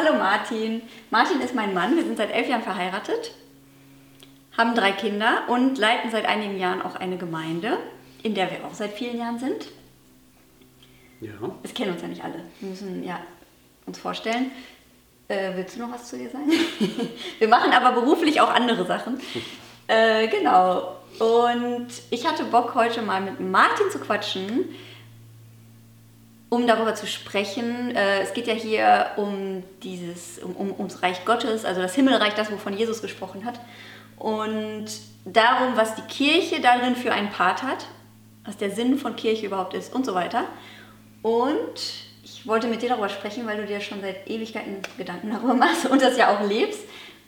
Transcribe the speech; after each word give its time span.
Hallo 0.00 0.16
Martin. 0.16 0.82
Martin 1.10 1.40
ist 1.40 1.56
mein 1.56 1.74
Mann. 1.74 1.96
Wir 1.96 2.04
sind 2.04 2.18
seit 2.18 2.30
elf 2.32 2.48
Jahren 2.48 2.62
verheiratet, 2.62 3.32
haben 4.56 4.76
drei 4.76 4.92
Kinder 4.92 5.42
und 5.48 5.76
leiten 5.76 6.12
seit 6.12 6.24
einigen 6.24 6.56
Jahren 6.56 6.82
auch 6.82 6.94
eine 6.94 7.16
Gemeinde, 7.16 7.78
in 8.22 8.32
der 8.36 8.48
wir 8.48 8.64
auch 8.64 8.74
seit 8.74 8.92
vielen 8.92 9.18
Jahren 9.18 9.40
sind. 9.40 9.66
Ja. 11.20 11.32
Es 11.64 11.74
kennen 11.74 11.90
uns 11.90 12.02
ja 12.02 12.06
nicht 12.06 12.22
alle. 12.22 12.44
Wir 12.60 12.68
müssen 12.68 13.02
ja 13.02 13.18
uns 13.86 13.98
vorstellen. 13.98 14.52
Äh, 15.26 15.56
willst 15.56 15.74
du 15.74 15.80
noch 15.80 15.90
was 15.90 16.08
zu 16.08 16.16
dir 16.16 16.30
sagen? 16.30 16.48
wir 17.40 17.48
machen 17.48 17.72
aber 17.72 18.00
beruflich 18.00 18.40
auch 18.40 18.50
andere 18.50 18.86
Sachen. 18.86 19.20
Äh, 19.90 20.28
genau. 20.28 20.98
Und 21.18 21.88
ich 22.10 22.26
hatte 22.26 22.44
Bock, 22.44 22.74
heute 22.74 23.00
mal 23.00 23.22
mit 23.22 23.40
Martin 23.40 23.90
zu 23.90 23.98
quatschen, 23.98 24.68
um 26.50 26.66
darüber 26.66 26.94
zu 26.94 27.06
sprechen. 27.06 27.94
Äh, 27.94 28.20
es 28.20 28.32
geht 28.32 28.46
ja 28.46 28.54
hier 28.54 29.06
um 29.16 29.62
dieses, 29.82 30.38
um, 30.38 30.56
um, 30.56 30.72
ums 30.78 31.02
Reich 31.02 31.24
Gottes, 31.24 31.64
also 31.64 31.80
das 31.80 31.94
Himmelreich, 31.94 32.34
das, 32.34 32.50
wovon 32.50 32.76
Jesus 32.76 33.02
gesprochen 33.02 33.44
hat. 33.44 33.60
Und 34.18 34.86
darum, 35.24 35.76
was 35.76 35.94
die 35.94 36.02
Kirche 36.02 36.60
darin 36.60 36.96
für 36.96 37.12
einen 37.12 37.30
Part 37.30 37.62
hat, 37.62 37.86
was 38.44 38.56
der 38.56 38.70
Sinn 38.70 38.98
von 38.98 39.14
Kirche 39.14 39.46
überhaupt 39.46 39.74
ist 39.74 39.94
und 39.94 40.06
so 40.06 40.14
weiter. 40.14 40.44
Und 41.22 41.74
ich 42.24 42.46
wollte 42.46 42.66
mit 42.66 42.82
dir 42.82 42.88
darüber 42.88 43.08
sprechen, 43.08 43.46
weil 43.46 43.58
du 43.58 43.66
dir 43.66 43.80
schon 43.80 44.00
seit 44.00 44.28
Ewigkeiten 44.28 44.78
Gedanken 44.96 45.30
darüber 45.30 45.54
machst 45.54 45.86
und 45.86 46.00
das 46.00 46.16
ja 46.16 46.34
auch 46.34 46.48
lebst. 46.48 46.80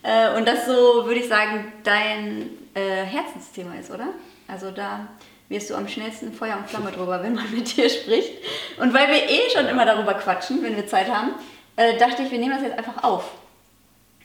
Äh, 0.03 0.37
und 0.37 0.49
das 0.49 0.67
so, 0.67 1.05
würde 1.05 1.21
ich 1.21 1.29
sagen, 1.29 1.73
dein 1.85 2.51
äh, 2.75 3.05
Herzensthema 3.05 3.75
ist, 3.75 3.91
oder? 3.91 4.09
Also 4.49 4.71
da 4.71 5.09
wirst 5.51 5.69
du 5.69 5.75
am 5.75 5.89
schnellsten 5.89 6.33
Feuer 6.33 6.57
und 6.57 6.71
Flamme 6.71 6.93
drüber, 6.93 7.23
wenn 7.25 7.35
man 7.35 7.51
mit 7.51 7.77
dir 7.77 7.91
spricht. 7.91 8.33
Und 8.79 8.95
weil 8.95 9.09
wir 9.09 9.29
eh 9.29 9.51
schon 9.53 9.67
immer 9.67 9.85
darüber 9.85 10.15
quatschen, 10.15 10.63
wenn 10.63 10.77
wir 10.77 10.87
Zeit 10.87 11.09
haben, 11.13 11.33
äh, 11.75 11.99
dachte 11.99 12.23
ich, 12.23 12.31
wir 12.31 12.39
nehmen 12.39 12.53
das 12.53 12.63
jetzt 12.63 12.79
einfach 12.79 13.03
auf 13.03 13.33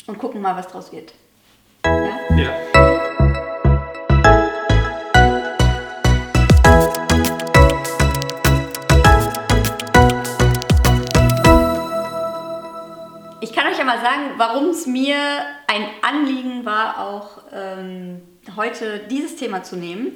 und 0.05 0.19
gucken 0.19 0.39
mal, 0.39 0.55
was 0.55 0.67
draus 0.67 0.91
wird. 0.91 1.13
Ja? 1.83 2.19
Ja. 2.37 2.55
Ich 13.41 13.51
kann 13.51 13.67
euch 13.67 13.79
ja 13.79 13.83
mal 13.83 13.99
sagen, 13.99 14.33
warum 14.37 14.69
es 14.69 14.85
mir 14.85 15.17
ein 15.65 15.87
Anliegen 16.03 16.65
war, 16.65 16.99
auch 16.99 17.41
ähm, 17.51 18.21
heute 18.55 18.99
dieses 19.09 19.37
Thema 19.37 19.63
zu 19.63 19.75
nehmen. 19.75 20.15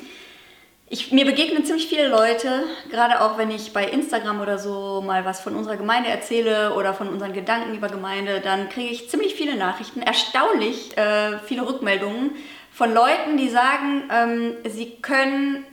Ich, 0.92 1.12
mir 1.12 1.23
begegnen 1.23 1.64
ziemlich 1.64 1.86
viele 1.86 2.08
Leute, 2.08 2.64
gerade 2.90 3.22
auch 3.22 3.38
wenn 3.38 3.52
ich 3.52 3.73
bei 3.73 3.86
Instagram 3.86 4.42
oder 4.42 4.58
so 4.58 5.04
mal 5.06 5.23
was 5.23 5.40
von 5.40 5.56
unserer 5.56 5.78
Gemeinde 5.78 6.09
erzähle 6.09 6.73
oder 6.73 6.95
von 6.95 7.09
unseren 7.09 7.32
Gedanken 7.32 7.76
über 7.76 7.90
Gemeinde, 7.90 8.42
dann 8.42 8.70
kriege 8.70 8.90
ich 8.90 9.08
ziemlich 9.08 9.36
viele 9.36 9.56
Nachrichten, 9.56 10.02
erstaunlich 10.02 10.98
äh, 10.98 11.38
viele 11.45 11.67
Rückmeldungen 11.67 12.32
von 12.73 12.92
Leuten, 12.92 13.38
die 13.38 13.50
sagen, 13.50 14.10
ähm, 14.12 14.54
sie 14.67 14.95
können 15.00 15.64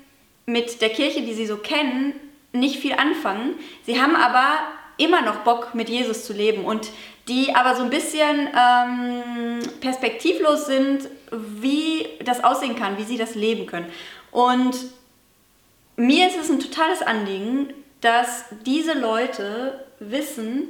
mit 0.45 0.83
der 0.83 0.91
Kirche, 0.91 1.23
die 1.23 1.33
sie 1.33 1.47
so 1.47 1.57
kennen, 1.57 2.13
nicht 2.53 2.79
viel 2.79 2.93
anfangen. 2.93 3.55
Sie 3.87 3.99
haben 3.99 4.17
aber 4.17 4.59
immer 4.99 5.23
noch 5.23 5.37
Bock, 5.37 5.75
mit 5.75 5.89
Jesus 5.89 6.27
zu 6.27 6.35
leben 6.35 6.67
und 6.67 6.91
die 7.27 7.55
aber 7.55 7.75
so 7.75 7.85
ein 7.85 7.91
bisschen 7.91 8.49
ähm, 8.55 9.61
perspektivlos 9.81 10.67
sind, 10.67 11.09
wie 11.31 12.07
das 12.23 12.45
aussehen 12.45 12.77
kann, 12.77 12.99
wie 12.99 13.05
sie 13.05 13.17
das 13.17 13.35
leben 13.35 13.65
können. 13.65 13.91
Und 14.31 14.77
mir 15.97 16.29
ist 16.29 16.37
es 16.39 16.51
ein 16.51 16.61
totales 16.61 17.03
Anliegen, 17.03 17.73
dass 18.01 18.45
diese 18.65 18.93
Leute 18.93 19.85
wissen, 19.99 20.69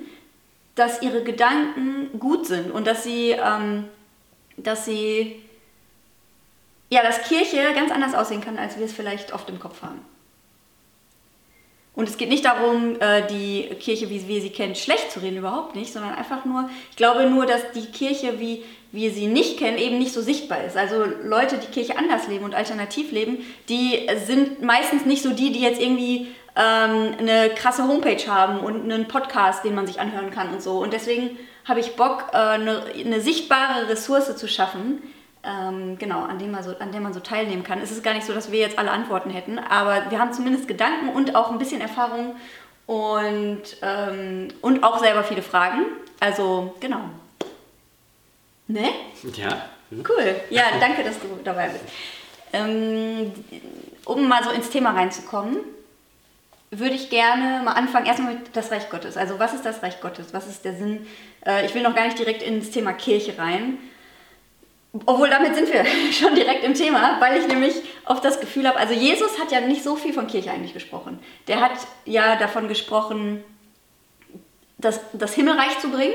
dass 0.74 1.02
ihre 1.02 1.24
Gedanken 1.24 2.18
gut 2.18 2.46
sind 2.46 2.70
und 2.70 2.86
dass 2.86 3.02
sie, 3.02 3.30
ähm, 3.30 3.88
dass 4.56 4.84
sie, 4.84 5.42
ja, 6.90 7.02
dass 7.02 7.22
Kirche 7.22 7.72
ganz 7.74 7.90
anders 7.90 8.14
aussehen 8.14 8.40
kann, 8.40 8.58
als 8.58 8.78
wir 8.78 8.86
es 8.86 8.92
vielleicht 8.92 9.32
oft 9.32 9.48
im 9.48 9.58
Kopf 9.58 9.82
haben. 9.82 10.00
Und 11.94 12.10
es 12.10 12.18
geht 12.18 12.28
nicht 12.28 12.44
darum, 12.44 13.00
äh, 13.00 13.26
die 13.26 13.74
Kirche, 13.80 14.10
wie 14.10 14.28
wir 14.28 14.42
sie 14.42 14.50
kennen, 14.50 14.74
schlecht 14.74 15.10
zu 15.10 15.20
reden, 15.20 15.38
überhaupt 15.38 15.74
nicht, 15.74 15.90
sondern 15.90 16.14
einfach 16.14 16.44
nur, 16.44 16.68
ich 16.90 16.96
glaube 16.96 17.28
nur, 17.28 17.46
dass 17.46 17.72
die 17.72 17.86
Kirche, 17.86 18.38
wie 18.38 18.62
wir 18.92 19.10
sie 19.10 19.26
nicht 19.26 19.58
kennen, 19.58 19.78
eben 19.78 19.98
nicht 19.98 20.12
so 20.12 20.22
sichtbar 20.22 20.64
ist. 20.64 20.76
Also 20.76 21.04
Leute, 21.22 21.58
die 21.58 21.66
Kirche 21.66 21.98
anders 21.98 22.28
leben 22.28 22.44
und 22.44 22.54
alternativ 22.54 23.12
leben, 23.12 23.38
die 23.68 24.08
sind 24.26 24.62
meistens 24.62 25.04
nicht 25.04 25.22
so 25.22 25.32
die, 25.32 25.52
die 25.52 25.60
jetzt 25.60 25.80
irgendwie 25.80 26.28
ähm, 26.56 27.14
eine 27.18 27.50
krasse 27.50 27.86
Homepage 27.86 28.26
haben 28.26 28.60
und 28.60 28.90
einen 28.90 29.06
Podcast, 29.08 29.64
den 29.64 29.74
man 29.74 29.86
sich 29.86 30.00
anhören 30.00 30.30
kann 30.30 30.52
und 30.52 30.62
so. 30.62 30.78
Und 30.78 30.92
deswegen 30.92 31.38
habe 31.66 31.80
ich 31.80 31.96
Bock, 31.96 32.30
äh, 32.32 32.36
eine, 32.36 32.82
eine 33.04 33.20
sichtbare 33.20 33.88
Ressource 33.88 34.36
zu 34.36 34.48
schaffen, 34.48 35.02
ähm, 35.44 35.98
genau, 35.98 36.22
an 36.22 36.38
dem, 36.38 36.50
man 36.50 36.62
so, 36.62 36.76
an 36.78 36.92
dem 36.92 37.02
man 37.02 37.12
so 37.12 37.20
teilnehmen 37.20 37.62
kann. 37.62 37.80
Es 37.80 37.90
ist 37.90 38.02
gar 38.02 38.14
nicht 38.14 38.26
so, 38.26 38.32
dass 38.32 38.50
wir 38.50 38.58
jetzt 38.58 38.78
alle 38.78 38.90
Antworten 38.90 39.30
hätten, 39.30 39.58
aber 39.58 40.10
wir 40.10 40.18
haben 40.18 40.32
zumindest 40.32 40.66
Gedanken 40.66 41.10
und 41.10 41.36
auch 41.36 41.50
ein 41.50 41.58
bisschen 41.58 41.80
Erfahrung 41.80 42.34
und, 42.86 43.62
ähm, 43.82 44.48
und 44.62 44.82
auch 44.82 44.98
selber 44.98 45.24
viele 45.24 45.42
Fragen. 45.42 45.82
Also, 46.20 46.74
genau. 46.80 47.10
Ne? 48.68 48.88
Ja. 49.36 49.68
Cool. 49.90 50.34
Ja, 50.50 50.64
danke, 50.80 51.04
dass 51.04 51.18
du 51.20 51.28
dabei 51.44 51.68
bist. 51.68 51.84
Ähm, 52.52 53.32
um 54.04 54.28
mal 54.28 54.42
so 54.42 54.50
ins 54.50 54.70
Thema 54.70 54.92
reinzukommen, 54.92 55.58
würde 56.70 56.94
ich 56.94 57.10
gerne 57.10 57.62
mal 57.64 57.72
anfangen, 57.72 58.06
erstmal 58.06 58.34
mit 58.34 58.56
das 58.56 58.70
Reich 58.72 58.90
Gottes. 58.90 59.16
Also 59.16 59.38
was 59.38 59.54
ist 59.54 59.64
das 59.64 59.82
Reich 59.82 60.00
Gottes? 60.00 60.32
Was 60.32 60.48
ist 60.48 60.64
der 60.64 60.74
Sinn? 60.74 61.06
Äh, 61.44 61.66
ich 61.66 61.74
will 61.74 61.82
noch 61.82 61.94
gar 61.94 62.04
nicht 62.04 62.18
direkt 62.18 62.42
ins 62.42 62.70
Thema 62.70 62.92
Kirche 62.92 63.38
rein, 63.38 63.78
obwohl 65.04 65.30
damit 65.30 65.54
sind 65.54 65.72
wir 65.72 65.84
schon 66.12 66.34
direkt 66.34 66.64
im 66.64 66.74
Thema, 66.74 67.20
weil 67.20 67.38
ich 67.38 67.46
nämlich 67.46 67.74
oft 68.04 68.24
das 68.24 68.40
Gefühl 68.40 68.66
habe, 68.66 68.78
also 68.78 68.94
Jesus 68.94 69.38
hat 69.38 69.52
ja 69.52 69.60
nicht 69.60 69.84
so 69.84 69.96
viel 69.96 70.12
von 70.12 70.26
Kirche 70.26 70.50
eigentlich 70.50 70.74
gesprochen. 70.74 71.20
Der 71.46 71.60
hat 71.60 71.72
ja 72.04 72.36
davon 72.36 72.68
gesprochen, 72.68 73.44
das, 74.78 75.00
das 75.12 75.34
Himmelreich 75.34 75.78
zu 75.78 75.90
bringen. 75.90 76.14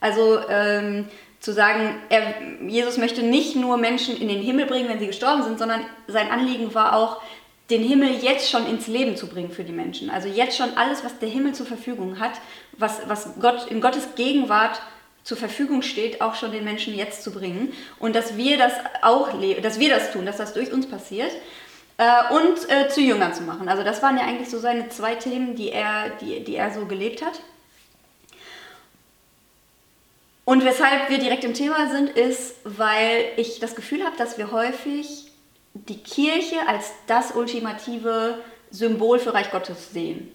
Also 0.00 0.40
ähm, 0.48 1.08
zu 1.42 1.52
sagen, 1.52 1.96
er, 2.08 2.34
Jesus 2.66 2.96
möchte 2.96 3.22
nicht 3.22 3.56
nur 3.56 3.76
Menschen 3.76 4.16
in 4.16 4.28
den 4.28 4.40
Himmel 4.40 4.64
bringen, 4.66 4.88
wenn 4.88 5.00
sie 5.00 5.08
gestorben 5.08 5.42
sind, 5.42 5.58
sondern 5.58 5.84
sein 6.06 6.30
Anliegen 6.30 6.72
war 6.72 6.96
auch, 6.96 7.20
den 7.68 7.82
Himmel 7.82 8.10
jetzt 8.22 8.48
schon 8.50 8.66
ins 8.66 8.86
Leben 8.86 9.16
zu 9.16 9.26
bringen 9.26 9.50
für 9.50 9.64
die 9.64 9.72
Menschen. 9.72 10.08
Also 10.08 10.28
jetzt 10.28 10.56
schon 10.56 10.76
alles, 10.76 11.04
was 11.04 11.18
der 11.18 11.28
Himmel 11.28 11.54
zur 11.54 11.66
Verfügung 11.66 12.20
hat, 12.20 12.32
was, 12.78 13.00
was 13.08 13.30
Gott 13.40 13.66
in 13.70 13.80
Gottes 13.80 14.14
Gegenwart 14.14 14.80
zur 15.24 15.36
Verfügung 15.36 15.82
steht, 15.82 16.20
auch 16.20 16.34
schon 16.34 16.52
den 16.52 16.64
Menschen 16.64 16.94
jetzt 16.94 17.22
zu 17.22 17.32
bringen 17.32 17.72
und 17.98 18.14
dass 18.14 18.36
wir 18.36 18.58
das 18.58 18.72
auch 19.02 19.30
dass 19.62 19.78
wir 19.78 19.88
das 19.88 20.12
tun, 20.12 20.26
dass 20.26 20.36
das 20.36 20.52
durch 20.52 20.72
uns 20.72 20.88
passiert 20.88 21.30
äh, 21.96 22.34
und 22.34 22.70
äh, 22.70 22.88
zu 22.88 23.00
Jüngern 23.00 23.34
zu 23.34 23.42
machen. 23.42 23.68
Also 23.68 23.82
das 23.82 24.02
waren 24.02 24.16
ja 24.16 24.24
eigentlich 24.24 24.50
so 24.50 24.58
seine 24.58 24.88
zwei 24.88 25.14
Themen, 25.14 25.54
die 25.54 25.70
er, 25.70 26.10
die, 26.20 26.44
die 26.44 26.56
er 26.56 26.72
so 26.72 26.86
gelebt 26.86 27.24
hat. 27.24 27.40
Und 30.44 30.64
weshalb 30.64 31.08
wir 31.08 31.18
direkt 31.18 31.44
im 31.44 31.54
Thema 31.54 31.88
sind, 31.90 32.10
ist, 32.10 32.56
weil 32.64 33.26
ich 33.36 33.60
das 33.60 33.76
Gefühl 33.76 34.04
habe, 34.04 34.16
dass 34.16 34.38
wir 34.38 34.50
häufig 34.50 35.30
die 35.74 36.02
Kirche 36.02 36.56
als 36.66 36.92
das 37.06 37.32
ultimative 37.32 38.38
Symbol 38.70 39.18
für 39.18 39.34
Reich 39.34 39.50
Gottes 39.50 39.92
sehen. 39.92 40.32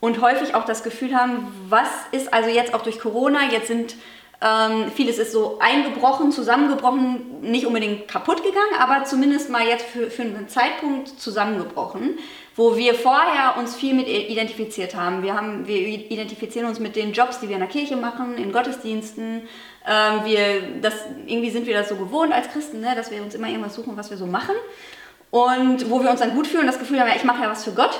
Und 0.00 0.20
häufig 0.20 0.54
auch 0.54 0.64
das 0.64 0.82
Gefühl 0.82 1.14
haben, 1.14 1.46
was 1.68 1.88
ist 2.10 2.34
also 2.34 2.50
jetzt 2.50 2.74
auch 2.74 2.82
durch 2.82 2.98
Corona, 2.98 3.50
jetzt 3.50 3.68
sind 3.68 3.94
ähm, 4.42 4.90
vieles 4.94 5.18
ist 5.18 5.32
so 5.32 5.58
eingebrochen, 5.60 6.32
zusammengebrochen, 6.32 7.40
nicht 7.40 7.64
unbedingt 7.64 8.08
kaputt 8.08 8.42
gegangen, 8.42 8.74
aber 8.78 9.04
zumindest 9.04 9.48
mal 9.48 9.66
jetzt 9.66 9.86
für, 9.86 10.10
für 10.10 10.22
einen 10.22 10.48
Zeitpunkt 10.48 11.08
zusammengebrochen, 11.20 12.18
wo 12.56 12.76
wir 12.76 12.94
vorher 12.94 13.56
uns 13.58 13.74
viel 13.74 13.94
mit 13.94 14.06
identifiziert 14.06 14.94
haben. 14.94 15.22
Wir, 15.22 15.34
haben. 15.34 15.66
wir 15.66 15.76
identifizieren 15.76 16.68
uns 16.68 16.78
mit 16.78 16.94
den 16.94 17.12
Jobs, 17.12 17.40
die 17.40 17.48
wir 17.48 17.56
in 17.56 17.60
der 17.60 17.68
Kirche 17.68 17.96
machen, 17.96 18.36
in 18.36 18.52
Gottesdiensten. 18.52 19.48
Ähm, 19.86 20.24
wir, 20.24 20.62
das, 20.80 20.94
irgendwie 21.26 21.50
sind 21.50 21.66
wir 21.66 21.74
das 21.74 21.88
so 21.88 21.96
gewohnt 21.96 22.32
als 22.32 22.48
Christen, 22.48 22.80
ne, 22.80 22.94
dass 22.94 23.10
wir 23.10 23.20
uns 23.22 23.34
immer 23.34 23.48
irgendwas 23.48 23.74
suchen, 23.74 23.96
was 23.96 24.10
wir 24.10 24.16
so 24.16 24.26
machen. 24.26 24.54
Und 25.30 25.90
wo 25.90 26.00
wir 26.00 26.10
uns 26.10 26.20
dann 26.20 26.34
gut 26.34 26.46
fühlen, 26.46 26.66
das 26.66 26.78
Gefühl 26.78 27.00
haben, 27.00 27.08
ja, 27.08 27.16
ich 27.16 27.24
mache 27.24 27.42
ja 27.42 27.50
was 27.50 27.64
für 27.64 27.72
Gott. 27.72 27.98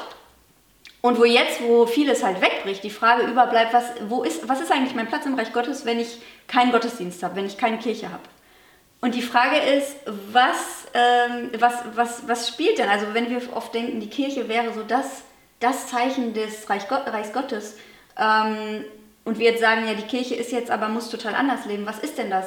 Und 1.01 1.19
wo 1.19 1.25
jetzt, 1.25 1.61
wo 1.62 1.85
vieles 1.85 2.23
halt 2.23 2.41
wegbricht, 2.41 2.83
die 2.85 2.91
Frage 2.91 3.25
überbleibt, 3.25 3.75
was, 3.75 3.85
wo 4.09 4.23
ist, 4.23 4.49
was 4.49 4.61
ist 4.61 4.71
eigentlich 4.71 4.95
mein 4.95 5.09
Platz 5.09 5.27
im 5.27 5.35
Reich 5.35 5.53
Gottes, 5.53 5.85
wenn 5.85 5.99
ich 5.99 6.19
keinen 6.47 6.71
Gottesdienst 6.71 7.23
habe, 7.23 7.37
wenn 7.37 7.45
ich 7.45 7.59
keine 7.59 7.79
Kirche 7.79 8.06
habe? 8.06 8.23
Und 9.05 9.15
die 9.15 9.21
Frage 9.21 9.59
ist, 9.59 9.97
was, 10.33 10.87
ähm, 10.95 11.51
was, 11.59 11.75
was, 11.95 12.27
was 12.27 12.49
spielt 12.49 12.79
denn? 12.79 12.89
Also 12.89 13.12
wenn 13.12 13.29
wir 13.29 13.55
oft 13.55 13.75
denken, 13.75 14.01
die 14.01 14.09
Kirche 14.09 14.49
wäre 14.49 14.73
so 14.73 14.83
das, 14.83 15.25
das 15.61 15.89
Zeichen 15.89 16.33
des 16.33 16.71
Reich 16.71 16.89
Gott, 16.89 17.06
Reichs 17.09 17.35
Gottes 17.35 17.77
ähm, 18.19 18.83
und 19.27 19.39
wir 19.39 19.51
jetzt 19.51 19.61
sagen, 19.61 19.87
ja, 19.87 19.93
die 19.93 20.06
Kirche 20.06 20.35
ist 20.37 20.53
jetzt 20.53 20.71
aber, 20.71 20.89
muss 20.89 21.11
total 21.11 21.35
anders 21.35 21.67
leben, 21.67 21.85
was 21.85 21.99
ist 21.99 22.17
denn 22.17 22.31
das? 22.31 22.47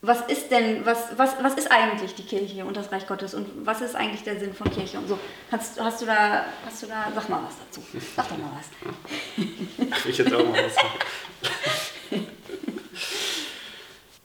was 0.00 0.22
ist 0.22 0.50
denn, 0.50 0.86
was, 0.86 1.18
was, 1.18 1.34
was 1.42 1.52
ist 1.52 1.70
eigentlich 1.70 2.14
die 2.14 2.24
Kirche 2.24 2.64
und 2.64 2.74
das 2.74 2.90
Reich 2.90 3.06
Gottes 3.06 3.34
und 3.34 3.66
was 3.66 3.82
ist 3.82 3.94
eigentlich 3.94 4.22
der 4.22 4.40
Sinn 4.40 4.54
von 4.54 4.70
Kirche 4.70 4.96
und 4.96 5.06
so? 5.06 5.18
Hast, 5.52 5.78
hast, 5.78 6.00
du, 6.00 6.06
da, 6.06 6.46
hast 6.64 6.82
du 6.82 6.86
da, 6.86 7.12
sag 7.14 7.28
mal 7.28 7.42
was 7.46 7.56
dazu. 7.58 7.82
Sag 8.16 8.26
doch 8.30 8.38
mal 8.38 8.52
was. 8.56 10.06
Ich 10.06 10.16
jetzt 10.16 10.32
auch 10.32 10.42
mal 10.42 10.64
was 10.64 10.76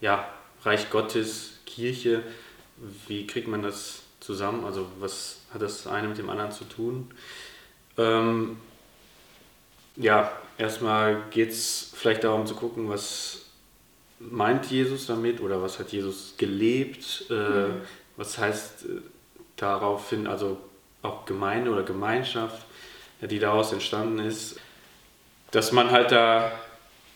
ja, 0.00 0.26
Reich 0.66 0.90
Gottes, 0.90 1.60
Kirche, 1.64 2.22
wie 3.06 3.26
kriegt 3.26 3.48
man 3.48 3.62
das 3.62 4.02
zusammen? 4.20 4.64
Also 4.64 4.86
was 4.98 5.42
hat 5.54 5.62
das 5.62 5.86
eine 5.86 6.08
mit 6.08 6.18
dem 6.18 6.28
anderen 6.28 6.50
zu 6.50 6.64
tun? 6.64 7.10
Ähm, 7.96 8.56
ja, 9.96 10.32
erstmal 10.58 11.22
geht 11.30 11.50
es 11.50 11.92
vielleicht 11.94 12.24
darum 12.24 12.46
zu 12.46 12.54
gucken, 12.54 12.88
was 12.88 13.42
meint 14.18 14.66
Jesus 14.66 15.06
damit 15.06 15.40
oder 15.40 15.62
was 15.62 15.78
hat 15.78 15.92
Jesus 15.92 16.34
gelebt, 16.36 17.26
äh, 17.30 17.34
mhm. 17.34 17.80
was 18.16 18.36
heißt 18.38 18.86
äh, 18.86 19.00
daraufhin, 19.56 20.26
also 20.26 20.58
auch 21.02 21.24
Gemeinde 21.26 21.70
oder 21.70 21.82
Gemeinschaft, 21.82 22.66
die 23.20 23.38
daraus 23.38 23.72
entstanden 23.72 24.18
ist, 24.18 24.60
dass 25.50 25.72
man 25.72 25.90
halt 25.90 26.12
da 26.12 26.52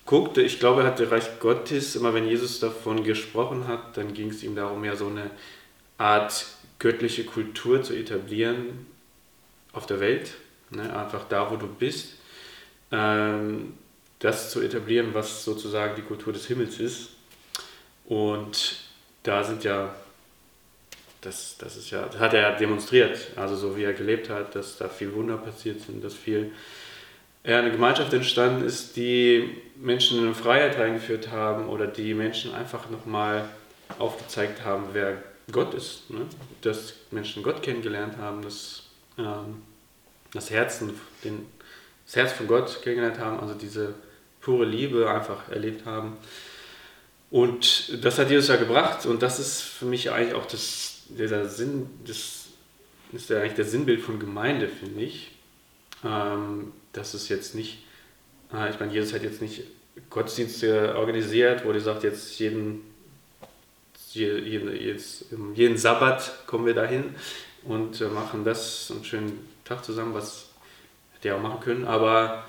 guckt, 0.06 0.38
ich 0.38 0.58
glaube, 0.58 0.82
er 0.82 0.88
hat 0.88 0.98
der 0.98 1.10
Reich 1.10 1.38
Gottes, 1.38 1.96
immer 1.96 2.14
wenn 2.14 2.26
Jesus 2.26 2.60
davon 2.60 3.04
gesprochen 3.04 3.68
hat, 3.68 3.96
dann 3.96 4.12
ging 4.12 4.30
es 4.30 4.42
ihm 4.42 4.54
darum, 4.56 4.84
ja 4.84 4.96
so 4.96 5.06
eine 5.06 5.30
Art 5.98 6.46
göttliche 6.78 7.24
Kultur 7.24 7.82
zu 7.82 7.94
etablieren 7.94 8.86
auf 9.72 9.86
der 9.86 10.00
Welt, 10.00 10.32
ne? 10.70 10.96
einfach 10.96 11.24
da, 11.28 11.50
wo 11.50 11.56
du 11.56 11.66
bist, 11.66 12.14
ähm, 12.90 13.74
das 14.18 14.50
zu 14.50 14.60
etablieren, 14.60 15.14
was 15.14 15.44
sozusagen 15.44 15.94
die 15.96 16.02
Kultur 16.02 16.32
des 16.32 16.46
Himmels 16.46 16.80
ist. 16.80 17.10
Und 18.04 18.78
da 19.22 19.44
sind 19.44 19.64
ja, 19.64 19.94
das, 21.20 21.56
das 21.58 21.76
ist 21.76 21.90
ja, 21.90 22.06
das 22.06 22.18
hat 22.18 22.34
er 22.34 22.56
demonstriert, 22.56 23.18
also 23.36 23.56
so 23.56 23.76
wie 23.76 23.84
er 23.84 23.92
gelebt 23.92 24.28
hat, 24.30 24.54
dass 24.54 24.78
da 24.78 24.88
viel 24.88 25.12
Wunder 25.14 25.36
passiert 25.36 25.80
sind, 25.80 26.02
dass 26.02 26.14
viel 26.14 26.52
ja, 27.44 27.58
eine 27.58 27.70
Gemeinschaft 27.70 28.12
entstanden 28.12 28.64
ist, 28.64 28.96
die 28.96 29.56
Menschen 29.76 30.26
in 30.26 30.34
Freiheit 30.34 30.78
reingeführt 30.78 31.30
haben 31.30 31.68
oder 31.68 31.86
die 31.86 32.14
Menschen 32.14 32.54
einfach 32.54 32.90
nochmal 32.90 33.48
aufgezeigt 33.98 34.64
haben, 34.64 34.84
wer 34.92 35.22
Gott 35.50 35.74
ist. 35.74 36.10
Ne? 36.10 36.26
Dass 36.62 36.94
Menschen 37.10 37.42
Gott 37.42 37.62
kennengelernt 37.62 38.16
haben, 38.18 38.42
dass 38.42 38.84
ähm, 39.18 39.62
das, 40.32 40.50
Herzen, 40.50 40.98
den, 41.24 41.46
das 42.06 42.16
Herz 42.16 42.32
von 42.32 42.46
Gott 42.46 42.82
kennengelernt 42.82 43.18
haben, 43.18 43.40
also 43.40 43.54
diese 43.54 43.94
pure 44.40 44.64
Liebe 44.64 45.10
einfach 45.10 45.48
erlebt 45.48 45.86
haben. 45.86 46.16
Und 47.30 48.04
das 48.04 48.18
hat 48.18 48.30
Jesus 48.30 48.48
ja 48.48 48.56
gebracht 48.56 49.06
und 49.06 49.22
das 49.22 49.38
ist 49.38 49.60
für 49.60 49.84
mich 49.84 50.10
eigentlich 50.10 50.34
auch 50.34 50.46
das, 50.46 51.02
dieser 51.08 51.48
Sinn, 51.48 51.88
das 52.04 52.46
ist 53.12 53.30
ja 53.30 53.38
eigentlich 53.38 53.54
der 53.54 53.64
Sinnbild 53.64 54.00
von 54.00 54.18
Gemeinde, 54.18 54.68
finde 54.68 55.02
ich. 55.02 55.30
Ähm, 56.04 56.72
das 56.92 57.14
ist 57.14 57.28
jetzt 57.28 57.54
nicht, 57.54 57.84
äh, 58.52 58.70
ich 58.70 58.80
meine, 58.80 58.92
Jesus 58.92 59.12
hat 59.12 59.22
jetzt 59.22 59.42
nicht 59.42 59.62
Gottesdienste 60.08 60.96
organisiert, 60.96 61.64
wo 61.64 61.72
er 61.72 61.80
sagt, 61.80 62.04
jetzt 62.04 62.38
jeden, 62.38 62.82
jeden, 64.12 64.74
jetzt, 64.80 65.26
jeden 65.54 65.76
Sabbat 65.76 66.46
kommen 66.46 66.66
wir 66.66 66.74
dahin 66.74 67.14
und 67.64 68.00
machen 68.12 68.44
das 68.44 68.90
einen 68.90 69.04
schönen 69.04 69.48
Tag 69.64 69.84
zusammen, 69.84 70.14
was 70.14 70.48
hätte 71.14 71.28
er 71.28 71.36
auch 71.36 71.42
machen 71.42 71.60
können, 71.60 71.84
aber 71.84 72.44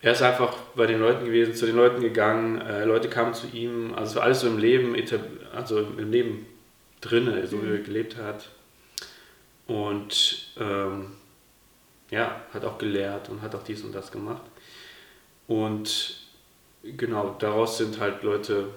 er 0.00 0.12
ist 0.12 0.22
einfach 0.22 0.56
bei 0.76 0.86
den 0.86 1.00
Leuten 1.00 1.24
gewesen, 1.24 1.54
zu 1.54 1.66
den 1.66 1.76
Leuten 1.76 2.00
gegangen, 2.00 2.60
äh, 2.60 2.84
Leute 2.84 3.08
kamen 3.08 3.34
zu 3.34 3.48
ihm, 3.48 3.94
also 3.94 4.10
es 4.10 4.16
war 4.16 4.22
alles 4.22 4.40
so 4.40 4.46
im 4.46 4.58
Leben, 4.58 4.96
also 5.54 5.80
im 5.80 6.10
Leben 6.10 6.46
drinne, 7.00 7.46
so 7.46 7.62
wie 7.62 7.70
er 7.70 7.78
gelebt 7.78 8.16
hat. 8.16 8.48
Und 9.66 10.52
ähm, 10.58 11.12
ja, 12.10 12.40
hat 12.52 12.64
auch 12.64 12.78
gelehrt 12.78 13.28
und 13.28 13.42
hat 13.42 13.54
auch 13.54 13.62
dies 13.62 13.82
und 13.82 13.92
das 13.92 14.10
gemacht. 14.10 14.42
Und 15.46 16.16
genau, 16.82 17.36
daraus 17.38 17.78
sind 17.78 17.98
halt 18.00 18.22
Leute 18.22 18.68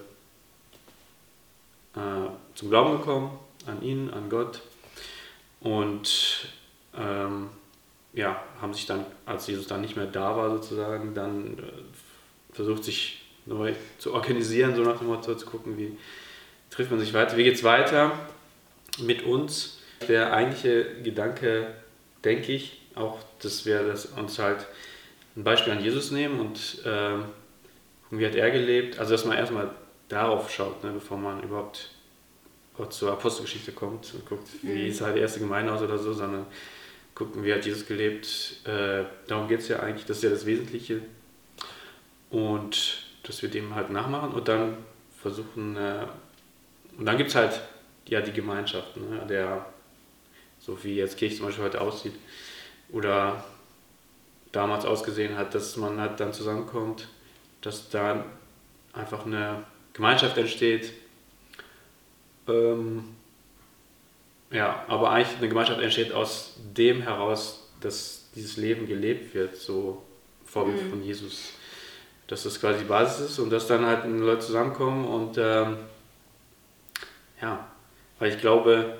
äh, 1.94 2.28
zum 2.54 2.70
Glauben 2.70 2.98
gekommen, 2.98 3.38
an 3.66 3.82
ihn, 3.82 4.10
an 4.10 4.28
Gott. 4.28 4.60
Und 5.60 6.48
ähm, 6.96 7.50
ja, 8.12 8.42
haben 8.60 8.74
sich 8.74 8.86
dann, 8.86 9.06
als 9.24 9.46
Jesus 9.46 9.66
dann 9.66 9.80
nicht 9.80 9.96
mehr 9.96 10.06
da 10.06 10.36
war 10.36 10.50
sozusagen, 10.50 11.14
dann 11.14 11.58
äh, 11.58 12.52
versucht 12.52 12.84
sich 12.84 13.22
neu 13.46 13.74
zu 13.98 14.12
organisieren, 14.12 14.74
so 14.74 14.82
nach 14.82 14.98
dem 14.98 15.08
Motto 15.08 15.34
zu 15.34 15.46
gucken, 15.46 15.78
wie 15.78 15.96
trifft 16.70 16.90
man 16.90 17.00
sich 17.00 17.14
weiter, 17.14 17.36
wie 17.36 17.44
geht 17.44 17.56
es 17.56 17.64
weiter 17.64 18.12
mit 18.98 19.24
uns. 19.24 19.78
Der 20.08 20.32
eigentliche 20.32 21.00
Gedanke, 21.02 21.74
denke 22.24 22.52
ich, 22.52 22.81
auch, 22.94 23.18
dass 23.40 23.64
wir 23.66 23.82
das 23.82 24.06
uns 24.06 24.38
halt 24.38 24.66
ein 25.36 25.44
Beispiel 25.44 25.72
an 25.72 25.82
Jesus 25.82 26.10
nehmen 26.10 26.40
und 26.40 26.84
äh, 26.84 27.18
wie 28.10 28.26
hat 28.26 28.34
er 28.34 28.50
gelebt. 28.50 28.98
Also, 28.98 29.12
dass 29.12 29.24
man 29.24 29.38
erstmal 29.38 29.70
darauf 30.08 30.50
schaut, 30.50 30.84
ne, 30.84 30.92
bevor 30.92 31.16
man 31.16 31.42
überhaupt 31.42 31.90
zur 32.90 33.12
Apostelgeschichte 33.12 33.72
kommt 33.72 34.12
und 34.14 34.26
guckt, 34.26 34.48
wie 34.62 34.90
mhm. 34.90 35.00
halt 35.00 35.16
die 35.16 35.20
erste 35.20 35.40
Gemeinde 35.40 35.72
aus 35.72 35.82
oder 35.82 35.98
so, 35.98 36.12
sondern 36.12 36.46
gucken, 37.14 37.44
wie 37.44 37.52
hat 37.52 37.64
Jesus 37.64 37.86
gelebt. 37.86 38.56
Äh, 38.64 39.04
darum 39.26 39.48
geht 39.48 39.60
es 39.60 39.68
ja 39.68 39.80
eigentlich, 39.80 40.06
das 40.06 40.18
ist 40.18 40.24
ja 40.24 40.30
das 40.30 40.46
Wesentliche. 40.46 41.00
Und 42.30 43.04
dass 43.22 43.42
wir 43.42 43.50
dem 43.50 43.74
halt 43.74 43.90
nachmachen 43.90 44.32
und 44.32 44.48
dann 44.48 44.78
versuchen, 45.20 45.76
äh, 45.76 46.06
und 46.98 47.06
dann 47.06 47.16
gibt 47.16 47.30
es 47.30 47.36
halt 47.36 47.60
ja 48.06 48.20
die 48.20 48.32
Gemeinschaft, 48.32 48.96
ne, 48.96 49.24
der, 49.28 49.66
so 50.58 50.82
wie 50.82 50.96
jetzt 50.96 51.16
Kirche 51.16 51.36
zum 51.36 51.46
Beispiel 51.46 51.64
heute 51.64 51.80
aussieht, 51.80 52.14
oder 52.92 53.44
damals 54.52 54.84
ausgesehen 54.84 55.36
hat, 55.36 55.54
dass 55.54 55.76
man 55.76 56.00
halt 56.00 56.20
dann 56.20 56.32
zusammenkommt, 56.32 57.08
dass 57.62 57.88
da 57.88 58.24
einfach 58.92 59.26
eine 59.26 59.64
Gemeinschaft 59.94 60.36
entsteht. 60.36 60.92
Ähm, 62.46 63.04
ja, 64.50 64.84
aber 64.88 65.10
eigentlich 65.10 65.38
eine 65.38 65.48
Gemeinschaft 65.48 65.80
entsteht 65.80 66.12
aus 66.12 66.56
dem 66.76 67.02
heraus, 67.02 67.70
dass 67.80 68.30
dieses 68.34 68.56
Leben 68.58 68.86
gelebt 68.86 69.34
wird, 69.34 69.56
so 69.56 70.02
Vorbild 70.44 70.84
mhm. 70.84 70.90
von 70.90 71.02
Jesus. 71.02 71.54
Dass 72.26 72.42
das 72.44 72.60
quasi 72.60 72.80
die 72.80 72.84
Basis 72.84 73.30
ist 73.30 73.38
und 73.38 73.50
dass 73.50 73.66
dann 73.66 73.86
halt 73.86 74.04
Leute 74.06 74.40
zusammenkommen 74.40 75.06
und 75.06 75.38
ähm, 75.38 75.78
ja, 77.40 77.66
weil 78.18 78.30
ich 78.30 78.38
glaube, 78.38 78.98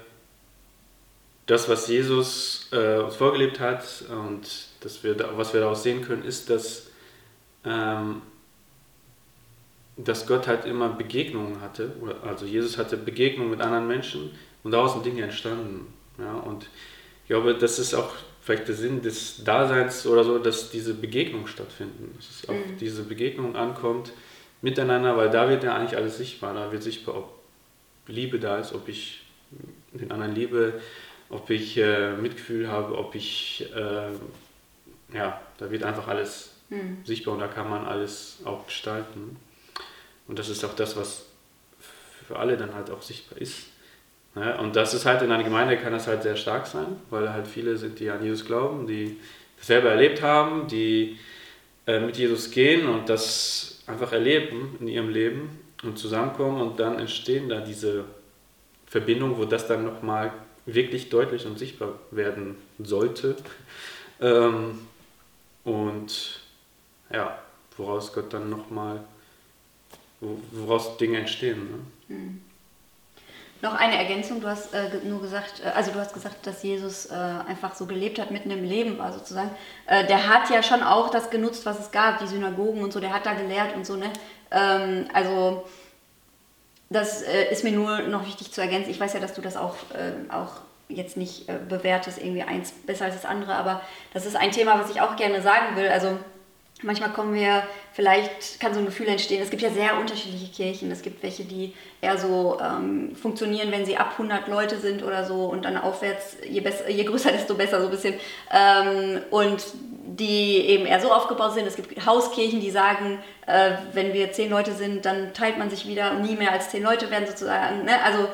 das, 1.47 1.69
was 1.69 1.89
Jesus 1.89 2.69
äh, 2.73 2.99
uns 2.99 3.17
vorgelebt 3.17 3.61
hat 3.61 4.05
und 4.09 4.49
das 4.81 5.03
wir, 5.03 5.17
was 5.37 5.53
wir 5.53 5.61
daraus 5.61 5.83
sehen 5.83 6.03
können, 6.03 6.25
ist, 6.25 6.51
dass, 6.51 6.91
ähm, 7.65 8.23
dass 9.97 10.27
Gott 10.27 10.47
halt 10.47 10.65
immer 10.65 10.89
Begegnungen 10.91 11.61
hatte. 11.61 11.93
Also 12.23 12.47
Jesus 12.47 12.79
hatte 12.79 12.97
Begegnungen 12.97 13.51
mit 13.51 13.61
anderen 13.61 13.87
Menschen 13.87 14.31
und 14.63 14.73
daraus 14.73 14.93
sind 14.93 15.05
Dinge 15.05 15.23
entstanden. 15.23 15.93
Ja? 16.19 16.35
Und 16.35 16.69
ich 17.25 17.29
glaube, 17.29 17.55
das 17.55 17.79
ist 17.79 17.95
auch 17.95 18.13
vielleicht 18.41 18.69
der 18.69 18.75
Sinn 18.75 19.03
des 19.03 19.45
Daseins 19.45 20.07
oder 20.07 20.25
so, 20.25 20.39
dass 20.39 20.71
diese 20.71 20.95
Begegnungen 20.95 21.47
stattfinden. 21.47 22.13
Dass 22.17 22.31
es 22.31 22.49
auf 22.49 22.57
mhm. 22.57 22.77
diese 22.79 23.05
Begegnung 23.05 23.57
ankommt 23.57 24.13
miteinander, 24.61 25.17
weil 25.17 25.31
da 25.31 25.49
wird 25.49 25.65
ja 25.65 25.75
eigentlich 25.75 25.97
alles 25.97 26.19
sichtbar. 26.19 26.55
Da 26.55 26.71
wird 26.73 26.83
sichtbar, 26.83 27.17
ob 27.17 27.39
Liebe 28.07 28.39
da 28.39 28.59
ist, 28.59 28.73
ob 28.73 28.89
ich 28.89 29.23
den 29.93 30.11
anderen 30.11 30.35
liebe, 30.35 30.81
ob 31.33 31.51
ich 31.51 31.79
äh, 31.79 32.13
Mitgefühl 32.13 32.69
habe, 32.69 32.97
ob 32.97 33.15
ich, 33.15 33.67
äh, 33.75 35.17
ja, 35.17 35.41
da 35.59 35.71
wird 35.71 35.83
einfach 35.83 36.07
alles 36.07 36.51
hm. 36.69 36.99
sichtbar 37.05 37.35
und 37.35 37.41
da 37.41 37.49
kann 37.49 37.69
man 37.69 37.87
alles 37.87 38.39
auch 38.45 38.67
gestalten. 38.67 39.37
Und 40.29 40.39
das 40.39 40.49
ist 40.49 40.65
auch 40.65 40.75
das, 40.75 40.97
was 40.97 41.25
für 42.29 42.39
alle 42.39 42.57
dann 42.57 42.75
halt 42.75 42.91
auch 42.91 43.03
sichtbar 43.03 43.41
ist. 43.41 43.65
Ja, 44.35 44.59
und 44.61 44.77
das 44.77 44.95
ist 44.95 45.05
halt 45.05 45.23
in 45.23 45.33
einer 45.33 45.43
Gemeinde 45.43 45.77
kann 45.77 45.93
das 45.93 46.07
halt 46.07 46.23
sehr 46.23 46.37
stark 46.37 46.67
sein, 46.67 46.87
weil 47.11 47.33
halt 47.33 47.47
viele 47.47 47.77
sind, 47.77 47.99
die 47.99 48.09
an 48.09 48.23
Jesus 48.23 48.45
glauben, 48.45 48.87
die 48.87 49.19
das 49.59 49.67
selber 49.67 49.91
erlebt 49.91 50.23
haben, 50.23 50.69
die 50.69 51.19
äh, 51.87 52.01
mit 52.01 52.17
Jesus 52.17 52.51
gehen 52.51 52.89
und 52.89 53.09
das 53.09 53.83
einfach 53.87 54.13
erleben 54.13 54.77
in 54.81 54.89
ihrem 54.89 55.09
Leben 55.09 55.59
und 55.83 55.99
zusammenkommen 55.99 56.61
und 56.61 56.79
dann 56.79 56.99
entstehen 56.99 57.49
da 57.49 57.61
diese 57.61 58.05
Verbindungen, 58.87 59.37
wo 59.37 59.45
das 59.45 59.67
dann 59.67 59.85
nochmal 59.85 60.33
wirklich 60.67 61.09
deutlich 61.09 61.47
und 61.47 61.59
sichtbar 61.59 61.95
werden 62.11 62.57
sollte. 62.79 63.37
Ähm, 64.21 64.87
und 65.65 66.41
ja, 67.13 67.39
woraus 67.77 68.13
Gott 68.13 68.33
dann 68.33 68.51
nochmal, 68.51 69.03
woraus 70.21 70.97
Dinge 70.97 71.19
entstehen. 71.19 71.87
Ne? 72.09 72.17
Mhm. 72.17 72.43
Noch 73.63 73.75
eine 73.75 73.97
Ergänzung, 73.97 74.41
du 74.41 74.49
hast 74.49 74.75
äh, 74.75 74.91
nur 75.05 75.21
gesagt, 75.21 75.63
äh, 75.65 75.69
also 75.69 75.93
du 75.93 76.01
hast 76.01 76.13
gesagt, 76.13 76.45
dass 76.49 76.65
Jesus 76.65 77.07
äh, 77.07 77.15
einfach 77.15 77.77
so 77.77 77.87
gelebt 77.87 78.19
hat, 78.19 78.33
mitten 78.33 78.51
im 78.51 78.65
Leben 78.65 78.99
war 78.99 79.13
sozusagen. 79.13 79.51
Äh, 79.87 80.05
der 80.09 80.29
hat 80.29 80.51
ja 80.51 80.65
schon 80.65 80.83
auch 80.83 81.11
das 81.11 81.31
genutzt, 81.31 81.65
was 81.65 81.79
es 81.79 81.93
gab, 81.93 82.19
die 82.19 82.27
Synagogen 82.27 82.83
und 82.83 82.93
so, 82.93 82.99
der 82.99 83.15
hat 83.15 83.25
da 83.25 83.35
gelehrt 83.35 83.77
und 83.77 83.87
so, 83.87 83.95
ne? 83.95 84.13
Ähm, 84.51 85.07
also 85.15 85.65
das 86.93 87.23
äh, 87.23 87.51
ist 87.51 87.65
mir 87.65 87.73
nur 87.73 88.01
noch 88.01 88.27
wichtig 88.27 88.53
zu 88.53 88.61
ergänzen. 88.61 88.91
Ich 88.91 89.01
weiß 89.01 89.15
ja, 89.15 89.21
dass 89.21 89.35
du 89.35 89.41
das 89.41 89.57
auch, 89.57 89.75
äh, 89.95 90.33
auch 90.33 90.61
jetzt 90.89 91.17
nicht 91.17 91.49
äh, 91.49 91.59
bewertest, 91.69 92.19
irgendwie 92.19 92.43
eins 92.43 92.73
besser 92.73 93.07
als 93.07 93.15
das 93.15 93.25
andere, 93.25 93.55
aber 93.55 93.81
das 94.13 94.27
ist 94.27 94.37
ein 94.37 94.51
Thema, 94.51 94.79
was 94.79 94.91
ich 94.91 95.01
auch 95.01 95.17
gerne 95.17 95.43
sagen 95.43 95.77
will. 95.77 95.89
Also 95.89 96.19
Manchmal 96.83 97.11
kommen 97.11 97.35
wir, 97.35 97.63
vielleicht 97.93 98.61
kann 98.61 98.75
so 98.75 98.81
ein 98.81 98.87
Gefühl 98.87 99.09
entstehen, 99.09 99.43
es 99.43 99.51
gibt 99.51 99.63
ja 99.63 99.71
sehr 99.71 99.99
unterschiedliche 99.99 100.53
Kirchen. 100.53 100.91
Es 100.91 101.03
gibt 101.03 101.23
welche, 101.23 101.45
die 101.45 101.75
eher 102.01 102.19
so 102.19 102.59
ähm, 102.61 103.15
funktionieren, 103.15 103.71
wenn 103.71 103.87
sie 103.87 103.97
ab 103.97 104.13
100 104.13 104.49
Leute 104.49 104.79
sind 104.79 105.03
oder 105.03 105.25
so 105.25 105.47
und 105.47 105.65
dann 105.65 105.77
aufwärts, 105.77 106.37
je, 106.49 106.61
besser, 106.61 106.91
je 106.91 107.05
größer, 107.05 107.33
desto 107.33 107.55
besser 107.55 107.81
so 107.81 107.87
ein 107.87 107.91
bisschen. 107.91 108.15
Ähm, 108.53 109.21
und 109.31 109.63
die 110.05 110.59
eben 110.67 110.87
eher 110.87 111.01
so 111.01 111.13
aufgebaut 111.13 111.55
sind. 111.55 111.67
Es 111.67 111.77
gibt 111.77 112.05
Hauskirchen, 112.05 112.61
die 112.61 112.71
sagen, 112.71 113.19
äh, 113.47 113.73
wenn 113.93 114.13
wir 114.13 114.33
10 114.33 114.51
Leute 114.51 114.73
sind, 114.73 115.05
dann 115.05 115.33
teilt 115.33 115.59
man 115.59 115.71
sich 115.71 115.87
wieder 115.87 116.13
und 116.13 116.23
nie 116.23 116.37
mehr 116.37 116.53
als 116.53 116.71
10 116.71 116.83
Leute 116.83 117.11
werden 117.11 117.27
sozusagen. 117.27 117.85
Ne? 117.85 117.93
Also, 118.05 118.29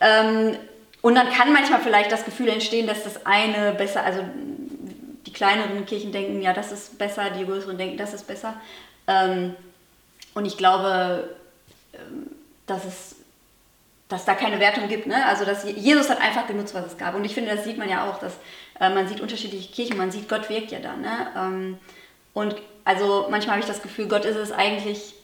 ähm, 0.00 0.56
und 1.02 1.14
dann 1.14 1.30
kann 1.30 1.52
manchmal 1.52 1.80
vielleicht 1.80 2.10
das 2.10 2.24
Gefühl 2.24 2.48
entstehen, 2.48 2.86
dass 2.86 3.04
das 3.04 3.26
eine 3.26 3.72
besser, 3.72 4.04
also 4.04 4.20
kleineren 5.36 5.84
Kirchen 5.84 6.12
denken, 6.12 6.40
ja, 6.40 6.54
das 6.54 6.72
ist 6.72 6.98
besser, 6.98 7.28
die 7.30 7.44
größeren 7.44 7.76
denken, 7.76 7.98
das 7.98 8.14
ist 8.14 8.26
besser. 8.26 8.54
Ähm, 9.06 9.54
und 10.34 10.46
ich 10.46 10.56
glaube, 10.56 11.36
ähm, 11.92 12.30
dass 12.66 12.84
es 12.84 13.16
dass 14.08 14.24
da 14.24 14.34
keine 14.34 14.60
Wertung 14.60 14.88
gibt. 14.88 15.06
Ne? 15.06 15.26
Also 15.26 15.44
dass 15.44 15.64
Jesus 15.64 16.08
hat 16.08 16.20
einfach 16.20 16.46
genutzt, 16.46 16.74
was 16.74 16.86
es 16.86 16.96
gab. 16.96 17.16
Und 17.16 17.24
ich 17.24 17.34
finde, 17.34 17.54
das 17.54 17.64
sieht 17.64 17.76
man 17.76 17.88
ja 17.88 18.08
auch, 18.08 18.18
dass 18.18 18.34
äh, 18.80 18.88
man 18.88 19.08
sieht 19.08 19.20
unterschiedliche 19.20 19.72
Kirchen, 19.72 19.96
man 19.96 20.12
sieht, 20.12 20.28
Gott 20.28 20.48
wirkt 20.48 20.70
ja 20.70 20.78
da. 20.78 20.94
Ne? 20.94 21.28
Ähm, 21.36 21.78
und 22.32 22.54
also 22.84 23.26
manchmal 23.30 23.56
habe 23.56 23.60
ich 23.60 23.66
das 23.66 23.82
Gefühl, 23.82 24.06
Gott 24.06 24.24
ist 24.24 24.36
es 24.36 24.52
eigentlich 24.52 25.14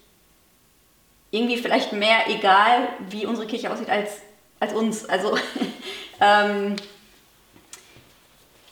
irgendwie 1.31 1.59
vielleicht 1.59 1.93
mehr 1.93 2.29
egal, 2.29 2.89
wie 3.09 3.25
unsere 3.25 3.47
Kirche 3.47 3.73
aussieht, 3.73 3.89
als, 3.89 4.21
als 4.59 4.73
uns. 4.73 5.09
Also 5.09 5.39
ähm, 6.21 6.75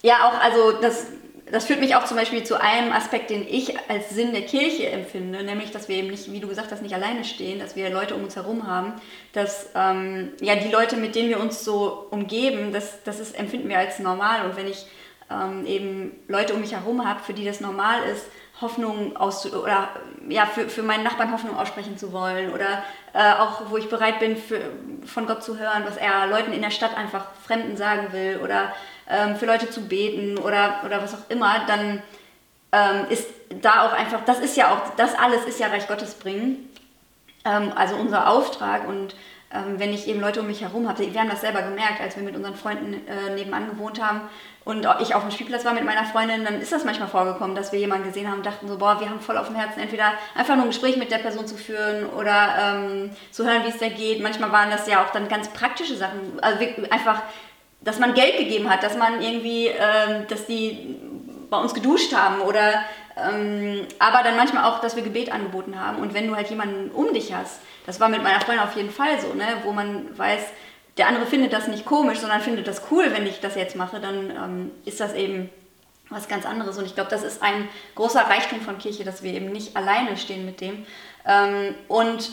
ja, 0.03 0.29
auch, 0.29 0.43
also 0.43 0.73
das 0.73 1.07
das 1.53 1.67
führt 1.67 1.81
mich 1.81 1.97
auch 1.97 2.05
zum 2.05 2.17
Beispiel 2.17 2.45
zu 2.45 2.61
einem 2.61 2.93
Aspekt, 2.93 3.31
den 3.31 3.47
ich 3.49 3.75
als 3.89 4.11
Sinn 4.11 4.33
der 4.33 4.43
Kirche 4.43 4.89
empfinde, 4.89 5.43
nämlich, 5.43 5.71
dass 5.71 5.89
wir 5.89 5.97
eben 5.97 6.09
nicht, 6.09 6.31
wie 6.33 6.41
du 6.41 6.49
gesagt 6.49 6.71
hast, 6.71 6.83
nicht 6.83 6.95
alleine 6.95 7.25
stehen, 7.25 7.59
dass 7.59 7.77
wir 7.77 7.91
Leute 7.91 8.15
um 8.15 8.25
uns 8.25 8.37
herum 8.37 8.67
haben, 8.67 8.95
dass 9.33 9.71
ähm, 9.75 10.33
ja 10.41 10.57
die 10.57 10.71
Leute, 10.71 10.97
mit 10.97 11.15
denen 11.15 11.29
wir 11.29 11.41
uns 11.41 11.65
so 11.65 12.07
umgeben, 12.11 12.73
das, 12.73 13.03
das 13.05 13.21
ist, 13.21 13.39
empfinden 13.39 13.69
wir 13.69 13.79
als 13.79 13.99
normal. 13.99 14.47
Und 14.47 14.57
wenn 14.57 14.69
ich 14.69 14.87
ähm, 15.31 15.67
eben 15.67 16.13
Leute 16.29 16.55
um 16.55 16.61
mich 16.61 16.73
herum 16.73 17.07
habe, 17.09 17.21
für 17.21 17.33
die 17.33 17.45
das 17.45 17.61
normal 17.61 18.03
ist, 18.13 18.27
Hoffnung 18.61 19.17
aus 19.17 19.51
oder 19.53 19.89
ja 20.29 20.45
für, 20.45 20.69
für 20.69 20.83
meinen 20.83 21.03
Nachbarn 21.03 21.33
Hoffnung 21.33 21.57
aussprechen 21.57 21.97
zu 21.97 22.13
wollen 22.13 22.53
oder 22.53 22.83
äh, 23.15 23.33
auch 23.33 23.71
wo 23.71 23.79
ich 23.79 23.89
bereit 23.89 24.21
bin 24.21 24.37
für, 24.37 24.61
von 25.07 25.27
Gott 25.27 25.43
zu 25.43 25.59
hören, 25.59 25.85
was 25.87 25.97
er 25.97 26.27
Leuten 26.27 26.53
in 26.53 26.61
der 26.61 26.71
Stadt 26.71 26.97
einfach 26.97 27.27
Fremden 27.47 27.77
sagen 27.77 28.13
will 28.13 28.41
oder 28.43 28.75
ähm, 29.11 29.37
für 29.37 29.47
Leute 29.47 29.71
zu 29.71 29.83
beten 29.83 30.39
oder, 30.39 30.81
oder 30.85 31.03
was 31.03 31.15
auch 31.15 31.29
immer, 31.29 31.65
dann 31.67 32.03
ähm, 32.73 33.07
ist 33.09 33.27
da 33.63 33.87
auch 33.87 33.93
einfach, 33.93 34.25
das 34.25 34.39
ist 34.41 34.57
ja 34.57 34.73
auch, 34.73 34.95
das 34.97 35.15
alles 35.15 35.45
ist 35.45 35.59
ja 35.59 35.69
Reich 35.69 35.89
Gottes 35.89 36.15
bringen. 36.15 36.69
Ähm, 37.45 37.73
also 37.75 37.97
unser 37.97 38.29
Auftrag 38.29 38.87
und 38.87 39.15
ähm, 39.53 39.79
wenn 39.79 39.93
ich 39.93 40.07
eben 40.07 40.21
Leute 40.21 40.41
um 40.41 40.47
mich 40.47 40.61
herum 40.61 40.89
habe, 40.89 41.13
wir 41.13 41.21
haben 41.21 41.31
das 41.31 41.41
selber 41.41 41.63
gemerkt, 41.63 42.01
als 42.01 42.17
wir 42.17 42.23
mit 42.23 42.37
unseren 42.37 42.55
Freunden 42.55 42.95
äh, 43.09 43.35
nebenan 43.35 43.69
gewohnt 43.69 44.01
haben 44.01 44.21
und 44.65 44.87
ich 45.01 45.15
auf 45.15 45.23
dem 45.23 45.33
Spielplatz 45.33 45.65
war 45.65 45.73
mit 45.73 45.85
meiner 45.85 46.05
Freundin, 46.05 46.45
dann 46.45 46.61
ist 46.61 46.71
das 46.71 46.85
manchmal 46.85 47.09
vorgekommen, 47.09 47.57
dass 47.57 47.73
wir 47.73 47.81
jemanden 47.81 48.07
gesehen 48.07 48.29
haben 48.29 48.39
und 48.39 48.47
dachten 48.47 48.69
so, 48.69 48.79
boah, 48.79 49.01
wir 49.01 49.09
haben 49.09 49.21
voll 49.21 49.39
auf 49.39 49.49
dem 49.49 49.57
Herzen, 49.57 49.81
entweder 49.81 50.13
einfach 50.37 50.55
nur 50.55 50.67
ein 50.67 50.71
Gespräch 50.71 50.97
mit 50.99 51.11
der 51.11 51.19
Person 51.19 51.47
zu 51.47 51.57
führen 51.57 52.07
oder 52.11 52.55
ähm, 52.61 53.11
zu 53.33 53.45
hören, 53.45 53.65
wie 53.65 53.71
es 53.71 53.79
der 53.79 53.91
geht. 53.91 54.23
Manchmal 54.23 54.53
waren 54.53 54.71
das 54.71 54.87
ja 54.87 55.03
auch 55.03 55.11
dann 55.11 55.29
ganz 55.29 55.49
praktische 55.49 55.97
Sachen, 55.97 56.39
also 56.43 56.65
einfach 56.91 57.23
dass 57.83 57.99
man 57.99 58.15
Geld 58.15 58.37
gegeben 58.39 58.69
hat, 58.69 58.83
dass 58.83 58.97
man 58.97 59.23
irgendwie, 59.23 59.67
ähm, 59.67 60.27
dass 60.29 60.47
die 60.47 60.97
bei 61.49 61.59
uns 61.59 61.75
geduscht 61.75 62.15
haben 62.15 62.41
oder 62.43 62.85
ähm, 63.17 63.87
aber 63.99 64.23
dann 64.23 64.37
manchmal 64.37 64.65
auch, 64.65 64.81
dass 64.81 64.97
wir 64.97 65.03
Gebet 65.03 65.33
angeboten 65.33 65.79
haben. 65.79 65.99
Und 65.99 66.15
wenn 66.15 66.29
du 66.29 66.37
halt 66.37 66.49
jemanden 66.49 66.91
um 66.91 67.13
dich 67.13 67.35
hast, 67.35 67.61
das 67.87 68.01
war 68.01 68.09
mit 68.09 68.23
meiner 68.23 68.41
Freundin 68.41 68.65
auf 68.65 68.77
jeden 68.77 68.91
Fall 68.91 69.21
so, 69.21 69.35
ne, 69.35 69.45
wo 69.65 69.73
man 69.73 70.17
weiß, 70.17 70.41
der 70.97 71.09
andere 71.09 71.27
findet 71.27 71.53
das 71.53 71.69
nicht 71.69 71.85
komisch, 71.85 72.19
sondern 72.19 72.41
findet 72.41 72.67
das 72.67 72.83
cool, 72.91 73.11
wenn 73.13 73.27
ich 73.27 73.41
das 73.41 73.55
jetzt 73.57 73.77
mache, 73.77 74.01
dann 74.01 74.31
ähm, 74.31 74.71
ist 74.85 75.01
das 75.01 75.15
eben 75.15 75.51
was 76.09 76.29
ganz 76.29 76.45
anderes. 76.45 76.77
Und 76.79 76.85
ich 76.85 76.95
glaube, 76.95 77.11
das 77.11 77.23
ist 77.23 77.43
ein 77.43 77.69
großer 77.95 78.23
Reichtum 78.23 78.61
von 78.61 78.79
Kirche, 78.79 79.05
dass 79.05 79.23
wir 79.23 79.33
eben 79.33 79.51
nicht 79.53 79.77
alleine 79.77 80.17
stehen 80.17 80.45
mit 80.45 80.61
dem. 80.61 80.85
Ähm, 81.27 81.75
und 81.89 82.31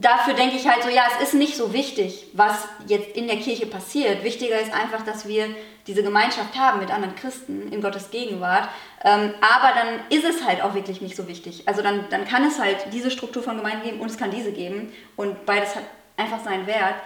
dafür 0.00 0.34
denke 0.34 0.56
ich 0.56 0.68
halt 0.68 0.82
so, 0.82 0.88
ja, 0.88 1.04
es 1.16 1.28
ist 1.28 1.34
nicht 1.34 1.56
so 1.56 1.72
wichtig, 1.72 2.26
was 2.32 2.68
jetzt 2.86 3.16
in 3.16 3.26
der 3.26 3.36
Kirche 3.36 3.66
passiert. 3.66 4.24
Wichtiger 4.24 4.60
ist 4.60 4.72
einfach, 4.72 5.04
dass 5.04 5.26
wir 5.26 5.48
diese 5.86 6.02
Gemeinschaft 6.02 6.56
haben 6.58 6.80
mit 6.80 6.90
anderen 6.90 7.16
Christen 7.16 7.72
in 7.72 7.80
Gottes 7.80 8.10
Gegenwart. 8.10 8.68
Ähm, 9.02 9.32
aber 9.40 9.74
dann 9.74 10.00
ist 10.10 10.24
es 10.24 10.44
halt 10.44 10.62
auch 10.62 10.74
wirklich 10.74 11.00
nicht 11.00 11.16
so 11.16 11.28
wichtig. 11.28 11.62
Also 11.66 11.82
dann, 11.82 12.04
dann 12.10 12.26
kann 12.26 12.44
es 12.44 12.58
halt 12.58 12.92
diese 12.92 13.10
Struktur 13.10 13.42
von 13.42 13.56
Gemeinden 13.56 13.84
geben 13.84 14.00
und 14.00 14.10
es 14.10 14.18
kann 14.18 14.30
diese 14.30 14.52
geben. 14.52 14.92
Und 15.16 15.46
beides 15.46 15.74
hat 15.74 15.84
einfach 16.16 16.44
seinen 16.44 16.66
Wert. 16.66 16.96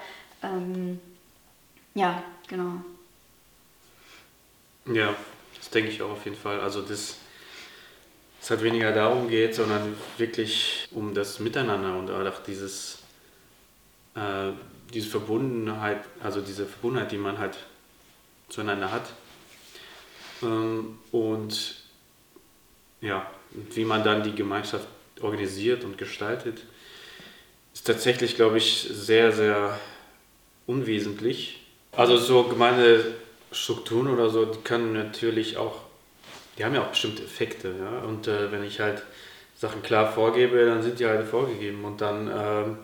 Ähm, 0.43 1.01
ja, 1.95 2.23
genau. 2.49 2.83
Ja, 4.87 5.15
das 5.57 5.71
denke 5.71 5.91
ich 5.91 6.03
auch 6.03 6.11
auf 6.11 6.25
jeden 6.25 6.37
Fall. 6.37 6.61
Also 6.61 6.83
das 6.83 7.17
es 8.43 8.51
halt 8.51 8.63
weniger 8.63 8.91
darum 8.93 9.29
geht, 9.29 9.55
sondern 9.55 9.95
wirklich 10.19 10.89
um 10.91 11.15
das 11.15 11.39
Miteinander 11.39 11.97
und 11.97 12.11
auch 12.11 12.43
dieses, 12.43 12.99
äh, 14.17 14.51
diese 14.93 15.09
Verbundenheit, 15.09 16.01
also 16.21 16.41
diese 16.41 16.67
Verbundenheit, 16.67 17.13
die 17.13 17.19
man 17.19 17.39
halt 17.39 17.57
zueinander 18.49 18.91
hat. 18.91 19.13
Ähm, 20.43 20.99
und 21.13 21.77
ja, 23.01 23.31
wie 23.75 23.85
man 23.85 24.03
dann 24.03 24.25
die 24.25 24.35
Gemeinschaft 24.35 24.89
organisiert 25.21 25.85
und 25.85 25.97
gestaltet, 25.97 26.65
ist 27.73 27.87
tatsächlich, 27.87 28.35
glaube 28.35 28.59
ich, 28.59 28.89
sehr, 28.91 29.31
sehr 29.31 29.79
unwesentlich. 30.67 31.61
Also 31.93 32.17
so 32.17 32.43
gemeine 32.43 33.05
Strukturen 33.53 34.09
oder 34.09 34.31
so, 34.31 34.47
die 34.47 34.61
können 34.63 34.95
natürlich 34.95 35.59
auch 35.59 35.92
die 36.59 36.65
haben 36.65 36.75
ja 36.75 36.83
auch 36.83 36.89
bestimmte 36.89 37.23
Effekte. 37.23 37.75
Ja? 37.79 38.07
Und 38.07 38.29
äh, 38.29 38.51
wenn 38.53 38.65
ich 38.65 38.81
halt 38.81 39.03
Sachen 39.55 39.83
klar 39.83 40.11
vorgebe, 40.13 40.65
dann 40.67 40.83
sind 40.83 40.99
die 40.99 41.07
halt 41.07 41.27
vorgegeben. 41.27 41.85
Und 41.85 42.01
dann 42.01 42.29
ähm, 42.29 42.79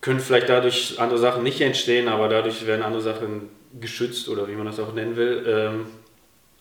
können 0.00 0.20
vielleicht 0.20 0.48
dadurch 0.48 0.98
andere 1.00 1.18
Sachen 1.18 1.42
nicht 1.42 1.60
entstehen, 1.60 2.08
aber 2.08 2.28
dadurch 2.28 2.66
werden 2.66 2.82
andere 2.82 3.02
Sachen 3.02 3.48
geschützt 3.80 4.28
oder 4.28 4.48
wie 4.48 4.54
man 4.54 4.66
das 4.66 4.78
auch 4.78 4.94
nennen 4.94 5.16
will. 5.16 5.44
Ähm, 5.46 5.86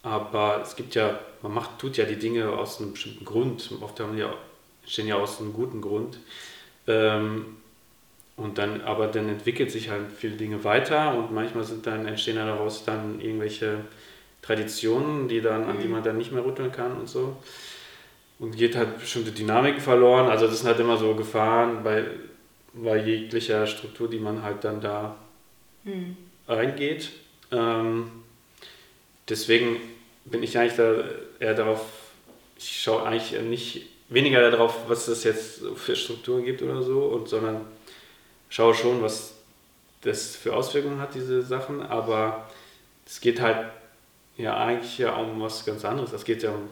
aber 0.02 0.62
es 0.62 0.76
gibt 0.76 0.96
ja, 0.96 1.20
man 1.42 1.54
macht, 1.54 1.80
tut 1.80 1.98
ja 1.98 2.06
die 2.06 2.18
Dinge 2.18 2.50
aus 2.50 2.80
einem 2.80 2.94
bestimmten 2.94 3.26
Grund. 3.26 3.72
Oft 3.82 4.00
haben 4.00 4.16
die 4.16 4.26
entstehen 4.84 5.08
ja 5.08 5.16
aus 5.16 5.40
einem 5.40 5.54
guten 5.54 5.82
Grund. 5.82 6.20
Ähm, 6.88 7.58
und 8.36 8.58
dann, 8.58 8.82
aber 8.82 9.08
dann 9.08 9.30
entwickelt 9.30 9.72
sich 9.72 9.90
halt 9.90 10.12
viele 10.12 10.36
Dinge 10.36 10.64
weiter 10.64 11.16
und 11.16 11.32
manchmal 11.32 11.64
sind 11.64 11.86
dann, 11.86 12.08
entstehen 12.08 12.36
daraus 12.36 12.84
dann 12.84 13.22
irgendwelche 13.22 13.80
Traditionen, 14.44 15.28
die 15.28 15.42
dann, 15.42 15.64
an 15.64 15.80
die 15.80 15.86
mhm. 15.86 15.94
man 15.94 16.04
dann 16.04 16.18
nicht 16.18 16.32
mehr 16.32 16.46
rütteln 16.46 16.72
kann 16.72 16.98
und 16.98 17.10
so. 17.10 17.38
Und 18.40 18.58
geht 18.58 18.76
halt 18.76 19.00
bestimmte 19.00 19.32
Dynamiken 19.32 19.80
verloren. 19.80 20.28
Also 20.28 20.48
das 20.48 20.60
sind 20.60 20.68
halt 20.68 20.80
immer 20.80 20.98
so 20.98 21.16
Gefahren 21.16 21.82
bei, 21.84 22.06
bei 22.74 22.98
jeglicher 22.98 23.66
Struktur, 23.66 24.10
die 24.10 24.20
man 24.20 24.44
halt 24.44 24.64
dann 24.64 24.82
da 24.82 25.16
mhm. 25.86 26.18
reingeht. 26.48 27.12
Ähm, 27.52 28.12
deswegen 29.30 29.78
bin 30.26 30.44
ich 30.44 30.58
eigentlich 30.58 30.76
da 30.76 31.04
eher 31.40 31.54
darauf, 31.54 31.86
ich 32.58 32.82
schaue 32.82 33.04
eigentlich 33.04 33.40
nicht 33.42 33.88
weniger 34.10 34.52
darauf, 34.52 34.90
was 34.90 35.08
es 35.08 35.24
jetzt 35.24 35.62
für 35.76 35.96
Strukturen 35.96 36.44
gibt 36.44 36.62
oder 36.62 36.84
so, 36.84 37.00
und, 37.06 37.30
sondern 37.30 37.62
schaue 38.50 38.74
schon, 38.74 39.02
was 39.02 39.36
das 40.02 40.36
für 40.36 40.54
Auswirkungen 40.54 41.00
hat, 41.00 41.16
diese 41.16 41.42
Sachen. 41.42 41.82
Aber 41.82 42.50
es 43.06 43.22
geht 43.22 43.40
halt 43.40 43.68
ja 44.38 44.58
eigentlich 44.58 44.98
ja 44.98 45.16
um 45.16 45.42
was 45.42 45.66
ganz 45.66 45.86
anderes. 45.86 46.14
Es 46.14 46.26
geht 46.26 46.44
ja 46.44 46.52
um 46.52 46.70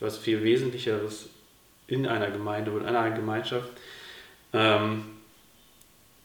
was 0.00 0.18
viel 0.18 0.42
Wesentlicheres 0.42 1.28
in 1.86 2.06
einer 2.06 2.30
Gemeinde 2.30 2.72
oder 2.72 2.88
in 2.88 2.96
einer 2.96 3.14
Gemeinschaft. 3.14 3.70
Ähm, 4.52 5.04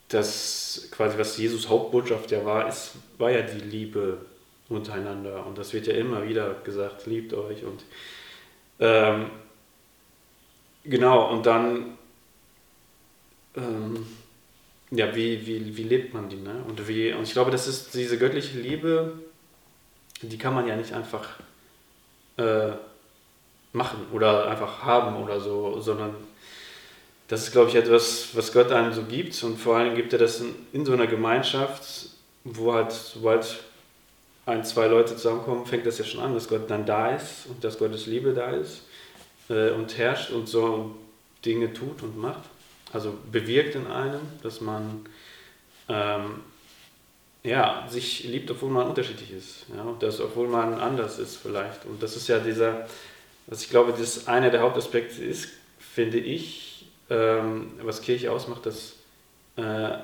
das 0.10 0.88
quasi, 0.92 1.18
was 1.18 1.38
Jesus 1.38 1.70
Hauptbotschaft 1.70 2.32
ja 2.32 2.44
war, 2.46 2.68
ist, 2.68 2.96
war 3.18 3.30
ja 3.30 3.42
die 3.42 3.60
Liebe 3.60 4.20
untereinander. 4.70 5.46
Und 5.46 5.58
das 5.58 5.74
wird 5.74 5.88
ja 5.88 5.94
immer 5.94 6.28
wieder 6.28 6.56
gesagt, 6.64 7.06
liebt 7.06 7.34
euch. 7.34 7.64
Und 7.64 7.84
ähm, 8.80 9.30
genau, 10.84 11.32
und 11.32 11.46
dann, 11.46 11.98
ähm, 13.56 14.08
ja, 14.92 15.14
wie, 15.16 15.46
wie, 15.46 15.76
wie 15.76 15.84
lebt 15.84 16.14
man 16.14 16.30
die? 16.30 16.38
Ne? 16.38 16.64
Und, 16.68 16.88
wie, 16.88 17.12
und 17.14 17.24
ich 17.24 17.34
glaube, 17.34 17.52
das 17.52 17.68
ist 17.68 17.94
diese 17.94 18.18
göttliche 18.18 18.58
Liebe, 18.60 19.14
die 20.22 20.38
kann 20.38 20.54
man 20.54 20.68
ja 20.68 20.76
nicht 20.76 20.94
einfach 20.94 21.28
äh, 22.38 22.72
machen 23.74 24.00
oder 24.12 24.48
einfach 24.50 24.84
haben 24.84 25.22
oder 25.24 25.40
so, 25.40 25.80
sondern 25.80 26.16
das 27.28 27.44
ist, 27.44 27.52
glaube 27.52 27.70
ich, 27.70 27.76
etwas, 27.76 28.30
was 28.36 28.54
Gott 28.54 28.72
einem 28.72 28.94
so 28.94 29.04
gibt 29.04 29.42
und 29.44 29.58
vor 29.58 29.78
allem 29.78 29.96
gibt 29.96 30.14
er 30.14 30.20
das 30.20 30.40
in, 30.40 30.56
in 30.74 30.86
so 30.86 30.94
einer 30.94 31.08
Gemeinschaft, 31.08 32.10
wo 32.44 32.74
halt, 32.74 32.92
sobald 32.92 33.64
ein, 34.46 34.64
zwei 34.64 34.88
Leute 34.88 35.16
zusammenkommen, 35.16 35.66
fängt 35.66 35.86
das 35.86 35.98
ja 35.98 36.06
schon 36.06 36.22
an, 36.22 36.34
dass 36.34 36.48
Gott 36.48 36.70
dann 36.70 36.86
da 36.86 37.12
ist 37.12 37.48
und 37.50 37.64
dass 37.64 37.78
Gottes 37.78 38.06
Liebe 38.06 38.34
da 38.34 38.52
ist. 38.52 38.84
äh, 39.50 39.72
und 39.72 39.98
herrscht 39.98 40.32
und 40.32 40.48
so 40.48 40.96
Dinge 41.46 41.74
tut 41.74 42.02
und 42.04 42.18
macht. 42.18 42.44
Also 42.94 43.14
bewirkt 43.32 43.76
in 43.76 43.88
einem, 43.88 44.22
dass 44.44 44.62
man 44.62 45.06
ähm, 45.90 46.42
ja, 47.48 47.88
sich 47.89 48.25
liebt, 48.25 48.51
obwohl 48.51 48.70
man 48.70 48.88
unterschiedlich 48.88 49.32
ist. 49.32 49.66
Ja, 49.75 49.96
das, 50.00 50.20
obwohl 50.20 50.48
man 50.48 50.74
anders 50.80 51.18
ist 51.18 51.38
vielleicht. 51.38 51.86
Und 51.86 52.04
das 52.04 52.16
ist 52.18 52.27
ja 52.27 52.39
dieser, 52.39 52.88
was 53.48 53.63
ich 53.63 53.70
glaube, 53.70 53.94
das 53.98 54.27
einer 54.27 54.50
der 54.50 54.62
Hauptaspekte 54.62 55.24
ist, 55.24 55.50
finde 55.80 56.20
ich, 56.20 56.88
ähm, 57.10 57.72
was 57.82 58.01
Kirche 58.01 58.32
ausmacht, 58.32 58.66
dass 58.66 58.96
äh, 59.56 59.98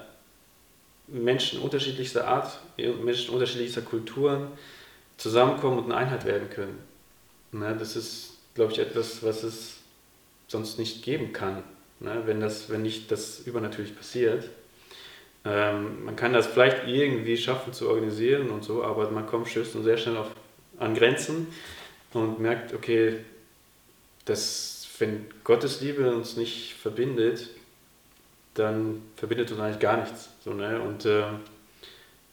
Menschen 1.08 1.60
unterschiedlichster 1.60 2.28
Art, 2.28 2.60
Menschen 2.78 3.34
unterschiedlichster 3.34 3.82
Kulturen 3.82 4.48
zusammenkommen 5.18 5.80
und 5.80 5.86
eine 5.92 5.96
Einheit 5.96 6.26
werden 6.26 6.50
können. 6.50 6.80
Ne, 7.52 7.76
das 7.78 7.98
ist, 7.98 8.38
glaube 8.56 8.72
ich, 8.72 8.80
etwas, 8.80 9.22
was 9.22 9.44
es 9.44 9.76
sonst 10.48 10.80
nicht 10.80 11.04
geben 11.04 11.34
kann, 11.34 11.62
ne, 12.00 12.24
wenn, 12.26 12.40
das, 12.40 12.70
wenn 12.70 12.84
nicht 12.84 13.12
das 13.12 13.40
übernatürlich 13.40 13.96
passiert. 13.96 14.50
Ähm, 15.46 16.06
man 16.06 16.16
kann 16.16 16.34
das 16.34 16.48
vielleicht 16.48 16.88
irgendwie 16.88 17.38
schaffen 17.38 17.74
zu 17.74 17.90
organisieren 17.90 18.50
und 18.50 18.64
so, 18.64 18.84
aber 18.84 19.10
man 19.12 19.28
kommt 19.28 19.50
stößt 19.50 19.74
sehr 19.84 19.98
schnell 19.98 20.18
auf, 20.18 20.28
an 20.80 20.96
Grenzen 20.96 21.48
und 22.14 22.40
merkt, 22.40 22.74
okay, 22.74 23.18
dass, 24.26 24.88
wenn 25.00 25.26
Gottes 25.44 25.82
Liebe 25.82 26.16
uns 26.16 26.38
nicht 26.38 26.74
verbindet, 26.74 27.50
dann 28.54 29.02
verbindet 29.16 29.52
uns 29.52 29.60
eigentlich 29.60 29.80
gar 29.80 29.98
nichts. 29.98 30.30
So, 30.44 30.54
ne? 30.54 30.80
Und 30.80 31.06
äh, 31.06 31.24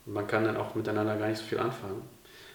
man 0.06 0.26
kann 0.26 0.44
dann 0.44 0.56
auch 0.56 0.74
miteinander 0.74 1.16
gar 1.16 1.28
nicht 1.28 1.38
so 1.38 1.44
viel 1.44 1.58
anfangen. 1.58 2.02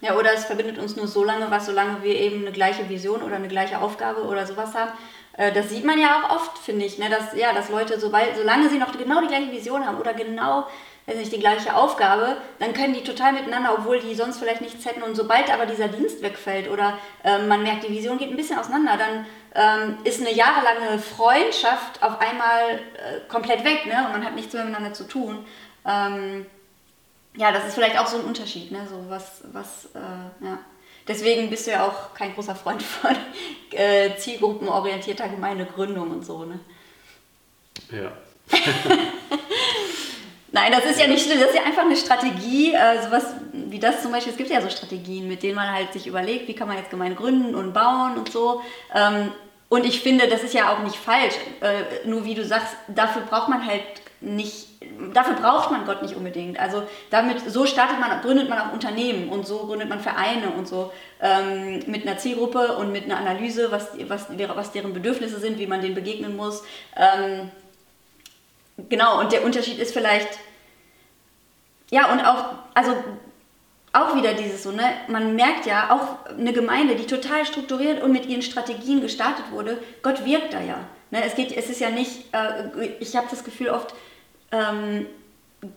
Ja, 0.02 0.16
oder 0.16 0.34
es 0.34 0.46
verbindet 0.46 0.78
uns 0.78 0.96
nur 0.96 1.08
so 1.08 1.24
lange 1.24 1.50
was, 1.50 1.66
solange 1.66 2.04
wir 2.04 2.16
eben 2.16 2.42
eine 2.42 2.52
gleiche 2.52 2.88
Vision 2.90 3.24
oder 3.24 3.36
eine 3.36 3.48
gleiche 3.48 3.80
Aufgabe 3.80 4.22
oder 4.22 4.46
sowas 4.46 4.74
haben. 4.76 4.92
Äh, 5.38 5.52
das 5.52 5.70
sieht 5.70 5.86
man 5.86 6.00
ja 6.00 6.20
auch 6.20 6.36
oft, 6.36 6.58
finde 6.58 6.86
ich, 6.86 6.98
ne? 6.98 7.10
dass, 7.10 7.36
ja, 7.36 7.54
dass 7.54 7.70
Leute, 7.70 8.00
sobald, 8.00 8.36
solange 8.36 8.70
sie 8.70 8.78
noch 8.78 8.98
genau 8.98 9.22
die 9.22 9.28
gleiche 9.28 9.52
Vision 9.52 9.86
haben 9.86 9.98
oder 9.98 10.14
genau 10.14 10.66
weiß 11.08 11.18
nicht, 11.18 11.32
die 11.32 11.40
gleiche 11.40 11.76
Aufgabe, 11.76 12.38
dann 12.60 12.74
können 12.74 12.94
die 12.94 13.04
total 13.04 13.34
miteinander, 13.34 13.76
obwohl 13.78 14.00
die 14.00 14.16
sonst 14.16 14.40
vielleicht 14.40 14.62
nichts 14.62 14.86
hätten. 14.86 15.04
Und 15.04 15.16
sobald 15.16 15.54
aber 15.54 15.66
dieser 15.66 15.88
Dienst 15.88 16.22
wegfällt 16.22 16.70
oder 16.70 16.98
ähm, 17.24 17.48
man 17.48 17.64
merkt, 17.64 17.84
die 17.84 17.92
Vision 17.92 18.18
geht 18.18 18.32
ein 18.32 18.38
bisschen 18.38 18.58
auseinander, 18.58 18.98
dann 18.98 19.26
ähm, 19.54 19.98
ist 20.04 20.20
eine 20.20 20.34
jahrelange 20.34 21.00
Freundschaft 21.00 22.02
auf 22.02 22.20
einmal 22.20 22.80
äh, 22.96 23.20
komplett 23.30 23.64
weg 23.64 23.86
ne? 23.86 24.06
und 24.06 24.14
man 24.14 24.26
hat 24.26 24.36
nichts 24.36 24.54
mehr 24.54 24.66
miteinander 24.66 24.94
zu 24.94 25.04
tun. 25.04 25.46
Ähm, 25.86 26.48
ja, 27.36 27.52
das 27.52 27.68
ist 27.68 27.76
vielleicht 27.76 28.00
auch 28.00 28.08
so 28.08 28.18
ein 28.18 28.26
Unterschied, 28.26 28.72
ne? 28.72 28.88
so 28.90 29.06
was, 29.10 29.44
was 29.52 29.86
äh, 29.94 30.46
ja. 30.46 30.58
Deswegen 31.08 31.50
bist 31.50 31.68
du 31.68 31.72
ja 31.72 31.88
auch 31.88 32.14
kein 32.14 32.34
großer 32.34 32.56
Freund 32.56 32.82
von 32.82 33.16
äh, 33.72 34.16
zielgruppenorientierter 34.18 35.30
Gemeindegründung 35.30 36.12
und 36.12 36.26
so, 36.26 36.46
ne? 36.46 36.60
Ja. 37.92 38.12
Nein, 40.52 40.72
das 40.72 40.86
ist 40.86 41.00
ja 41.00 41.08
nicht 41.08 41.26
schlimm, 41.26 41.40
das 41.40 41.50
ist 41.50 41.58
ja 41.58 41.64
einfach 41.64 41.84
eine 41.84 41.98
Strategie, 41.98 42.74
äh, 42.74 43.04
sowas 43.04 43.26
wie 43.52 43.80
das 43.80 44.02
zum 44.02 44.12
Beispiel, 44.12 44.32
es 44.32 44.38
gibt 44.38 44.50
ja 44.50 44.62
so 44.62 44.70
Strategien, 44.70 45.28
mit 45.28 45.44
denen 45.44 45.56
man 45.56 45.70
halt 45.70 45.92
sich 45.92 46.08
überlegt, 46.08 46.48
wie 46.48 46.56
kann 46.56 46.70
man 46.70 46.78
jetzt 46.78 46.90
Gemeinde 46.90 47.18
gründen 47.18 47.56
und 47.56 47.74
bauen 47.74 48.18
und 48.18 48.32
so. 48.32 48.62
Ähm, 48.94 49.34
und 49.68 49.86
ich 49.86 50.00
finde, 50.00 50.30
das 50.30 50.44
ist 50.44 50.54
ja 50.54 50.74
auch 50.74 50.80
nicht 50.80 50.96
falsch, 50.96 51.34
äh, 51.60 52.08
nur 52.08 52.24
wie 52.24 52.36
du 52.36 52.46
sagst, 52.46 52.74
dafür 52.88 53.24
braucht 53.24 53.50
man 53.50 53.66
halt 53.66 53.84
nicht 54.26 54.68
dafür 55.14 55.36
braucht 55.36 55.72
man 55.72 55.86
Gott 55.86 56.02
nicht 56.02 56.16
unbedingt. 56.16 56.60
Also 56.60 56.84
damit, 57.10 57.40
so 57.50 57.66
startet 57.66 58.00
man, 58.00 58.22
gründet 58.22 58.50
man 58.50 58.60
auch 58.60 58.74
Unternehmen 58.74 59.30
und 59.30 59.46
so 59.46 59.66
gründet 59.66 59.90
man 59.90 60.00
Vereine 60.00 60.52
und 60.52 60.68
so 60.68 60.92
ähm, 61.22 61.84
mit 61.88 62.08
einer 62.08 62.18
Zielgruppe 62.18 62.76
und 62.78 62.92
mit 62.92 63.06
einer 63.06 63.18
Analyse, 63.18 63.72
was, 63.72 63.90
was, 64.08 64.28
was 64.30 64.72
deren 64.72 64.94
Bedürfnisse 64.94 65.40
sind, 65.40 65.60
wie 65.60 65.68
man 65.68 65.82
denen 65.82 65.96
begegnen 65.96 66.36
muss. 66.36 66.64
Ähm, 66.96 67.52
genau, 68.90 69.20
und 69.20 69.32
der 69.32 69.44
Unterschied 69.44 69.80
ist 69.80 69.94
vielleicht, 69.94 70.40
ja, 71.92 72.12
und 72.12 72.22
auch, 72.22 72.56
also 72.74 72.96
auch 73.94 74.16
wieder 74.18 74.34
dieses 74.34 74.64
so, 74.64 74.72
ne, 74.72 74.84
man 75.08 75.36
merkt 75.36 75.66
ja, 75.66 75.92
auch 75.92 76.30
eine 76.30 76.52
Gemeinde, 76.52 76.96
die 76.96 77.06
total 77.06 77.46
strukturiert 77.46 78.04
und 78.04 78.12
mit 78.12 78.26
ihren 78.26 78.42
Strategien 78.42 79.02
gestartet 79.02 79.46
wurde, 79.52 79.82
Gott 80.02 80.26
wirkt 80.26 80.54
da 80.54 80.62
ja. 80.62 80.80
Ne, 81.12 81.24
es, 81.24 81.36
geht, 81.36 81.56
es 81.56 81.70
ist 81.70 81.80
ja 81.80 81.90
nicht, 81.90 82.34
äh, 82.34 82.88
ich 83.00 83.16
habe 83.16 83.28
das 83.30 83.44
Gefühl 83.44 83.70
oft, 83.70 83.94
ähm, 84.52 85.08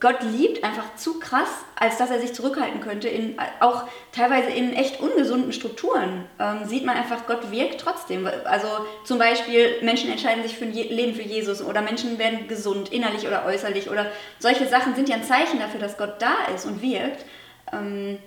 Gott 0.00 0.22
liebt 0.22 0.64
einfach 0.64 0.96
zu 0.96 1.18
krass, 1.18 1.48
als 1.76 1.98
dass 1.98 2.10
er 2.10 2.20
sich 2.20 2.34
zurückhalten 2.34 2.80
könnte. 2.80 3.08
In, 3.08 3.36
auch 3.60 3.84
teilweise 4.12 4.50
in 4.50 4.74
echt 4.74 5.00
ungesunden 5.00 5.52
Strukturen 5.52 6.26
ähm, 6.38 6.64
sieht 6.66 6.84
man 6.84 6.96
einfach, 6.96 7.26
Gott 7.26 7.50
wirkt 7.50 7.80
trotzdem. 7.80 8.28
Also 8.44 8.68
zum 9.04 9.18
Beispiel, 9.18 9.76
Menschen 9.82 10.10
entscheiden 10.10 10.42
sich 10.42 10.56
für 10.56 10.64
ein 10.64 10.72
Leben 10.72 11.14
für 11.14 11.22
Jesus 11.22 11.62
oder 11.62 11.80
Menschen 11.80 12.18
werden 12.18 12.48
gesund, 12.48 12.92
innerlich 12.92 13.26
oder 13.26 13.46
äußerlich. 13.46 13.90
Oder 13.90 14.10
solche 14.38 14.66
Sachen 14.66 14.94
sind 14.94 15.08
ja 15.08 15.16
ein 15.16 15.24
Zeichen 15.24 15.58
dafür, 15.58 15.80
dass 15.80 15.96
Gott 15.96 16.20
da 16.20 16.34
ist 16.54 16.66
und 16.66 16.82
wirkt. 16.82 17.24
Ähm, 17.72 18.18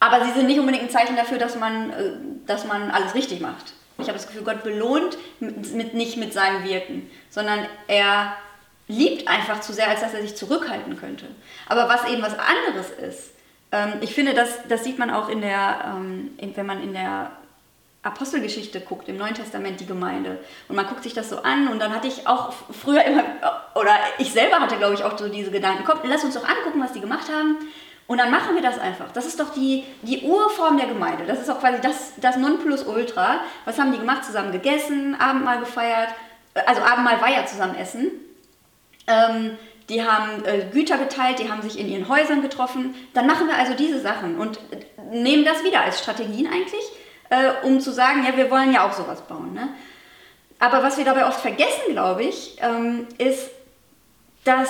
aber 0.00 0.24
sie 0.24 0.32
sind 0.32 0.46
nicht 0.46 0.58
unbedingt 0.58 0.84
ein 0.84 0.90
Zeichen 0.90 1.16
dafür, 1.16 1.38
dass 1.38 1.56
man, 1.56 1.90
äh, 1.90 2.12
dass 2.46 2.66
man 2.66 2.90
alles 2.90 3.14
richtig 3.14 3.40
macht. 3.40 3.72
Ich 3.98 4.06
habe 4.06 4.16
das 4.16 4.28
Gefühl, 4.28 4.44
Gott 4.44 4.62
belohnt 4.62 5.18
mit, 5.40 5.74
mit, 5.74 5.94
nicht 5.94 6.16
mit 6.16 6.32
seinem 6.32 6.64
Wirken, 6.64 7.10
sondern 7.30 7.66
er 7.88 8.36
liebt 8.88 9.28
einfach 9.28 9.60
zu 9.60 9.72
sehr, 9.72 9.88
als 9.88 10.00
dass 10.00 10.14
er 10.14 10.22
sich 10.22 10.34
zurückhalten 10.34 10.98
könnte. 10.98 11.26
Aber 11.68 11.88
was 11.88 12.08
eben 12.08 12.22
was 12.22 12.36
anderes 12.38 12.90
ist, 12.90 13.30
ähm, 13.70 13.94
ich 14.00 14.14
finde, 14.14 14.34
das, 14.34 14.66
das 14.68 14.82
sieht 14.82 14.98
man 14.98 15.10
auch 15.10 15.28
in 15.28 15.40
der, 15.40 15.94
ähm, 15.96 16.30
wenn 16.54 16.66
man 16.66 16.82
in 16.82 16.94
der 16.94 17.30
Apostelgeschichte 18.02 18.80
guckt, 18.80 19.08
im 19.08 19.18
Neuen 19.18 19.34
Testament 19.34 19.80
die 19.80 19.86
Gemeinde. 19.86 20.38
Und 20.68 20.76
man 20.76 20.86
guckt 20.86 21.02
sich 21.02 21.14
das 21.14 21.28
so 21.28 21.42
an 21.42 21.68
und 21.68 21.78
dann 21.80 21.94
hatte 21.94 22.08
ich 22.08 22.26
auch 22.26 22.52
früher 22.70 23.04
immer, 23.04 23.24
oder 23.74 23.92
ich 24.18 24.32
selber 24.32 24.60
hatte, 24.60 24.76
glaube 24.76 24.94
ich, 24.94 25.04
auch 25.04 25.18
so 25.18 25.28
diese 25.28 25.50
Gedanken, 25.50 25.84
komm, 25.84 25.98
lass 26.04 26.24
uns 26.24 26.34
doch 26.34 26.48
angucken, 26.48 26.80
was 26.80 26.92
die 26.92 27.00
gemacht 27.00 27.28
haben. 27.30 27.56
Und 28.06 28.16
dann 28.16 28.30
machen 28.30 28.54
wir 28.54 28.62
das 28.62 28.78
einfach. 28.78 29.12
Das 29.12 29.26
ist 29.26 29.38
doch 29.38 29.52
die, 29.52 29.84
die 30.00 30.22
Urform 30.22 30.78
der 30.78 30.86
Gemeinde. 30.86 31.26
Das 31.26 31.40
ist 31.40 31.50
auch 31.50 31.60
quasi 31.60 31.78
das, 31.82 32.14
das 32.16 32.38
Nonplusultra. 32.38 33.40
Was 33.66 33.78
haben 33.78 33.92
die 33.92 33.98
gemacht? 33.98 34.24
Zusammen 34.24 34.50
gegessen, 34.50 35.14
Abendmahl 35.20 35.58
gefeiert. 35.58 36.08
Also 36.64 36.80
Abendmahl 36.80 37.20
war 37.20 37.28
ja 37.28 37.44
zusammen 37.44 37.74
essen. 37.74 38.10
Ähm, 39.08 39.58
die 39.88 40.06
haben 40.06 40.44
äh, 40.44 40.66
Güter 40.70 40.98
geteilt, 40.98 41.38
die 41.38 41.50
haben 41.50 41.62
sich 41.62 41.78
in 41.78 41.88
ihren 41.88 42.08
Häusern 42.08 42.42
getroffen. 42.42 42.94
Dann 43.14 43.26
machen 43.26 43.48
wir 43.48 43.56
also 43.56 43.74
diese 43.74 44.00
Sachen 44.00 44.38
und 44.38 44.60
nehmen 45.10 45.44
das 45.44 45.64
wieder 45.64 45.80
als 45.80 45.98
Strategien 45.98 46.46
eigentlich, 46.46 46.84
äh, 47.30 47.66
um 47.66 47.80
zu 47.80 47.90
sagen, 47.90 48.24
ja, 48.24 48.36
wir 48.36 48.50
wollen 48.50 48.72
ja 48.72 48.86
auch 48.86 48.92
sowas 48.92 49.22
bauen. 49.22 49.54
Ne? 49.54 49.70
Aber 50.58 50.82
was 50.82 50.98
wir 50.98 51.04
dabei 51.04 51.26
oft 51.26 51.40
vergessen, 51.40 51.92
glaube 51.92 52.24
ich, 52.24 52.58
ähm, 52.60 53.06
ist, 53.16 53.48
dass, 54.44 54.68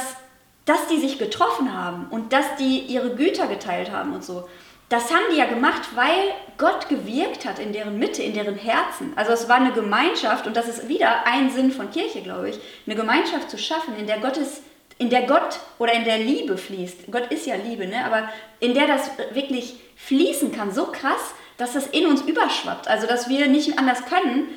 dass 0.64 0.86
die 0.86 1.00
sich 1.00 1.18
getroffen 1.18 1.76
haben 1.76 2.06
und 2.10 2.32
dass 2.32 2.56
die 2.56 2.78
ihre 2.80 3.16
Güter 3.16 3.48
geteilt 3.48 3.90
haben 3.90 4.14
und 4.14 4.24
so. 4.24 4.48
Das 4.88 5.12
haben 5.12 5.24
die 5.30 5.36
ja 5.36 5.46
gemacht, 5.46 5.82
weil 5.94 6.32
Gott 6.56 6.88
gewirkt 6.88 7.44
hat 7.44 7.58
in 7.58 7.72
deren 7.72 7.98
Mitte, 7.98 8.22
in 8.22 8.32
deren 8.32 8.56
Herzen. 8.56 9.12
Also 9.16 9.32
es 9.32 9.48
war 9.48 9.56
eine 9.56 9.72
Gemeinschaft 9.72 10.46
und 10.46 10.56
das 10.56 10.66
ist 10.66 10.88
wieder 10.88 11.26
ein 11.26 11.50
Sinn 11.50 11.70
von 11.70 11.90
Kirche, 11.90 12.22
glaube 12.22 12.50
ich, 12.50 12.58
eine 12.86 12.96
Gemeinschaft 12.96 13.50
zu 13.50 13.58
schaffen, 13.58 13.96
in 13.98 14.06
der 14.06 14.18
Gottes 14.18 14.62
in 14.98 15.10
der 15.10 15.22
Gott 15.22 15.60
oder 15.78 15.92
in 15.92 16.04
der 16.04 16.18
Liebe 16.18 16.58
fließt. 16.58 17.10
Gott 17.10 17.30
ist 17.30 17.46
ja 17.46 17.54
Liebe, 17.54 17.86
ne? 17.86 18.04
aber 18.04 18.28
in 18.60 18.74
der 18.74 18.88
das 18.88 19.10
wirklich 19.32 19.76
fließen 19.96 20.52
kann, 20.52 20.72
so 20.72 20.86
krass, 20.86 21.34
dass 21.56 21.72
das 21.72 21.86
in 21.86 22.06
uns 22.06 22.22
überschwappt. 22.22 22.88
Also 22.88 23.06
dass 23.06 23.28
wir 23.28 23.46
nicht 23.46 23.78
anders 23.78 24.04
können, 24.06 24.48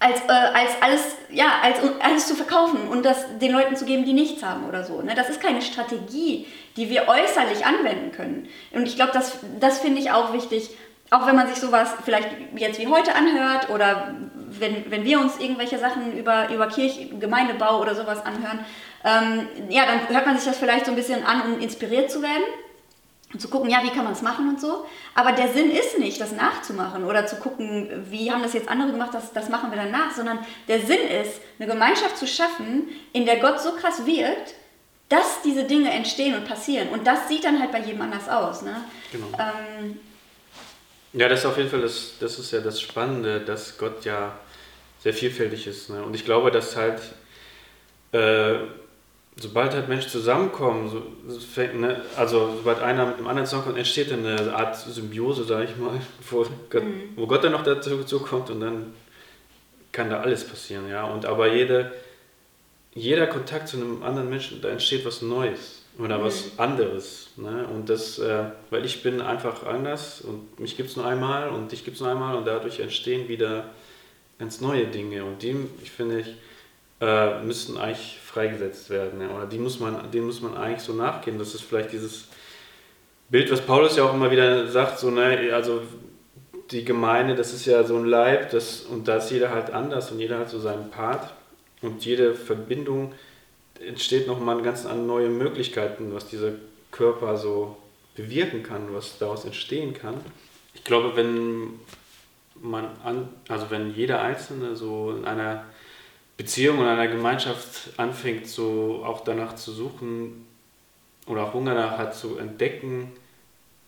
als, 0.00 0.20
äh, 0.20 0.32
als, 0.32 0.70
alles, 0.80 1.16
ja, 1.30 1.46
als 1.62 1.78
alles 2.00 2.28
zu 2.28 2.34
verkaufen 2.34 2.88
und 2.88 3.04
das 3.04 3.38
den 3.40 3.52
Leuten 3.52 3.76
zu 3.76 3.84
geben, 3.84 4.04
die 4.04 4.12
nichts 4.12 4.42
haben 4.42 4.66
oder 4.68 4.84
so. 4.84 5.02
Ne? 5.02 5.14
Das 5.14 5.28
ist 5.28 5.40
keine 5.40 5.60
Strategie, 5.60 6.46
die 6.76 6.88
wir 6.88 7.08
äußerlich 7.08 7.66
anwenden 7.66 8.12
können. 8.12 8.48
Und 8.72 8.86
ich 8.86 8.96
glaube, 8.96 9.12
das, 9.12 9.38
das 9.58 9.80
finde 9.80 10.00
ich 10.00 10.10
auch 10.12 10.32
wichtig, 10.32 10.70
auch 11.10 11.26
wenn 11.26 11.34
man 11.34 11.48
sich 11.48 11.56
sowas 11.56 11.94
vielleicht 12.04 12.28
jetzt 12.54 12.78
wie 12.78 12.86
heute 12.86 13.14
anhört 13.14 13.70
oder 13.70 14.14
wenn, 14.50 14.90
wenn 14.90 15.04
wir 15.04 15.20
uns 15.20 15.38
irgendwelche 15.38 15.78
Sachen 15.78 16.16
über, 16.16 16.50
über 16.50 16.68
Kirche, 16.68 17.06
Gemeindebau 17.06 17.80
oder 17.80 17.94
sowas 17.94 18.24
anhören, 18.24 18.60
ähm, 19.04 19.48
ja, 19.70 19.84
dann 19.86 20.08
hört 20.14 20.26
man 20.26 20.36
sich 20.36 20.46
das 20.46 20.58
vielleicht 20.58 20.84
so 20.84 20.92
ein 20.92 20.96
bisschen 20.96 21.24
an, 21.24 21.42
um 21.42 21.60
inspiriert 21.60 22.10
zu 22.10 22.22
werden 22.22 22.44
und 23.32 23.40
zu 23.40 23.48
gucken, 23.48 23.68
ja, 23.68 23.82
wie 23.82 23.90
kann 23.90 24.04
man 24.04 24.14
es 24.14 24.22
machen 24.22 24.48
und 24.48 24.60
so. 24.60 24.86
Aber 25.14 25.32
der 25.32 25.48
Sinn 25.48 25.70
ist 25.70 25.98
nicht, 25.98 26.20
das 26.20 26.32
nachzumachen 26.32 27.04
oder 27.04 27.26
zu 27.26 27.36
gucken, 27.36 28.06
wie 28.10 28.32
haben 28.32 28.42
das 28.42 28.54
jetzt 28.54 28.68
andere 28.68 28.90
gemacht, 28.90 29.12
das, 29.12 29.32
das 29.32 29.48
machen 29.50 29.70
wir 29.70 29.76
dann 29.76 29.90
nach, 29.90 30.12
sondern 30.14 30.38
der 30.66 30.80
Sinn 30.80 31.06
ist, 31.22 31.40
eine 31.58 31.68
Gemeinschaft 31.70 32.16
zu 32.16 32.26
schaffen, 32.26 32.88
in 33.12 33.26
der 33.26 33.36
Gott 33.36 33.60
so 33.60 33.72
krass 33.72 34.06
wirkt, 34.06 34.54
dass 35.10 35.42
diese 35.42 35.64
Dinge 35.64 35.90
entstehen 35.90 36.34
und 36.34 36.46
passieren. 36.46 36.88
Und 36.88 37.06
das 37.06 37.28
sieht 37.28 37.44
dann 37.44 37.60
halt 37.60 37.72
bei 37.72 37.80
jedem 37.80 38.00
anders 38.00 38.28
aus. 38.28 38.62
Ne? 38.62 38.76
Genau. 39.12 39.26
Ähm, 39.38 39.98
ja, 41.12 41.28
das 41.28 41.40
ist 41.40 41.46
auf 41.46 41.56
jeden 41.56 41.70
Fall 41.70 41.80
das, 41.80 42.14
das 42.20 42.38
ist 42.38 42.50
ja 42.50 42.60
das 42.60 42.80
Spannende, 42.80 43.40
dass 43.40 43.78
Gott 43.78 44.04
ja 44.04 44.38
sehr 45.00 45.14
vielfältig 45.14 45.66
ist. 45.66 45.90
Ne? 45.90 46.02
Und 46.02 46.14
ich 46.14 46.24
glaube, 46.24 46.50
dass 46.50 46.76
halt 46.76 47.00
äh, 48.12 48.58
sobald 49.40 49.72
halt 49.72 49.88
Menschen 49.88 50.10
zusammenkommen, 50.10 50.90
so, 50.90 51.38
fängt, 51.38 51.80
ne, 51.80 52.02
also 52.16 52.54
sobald 52.56 52.80
einer 52.80 53.06
mit 53.06 53.18
dem 53.18 53.26
anderen 53.26 53.46
zusammenkommt, 53.46 53.78
entsteht 53.78 54.10
dann 54.10 54.26
eine 54.26 54.54
Art 54.54 54.76
Symbiose, 54.76 55.44
sage 55.44 55.64
ich 55.64 55.76
mal, 55.76 56.00
wo 56.30 56.46
Gott, 56.70 56.84
mhm. 56.84 57.12
wo 57.16 57.26
Gott 57.26 57.44
dann 57.44 57.52
noch 57.52 57.62
dazu 57.62 58.20
kommt 58.20 58.50
und 58.50 58.60
dann 58.60 58.92
kann 59.92 60.10
da 60.10 60.20
alles 60.20 60.44
passieren, 60.44 60.88
ja. 60.88 61.04
Und 61.04 61.24
aber 61.26 61.52
jede, 61.52 61.92
jeder 62.94 63.26
Kontakt 63.26 63.68
zu 63.68 63.76
einem 63.76 64.02
anderen 64.02 64.28
Menschen, 64.28 64.60
da 64.60 64.68
entsteht 64.68 65.04
was 65.06 65.22
Neues 65.22 65.82
oder 65.98 66.18
mhm. 66.18 66.22
was 66.24 66.58
anderes. 66.58 67.30
Ne? 67.36 67.66
Und 67.72 67.88
das, 67.88 68.18
äh, 68.18 68.44
weil 68.70 68.84
ich 68.84 69.02
bin 69.02 69.20
einfach 69.20 69.64
anders 69.64 70.20
und 70.20 70.58
mich 70.60 70.76
gibt 70.76 70.90
es 70.90 70.96
nur 70.96 71.06
einmal 71.06 71.48
und 71.50 71.72
dich 71.72 71.84
gibt 71.84 71.96
es 71.96 72.00
nur 72.00 72.10
einmal 72.10 72.36
und 72.36 72.46
dadurch 72.46 72.80
entstehen 72.80 73.28
wieder 73.28 73.70
ganz 74.38 74.60
neue 74.60 74.86
Dinge. 74.86 75.24
Und 75.24 75.42
die, 75.42 75.56
ich 75.82 75.90
finde 75.90 76.20
ich, 76.20 76.28
äh, 77.00 77.40
müssten 77.42 77.76
eigentlich 77.76 78.18
freigesetzt 78.24 78.90
werden. 78.90 79.20
Ja? 79.20 79.30
Oder 79.30 79.46
die 79.46 79.58
muss 79.58 79.80
man, 79.80 80.10
denen 80.10 80.26
muss 80.26 80.40
man 80.40 80.56
eigentlich 80.56 80.82
so 80.82 80.92
nachgehen. 80.92 81.38
Das 81.38 81.54
ist 81.54 81.62
vielleicht 81.62 81.92
dieses 81.92 82.28
Bild, 83.28 83.50
was 83.50 83.60
Paulus 83.60 83.96
ja 83.96 84.04
auch 84.04 84.14
immer 84.14 84.30
wieder 84.30 84.66
sagt, 84.68 84.98
so, 84.98 85.10
ne, 85.10 85.52
also 85.52 85.82
die 86.70 86.84
Gemeinde, 86.84 87.34
das 87.34 87.52
ist 87.52 87.66
ja 87.66 87.84
so 87.84 87.96
ein 87.96 88.04
Leib, 88.04 88.50
das, 88.50 88.82
und 88.82 89.08
da 89.08 89.16
ist 89.16 89.30
jeder 89.30 89.50
halt 89.50 89.70
anders 89.70 90.10
und 90.10 90.18
jeder 90.18 90.38
hat 90.38 90.50
so 90.50 90.58
seinen 90.58 90.90
Part. 90.90 91.32
Und 91.80 92.04
jede 92.04 92.34
Verbindung 92.34 93.12
entsteht 93.86 94.26
nochmal 94.26 94.60
ganz 94.62 94.84
neue 94.84 95.28
Möglichkeiten, 95.28 96.12
was 96.12 96.26
dieser 96.26 96.52
Körper 96.90 97.36
so 97.36 97.76
bewirken 98.16 98.62
kann, 98.62 98.92
was 98.92 99.18
daraus 99.18 99.44
entstehen 99.44 99.94
kann. 99.94 100.14
Ich 100.74 100.82
glaube, 100.82 101.14
wenn 101.14 101.78
man 102.60 102.86
an, 103.04 103.28
also 103.48 103.70
wenn 103.70 103.94
jeder 103.94 104.20
Einzelne 104.20 104.74
so 104.74 105.14
in 105.16 105.24
einer 105.24 105.64
Beziehung, 106.38 106.78
in 106.78 106.86
einer 106.86 107.08
Gemeinschaft 107.08 107.90
anfängt, 107.98 108.46
so 108.46 109.02
auch 109.04 109.24
danach 109.24 109.56
zu 109.56 109.72
suchen 109.72 110.46
oder 111.26 111.42
auch 111.42 111.52
Hunger 111.52 111.74
danach 111.74 111.98
hat, 111.98 112.14
zu 112.14 112.38
entdecken, 112.38 113.12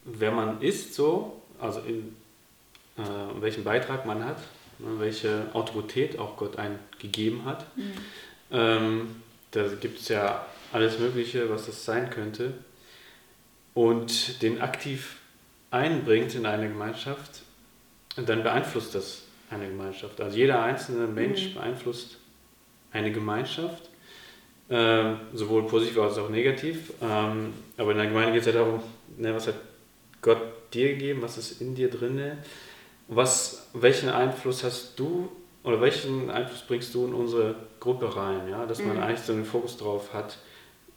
wer 0.05 0.33
man 0.33 0.61
ist, 0.61 0.95
so, 0.95 1.41
also 1.61 1.81
in 1.81 2.17
äh, 2.99 3.03
welchen 3.41 3.63
Beitrag 3.63 4.05
man 4.05 4.25
hat, 4.25 4.39
ne, 4.81 4.99
welche 4.99 5.47
Autorität 5.53 6.19
auch 6.19 6.37
Gott 6.37 6.59
einen 6.59 6.81
gegeben 6.99 7.45
hat. 7.45 7.65
Mhm. 7.77 7.93
Ähm, 8.51 9.23
da 9.53 9.69
gibt 9.81 10.01
es 10.01 10.09
ja 10.09 10.45
alles 10.73 10.99
Mögliche, 10.99 11.49
was 11.51 11.67
das 11.67 11.85
sein 11.85 12.11
könnte. 12.11 12.55
Und 13.75 14.43
den 14.43 14.61
aktiv 14.61 15.19
einbringt 15.71 16.35
in 16.35 16.47
eine 16.47 16.69
Gemeinschaft, 16.69 17.43
dann 18.17 18.43
beeinflusst 18.43 18.97
das 18.97 19.23
eine 19.51 19.69
Gemeinschaft. 19.69 20.21
Also 20.21 20.37
jeder 20.37 20.63
einzelne 20.63 21.07
Mensch 21.07 21.51
mhm. 21.51 21.55
beeinflusst 21.55 22.20
eine 22.93 23.13
Gemeinschaft, 23.13 23.89
äh, 24.69 25.13
sowohl 25.33 25.67
positiv 25.67 25.99
als 25.99 26.19
auch 26.19 26.29
negativ. 26.29 26.93
Ähm, 27.03 27.53
aber 27.77 27.93
in 27.93 27.99
der 27.99 28.07
Gemeinde 28.07 28.33
geht 28.33 28.41
es 28.41 28.47
ja 28.47 28.53
darum, 28.53 28.83
ne, 29.17 29.35
was 29.35 29.47
hat 29.47 29.57
Gott 30.23 30.41
dir 30.73 30.91
gegeben, 30.91 31.23
was 31.23 31.39
ist 31.39 31.61
in 31.61 31.75
dir 31.75 31.91
drin, 31.91 32.39
was, 33.09 33.69
welchen 33.75 34.09
Einfluss 34.09 34.63
hast 34.63 34.99
du 34.99 35.31
oder 35.65 35.81
welchen 35.81 36.31
Einfluss 36.31 36.63
bringst 36.63 36.95
du 36.95 37.07
in 37.07 37.15
unsere 37.15 37.55
Gruppe 37.81 38.15
rein, 38.17 38.49
ja? 38.49 38.67
dass 38.67 38.81
man 38.81 38.97
mhm. 38.97 39.03
eigentlich 39.03 39.21
so 39.21 39.33
einen 39.33 39.45
Fokus 39.45 39.77
drauf 39.77 40.15
hat, 40.15 40.39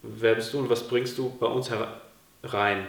wer 0.02 0.36
bist 0.36 0.54
du 0.54 0.60
und 0.60 0.70
was 0.70 0.88
bringst 0.88 1.18
du 1.18 1.36
bei 1.40 1.48
uns 1.48 1.70
rein. 2.44 2.88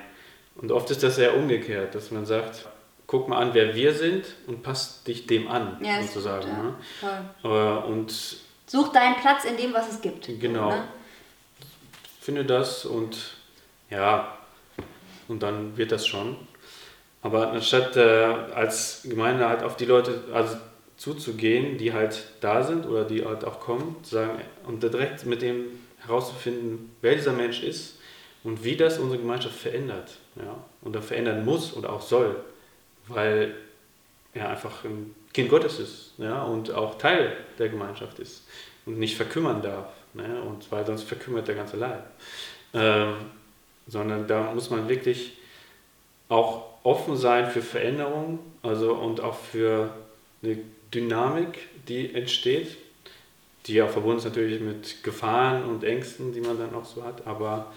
Und 0.57 0.71
oft 0.71 0.91
ist 0.91 1.03
das 1.03 1.17
sehr 1.17 1.37
umgekehrt, 1.37 1.95
dass 1.95 2.11
man 2.11 2.27
sagt, 2.27 2.67
guck 3.07 3.29
mal 3.29 3.39
an, 3.39 3.55
wer 3.55 3.75
wir 3.75 3.93
sind 3.93 4.25
und 4.47 4.63
passt 4.63 5.07
dich 5.07 5.27
dem 5.27 5.49
an, 5.49 5.79
ja, 5.83 6.03
sozusagen. 6.03 6.49
Gut, 6.49 6.75
ja. 7.03 7.81
ne? 7.81 7.85
und 7.87 8.37
Such 8.75 8.89
deinen 8.89 9.15
Platz 9.15 9.45
in 9.45 9.57
dem, 9.57 9.73
was 9.73 9.89
es 9.89 10.01
gibt. 10.01 10.29
Genau. 10.41 10.71
Ne? 10.71 10.83
Finde 12.21 12.45
das 12.45 12.85
und 12.85 13.37
ja, 13.89 14.37
und 15.29 15.45
dann 15.45 15.77
wird 15.77 15.93
das 15.93 16.09
schon. 16.09 16.37
Aber 17.23 17.53
anstatt 17.53 17.97
äh, 17.97 18.03
als 18.03 19.03
Gemeinde 19.05 19.49
halt 19.49 19.63
auf 19.63 19.77
die 19.77 19.85
Leute, 19.85 20.25
also 20.33 20.57
zuzugehen, 20.97 21.79
die 21.79 21.93
halt 21.93 22.25
da 22.41 22.65
sind 22.65 22.85
oder 22.85 23.05
die 23.05 23.25
halt 23.25 23.45
auch 23.45 23.61
kommen, 23.61 23.95
sagen, 24.03 24.41
und 24.67 24.83
direkt 24.83 25.25
mit 25.25 25.41
dem 25.41 25.67
herauszufinden, 26.05 26.97
wer 27.01 27.15
dieser 27.15 27.33
Mensch 27.33 27.63
ist 27.63 28.01
und 28.43 28.65
wie 28.65 28.77
das 28.77 28.99
unsere 28.99 29.21
Gemeinschaft 29.21 29.55
verändert. 29.55 30.17
Ja? 30.35 30.57
Oder 30.83 31.01
verändern 31.01 31.45
muss 31.45 31.77
oder 31.77 31.93
auch 31.93 32.03
soll, 32.03 32.35
weil 33.07 33.55
er 34.33 34.49
einfach 34.49 34.83
ein 34.83 35.15
Kind 35.35 35.51
Gottes 35.51 35.81
ist 35.81 36.13
ja? 36.19 36.43
und 36.45 36.71
auch 36.71 36.97
Teil 36.97 37.37
der 37.59 37.69
Gemeinschaft 37.69 38.21
ist 38.21 38.45
und 38.87 38.99
nicht 38.99 39.17
verkümmern 39.17 39.61
darf. 39.61 39.89
Ne? 40.15 40.41
Und 40.43 40.71
weil 40.71 40.87
sonst 40.87 41.03
verkümmert 41.03 41.49
der 41.49 41.57
ganze 41.57 41.77
Leib. 41.77 42.07
Ähm, 42.73 43.17
sondern 43.87 44.27
da 44.27 44.53
muss 44.53 44.71
man 44.71 44.89
wirklich 44.89 45.37
auch 46.29 46.65
offen 46.85 47.17
sein 47.17 47.51
für 47.51 47.63
Veränderungen 47.63 48.39
also, 48.63 48.95
und 48.95 49.21
auch 49.21 49.35
für 49.35 49.95
eine 50.43 50.59
Dynamik, 50.93 51.69
die 51.89 52.15
entsteht, 52.15 52.77
die 53.67 53.83
auch 53.83 53.91
verbunden 53.91 54.19
ist 54.19 54.25
natürlich 54.25 54.61
mit 54.61 55.03
Gefahren 55.03 55.65
und 55.65 55.85
Ängsten, 55.85 56.33
die 56.33 56.41
man 56.41 56.59
dann 56.59 56.75
auch 56.75 56.85
so 56.85 57.03
hat, 57.03 57.27
aber 57.27 57.73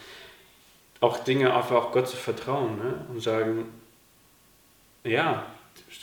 auch 1.00 1.24
Dinge 1.24 1.54
einfach 1.56 1.76
auch 1.76 1.92
Gott 1.92 2.08
zu 2.08 2.18
vertrauen 2.18 2.78
ne? 2.78 3.06
und 3.10 3.22
sagen, 3.22 3.66
ja, 5.04 5.46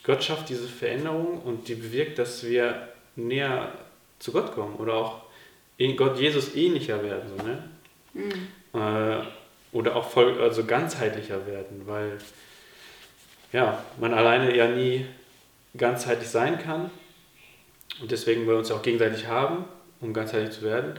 Gott 0.04 0.22
schafft 0.22 0.48
diese 0.48 0.68
Veränderung 0.68 1.40
und 1.42 1.68
die 1.68 1.74
bewirkt, 1.74 2.18
dass 2.18 2.44
wir 2.44 2.88
näher 3.16 3.72
zu 4.18 4.32
Gott 4.32 4.52
kommen 4.52 4.76
oder 4.76 4.94
auch 4.94 5.22
Gott 5.96 6.18
Jesus 6.18 6.54
ähnlicher 6.54 7.02
werden. 7.02 7.30
So, 7.36 7.44
ne? 7.44 7.68
Mhm. 8.14 8.80
Äh, 8.80 9.24
oder 9.72 9.96
auch 9.96 10.08
voll, 10.08 10.40
also 10.40 10.64
ganzheitlicher 10.64 11.46
werden, 11.46 11.82
weil 11.86 12.18
ja, 13.52 13.84
man 13.98 14.14
alleine 14.14 14.54
ja 14.56 14.68
nie 14.68 15.06
ganzheitlich 15.76 16.28
sein 16.28 16.58
kann 16.58 16.90
und 18.00 18.10
deswegen 18.10 18.46
wir 18.46 18.56
uns 18.56 18.70
auch 18.70 18.82
gegenseitig 18.82 19.26
haben, 19.26 19.64
um 20.00 20.12
ganzheitlich 20.12 20.52
zu 20.52 20.62
werden, 20.62 20.98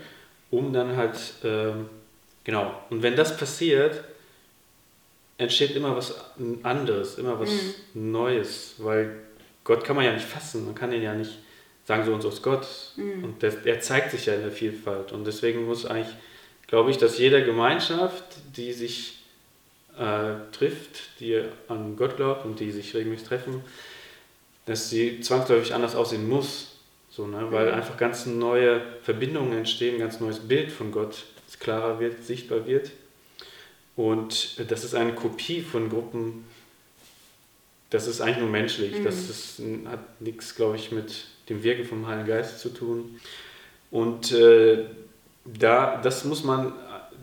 um 0.51 0.73
dann 0.73 0.95
halt, 0.97 1.35
ähm, 1.43 1.89
genau, 2.43 2.73
und 2.89 3.01
wenn 3.01 3.15
das 3.15 3.37
passiert, 3.37 4.03
entsteht 5.37 5.75
immer 5.75 5.95
was 5.95 6.15
anderes, 6.63 7.17
immer 7.17 7.39
was 7.39 7.51
mhm. 7.51 8.11
Neues, 8.11 8.75
weil 8.77 9.15
Gott 9.63 9.83
kann 9.83 9.95
man 9.95 10.05
ja 10.05 10.13
nicht 10.13 10.25
fassen, 10.25 10.65
man 10.65 10.75
kann 10.75 10.93
ihn 10.93 11.01
ja 11.01 11.13
nicht 11.13 11.39
sagen, 11.85 12.05
so 12.05 12.13
und 12.13 12.21
so 12.21 12.29
ist 12.29 12.41
Gott. 12.41 12.67
Mhm. 12.95 13.23
Und 13.23 13.43
das, 13.43 13.55
er 13.63 13.79
zeigt 13.79 14.11
sich 14.11 14.25
ja 14.25 14.33
in 14.33 14.41
der 14.41 14.51
Vielfalt. 14.51 15.11
Und 15.11 15.25
deswegen 15.25 15.65
muss 15.65 15.85
eigentlich, 15.85 16.15
glaube 16.67 16.91
ich, 16.91 16.97
dass 16.97 17.17
jede 17.17 17.43
Gemeinschaft, 17.45 18.23
die 18.55 18.73
sich 18.73 19.23
äh, 19.97 20.35
trifft, 20.51 21.19
die 21.19 21.41
an 21.67 21.95
Gott 21.95 22.17
glaubt 22.17 22.45
und 22.45 22.59
die 22.59 22.71
sich 22.71 22.93
regelmäßig 22.93 23.27
treffen, 23.27 23.63
dass 24.65 24.89
sie 24.89 25.19
zwangsläufig 25.21 25.73
anders 25.73 25.95
aussehen 25.95 26.27
muss. 26.27 26.79
So, 27.09 27.27
ne? 27.27 27.47
Weil 27.51 27.67
mhm. 27.67 27.75
einfach 27.75 27.97
ganz 27.97 28.25
neue 28.25 28.81
Verbindungen 29.03 29.53
entstehen, 29.53 29.99
ganz 29.99 30.19
neues 30.19 30.39
Bild 30.39 30.71
von 30.71 30.91
Gott 30.91 31.23
das 31.45 31.59
klarer 31.59 31.99
wird, 31.99 32.23
sichtbar 32.23 32.65
wird. 32.65 32.91
Und 33.95 34.69
das 34.69 34.83
ist 34.83 34.93
eine 34.93 35.13
Kopie 35.13 35.61
von 35.61 35.89
Gruppen, 35.89 36.45
das 37.89 38.07
ist 38.07 38.19
eigentlich 38.21 38.39
nur 38.39 38.49
menschlich. 38.49 38.99
Mhm. 38.99 39.03
Das 39.03 39.29
ist, 39.29 39.61
hat 39.85 40.21
nichts, 40.21 40.55
glaube 40.55 40.75
ich, 40.75 40.91
mit 40.91 41.27
dem 41.49 41.63
Wirken 41.63 41.85
vom 41.85 42.07
Heiligen 42.07 42.27
Geist 42.27 42.59
zu 42.59 42.69
tun. 42.69 43.19
Und 43.91 44.31
äh, 44.31 44.85
da, 45.45 46.01
das 46.01 46.25
muss 46.25 46.43
man, 46.43 46.73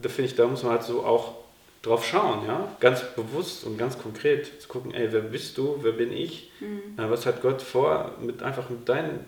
da 0.01 0.09
finde 0.09 0.31
ich, 0.31 0.35
da 0.35 0.47
muss 0.47 0.63
man 0.63 0.73
halt 0.73 0.83
so 0.83 1.03
auch 1.03 1.35
drauf 1.83 2.05
schauen, 2.07 2.47
ja, 2.47 2.75
ganz 2.79 3.03
bewusst 3.13 3.65
und 3.65 3.77
ganz 3.77 3.99
konkret 3.99 4.61
zu 4.61 4.67
gucken, 4.69 4.93
ey, 4.93 5.11
wer 5.11 5.21
bist 5.21 5.57
du, 5.57 5.79
wer 5.81 5.91
bin 5.91 6.13
ich, 6.13 6.49
mhm. 6.61 6.97
äh, 6.97 7.09
was 7.09 7.25
hat 7.25 7.41
Gott 7.41 7.61
vor, 7.61 8.13
mit 8.21 8.41
einfach 8.41 8.69
mit 8.69 8.87
deinem, 8.87 9.19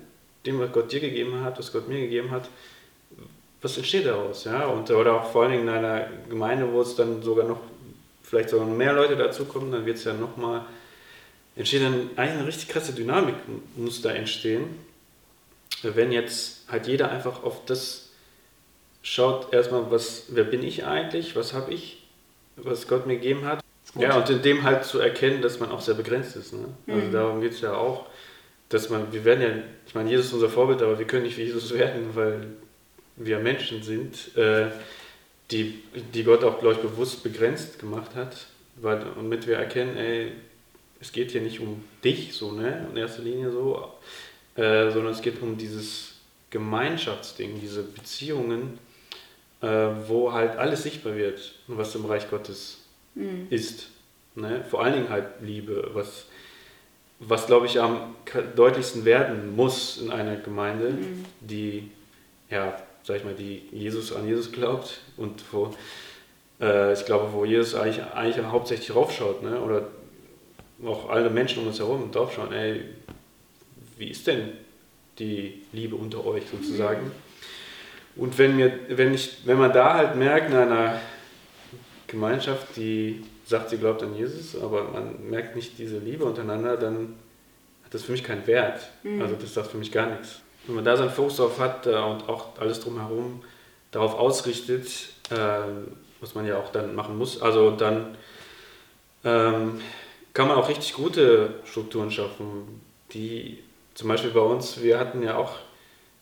dem, 0.45 0.59
was 0.59 0.71
Gott 0.71 0.91
dir 0.91 1.01
gegeben 1.01 1.41
hat, 1.41 1.59
was 1.59 1.73
Gott 1.73 1.89
mir 1.89 1.99
gegeben 1.99 2.31
hat, 2.31 2.49
was 3.65 3.77
entsteht 3.77 4.05
daraus, 4.05 4.45
ja, 4.45 4.65
und 4.67 4.89
oder 4.91 5.15
auch 5.15 5.31
vor 5.31 5.43
allen 5.43 5.51
Dingen 5.51 5.67
in 5.67 5.73
einer 5.73 6.07
Gemeinde, 6.29 6.71
wo 6.71 6.81
es 6.81 6.95
dann 6.95 7.21
sogar 7.21 7.45
noch, 7.45 7.59
vielleicht 8.23 8.49
sogar 8.49 8.65
noch 8.65 8.75
mehr 8.75 8.93
Leute 8.93 9.17
dazukommen, 9.17 9.71
dann 9.71 9.85
wird 9.85 9.97
es 9.97 10.05
ja 10.05 10.13
nochmal, 10.13 10.65
entsteht 11.55 11.83
dann 11.83 12.09
eigentlich 12.15 12.39
eine 12.39 12.47
richtig 12.47 12.69
krasse 12.69 12.93
Dynamik, 12.93 13.35
muss 13.75 14.01
da 14.01 14.11
entstehen, 14.11 14.79
wenn 15.83 16.11
jetzt 16.11 16.69
halt 16.69 16.87
jeder 16.87 17.11
einfach 17.11 17.43
auf 17.43 17.65
das 17.65 18.11
schaut, 19.01 19.53
erstmal, 19.53 19.91
was, 19.91 20.27
wer 20.29 20.45
bin 20.45 20.63
ich 20.63 20.85
eigentlich, 20.85 21.35
was 21.35 21.53
habe 21.53 21.73
ich 21.73 22.05
was 22.57 22.87
Gott 22.87 23.05
mir 23.05 23.15
gegeben 23.15 23.45
hat. 23.45 23.59
Ja, 23.97 24.17
und 24.17 24.29
in 24.29 24.41
dem 24.41 24.63
halt 24.63 24.83
zu 24.83 24.99
erkennen, 24.99 25.41
dass 25.41 25.59
man 25.59 25.71
auch 25.71 25.81
sehr 25.81 25.95
begrenzt 25.95 26.35
ist. 26.35 26.53
Ne? 26.53 26.65
Also 26.87 27.07
mhm. 27.07 27.11
darum 27.11 27.41
geht 27.41 27.53
es 27.53 27.61
ja 27.61 27.73
auch, 27.73 28.07
dass 28.69 28.89
man, 28.89 29.13
wir 29.13 29.23
werden 29.23 29.41
ja, 29.41 29.49
ich 29.87 29.95
meine, 29.95 30.09
Jesus 30.09 30.27
ist 30.27 30.33
unser 30.33 30.49
Vorbild, 30.49 30.81
aber 30.81 30.99
wir 30.99 31.05
können 31.05 31.23
nicht 31.23 31.37
wie 31.37 31.43
Jesus 31.43 31.73
werden, 31.77 32.09
weil 32.13 32.47
wir 33.15 33.39
Menschen 33.39 33.83
sind, 33.83 34.35
äh, 34.37 34.71
die, 35.51 35.83
die 36.13 36.23
Gott 36.23 36.43
auch, 36.43 36.59
glaube 36.59 36.75
ich, 36.75 36.81
bewusst 36.81 37.23
begrenzt 37.23 37.79
gemacht 37.79 38.15
hat, 38.15 38.47
weil, 38.77 38.99
damit 38.99 39.47
wir 39.47 39.57
erkennen, 39.57 39.95
ey, 39.97 40.31
es 40.99 41.11
geht 41.11 41.31
hier 41.31 41.41
nicht 41.41 41.59
um 41.59 41.83
dich, 42.03 42.33
so, 42.33 42.51
ne, 42.51 42.87
in 42.89 42.97
erster 42.97 43.21
Linie 43.21 43.51
so, 43.51 43.91
äh, 44.55 44.91
sondern 44.91 45.13
es 45.13 45.21
geht 45.21 45.41
um 45.41 45.57
dieses 45.57 46.15
Gemeinschaftsding, 46.49 47.59
diese 47.59 47.83
Beziehungen, 47.83 48.79
äh, 49.61 49.67
wo 50.07 50.31
halt 50.31 50.57
alles 50.57 50.83
sichtbar 50.83 51.15
wird, 51.15 51.53
was 51.67 51.95
im 51.95 52.05
Reich 52.05 52.29
Gottes 52.29 52.79
mhm. 53.13 53.47
ist. 53.49 53.89
Ne? 54.35 54.63
Vor 54.69 54.83
allen 54.83 54.93
Dingen 54.93 55.09
halt 55.09 55.27
Liebe, 55.41 55.91
was, 55.93 56.25
was 57.19 57.47
glaube 57.47 57.65
ich 57.65 57.79
am 57.79 58.15
deutlichsten 58.55 59.05
werden 59.05 59.55
muss 59.55 59.97
in 59.97 60.11
einer 60.11 60.37
Gemeinde, 60.37 60.91
mhm. 60.91 61.25
die, 61.41 61.91
ja, 62.49 62.81
sag 63.05 63.17
ich 63.17 63.23
mal, 63.23 63.35
die 63.35 63.61
Jesus 63.71 64.11
an 64.11 64.27
Jesus 64.27 64.51
glaubt 64.51 64.99
und 65.15 65.43
wo, 65.51 65.73
äh, 66.59 66.91
ich 66.93 67.05
glaube, 67.05 67.31
wo 67.33 67.45
Jesus 67.45 67.75
eigentlich, 67.75 68.03
eigentlich 68.03 68.43
hauptsächlich 68.47 68.95
raufschaut, 68.95 69.43
ne? 69.43 69.61
oder 69.61 69.89
auch 70.83 71.09
alle 71.09 71.29
Menschen 71.29 71.61
um 71.61 71.67
uns 71.67 71.77
herum 71.77 72.11
draufschauen, 72.11 72.51
ey, 72.51 72.81
wie 73.97 74.09
ist 74.09 74.25
denn 74.25 74.53
die 75.19 75.61
Liebe 75.71 75.95
unter 75.95 76.25
euch 76.25 76.43
sozusagen? 76.51 77.11
Und 78.15 78.37
wenn, 78.39 78.55
mir, 78.55 78.79
wenn, 78.89 79.13
ich, 79.13 79.45
wenn 79.45 79.59
man 79.59 79.71
da 79.71 79.93
halt 79.93 80.15
merkt, 80.15 80.49
in 80.49 80.55
einer 80.55 80.99
Gemeinschaft, 82.07 82.75
die 82.75 83.23
sagt, 83.45 83.69
sie 83.69 83.77
glaubt 83.77 84.01
an 84.01 84.15
Jesus, 84.15 84.59
aber 84.59 84.85
man 84.85 85.29
merkt 85.29 85.55
nicht 85.55 85.77
diese 85.77 85.99
Liebe 85.99 86.25
untereinander, 86.25 86.75
dann 86.75 87.15
hat 87.83 87.93
das 87.93 88.03
für 88.03 88.13
mich 88.13 88.23
keinen 88.23 88.47
Wert. 88.47 88.89
Mhm. 89.03 89.21
Also 89.21 89.35
das 89.35 89.53
sagt 89.53 89.67
für 89.67 89.77
mich 89.77 89.91
gar 89.91 90.09
nichts. 90.09 90.41
Wenn 90.67 90.75
man 90.75 90.85
da 90.85 90.97
seinen 90.97 91.11
Fokus 91.11 91.37
drauf 91.37 91.59
hat 91.59 91.85
äh, 91.85 91.95
und 91.95 92.27
auch 92.29 92.59
alles 92.59 92.79
drumherum 92.79 93.43
darauf 93.91 94.15
ausrichtet, 94.17 94.87
äh, 95.29 95.59
was 96.19 96.35
man 96.35 96.45
ja 96.45 96.57
auch 96.57 96.71
dann 96.71 96.95
machen 96.95 97.17
muss, 97.17 97.41
also 97.41 97.71
dann 97.71 98.17
ähm, 99.23 99.81
kann 100.33 100.47
man 100.47 100.57
auch 100.57 100.69
richtig 100.69 100.93
gute 100.93 101.55
Strukturen 101.65 102.11
schaffen, 102.11 102.81
die 103.13 103.63
zum 103.93 104.09
Beispiel 104.09 104.31
bei 104.31 104.41
uns, 104.41 104.81
wir 104.81 104.99
hatten 104.99 105.23
ja 105.23 105.37
auch, 105.37 105.53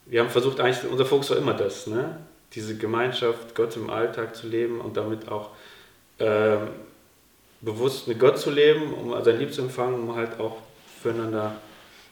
wir 0.05 0.21
haben 0.21 0.29
versucht 0.29 0.59
eigentlich, 0.59 0.89
unser 0.89 1.05
Fokus 1.05 1.31
war 1.31 1.37
immer 1.37 1.53
das, 1.53 1.87
ne? 1.87 2.17
diese 2.53 2.77
Gemeinschaft, 2.77 3.55
Gott 3.55 3.75
im 3.75 3.89
Alltag 3.89 4.35
zu 4.35 4.47
leben 4.47 4.79
und 4.79 4.95
damit 4.95 5.27
auch 5.27 5.49
ähm, 6.19 6.67
bewusst 7.61 8.07
mit 8.07 8.19
Gott 8.19 8.37
zu 8.37 8.51
leben, 8.51 8.93
um 8.93 9.23
sein 9.23 9.39
Lieb 9.39 9.53
zu 9.53 9.61
empfangen, 9.61 10.07
um 10.07 10.15
halt 10.15 10.39
auch 10.39 10.57
füreinander 11.01 11.55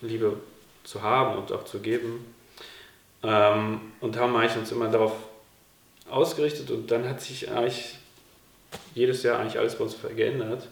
Liebe 0.01 0.37
zu 0.83 1.01
haben 1.01 1.37
und 1.37 1.51
auch 1.51 1.65
zu 1.65 1.79
geben. 1.79 2.33
Ähm, 3.23 3.81
und 3.99 4.17
haben 4.17 4.35
eigentlich 4.35 4.57
uns 4.57 4.71
immer 4.71 4.87
darauf 4.87 5.13
ausgerichtet 6.09 6.71
und 6.71 6.89
dann 6.89 7.07
hat 7.07 7.21
sich 7.21 7.51
eigentlich 7.51 7.95
jedes 8.95 9.23
Jahr 9.23 9.39
eigentlich 9.39 9.59
alles 9.59 9.75
bei 9.75 9.83
uns 9.83 9.95
geändert, 10.15 10.67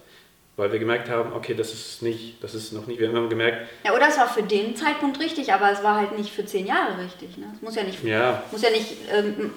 weil 0.57 0.71
wir 0.71 0.79
gemerkt 0.79 1.09
haben, 1.09 1.31
okay, 1.33 1.53
das 1.53 1.71
ist 1.71 2.01
nicht, 2.01 2.43
das 2.43 2.55
ist 2.55 2.73
noch 2.73 2.87
nicht, 2.87 2.99
wir 2.99 3.13
haben 3.13 3.29
gemerkt. 3.29 3.69
Ja, 3.85 3.93
oder 3.93 4.07
es 4.09 4.17
war 4.17 4.27
für 4.27 4.43
den 4.43 4.75
Zeitpunkt 4.75 5.19
richtig, 5.19 5.53
aber 5.53 5.71
es 5.71 5.83
war 5.83 5.95
halt 5.95 6.17
nicht 6.17 6.31
für 6.31 6.45
zehn 6.45 6.65
Jahre 6.65 6.97
richtig. 7.03 7.37
Ne? 7.37 7.45
Es 7.55 7.61
muss 7.61 7.75
ja 7.75 7.83
nicht, 7.83 8.03
ja. 8.03 8.43
muss 8.51 8.63
ja 8.63 8.71
nicht, 8.71 8.95
ähm, 9.11 9.51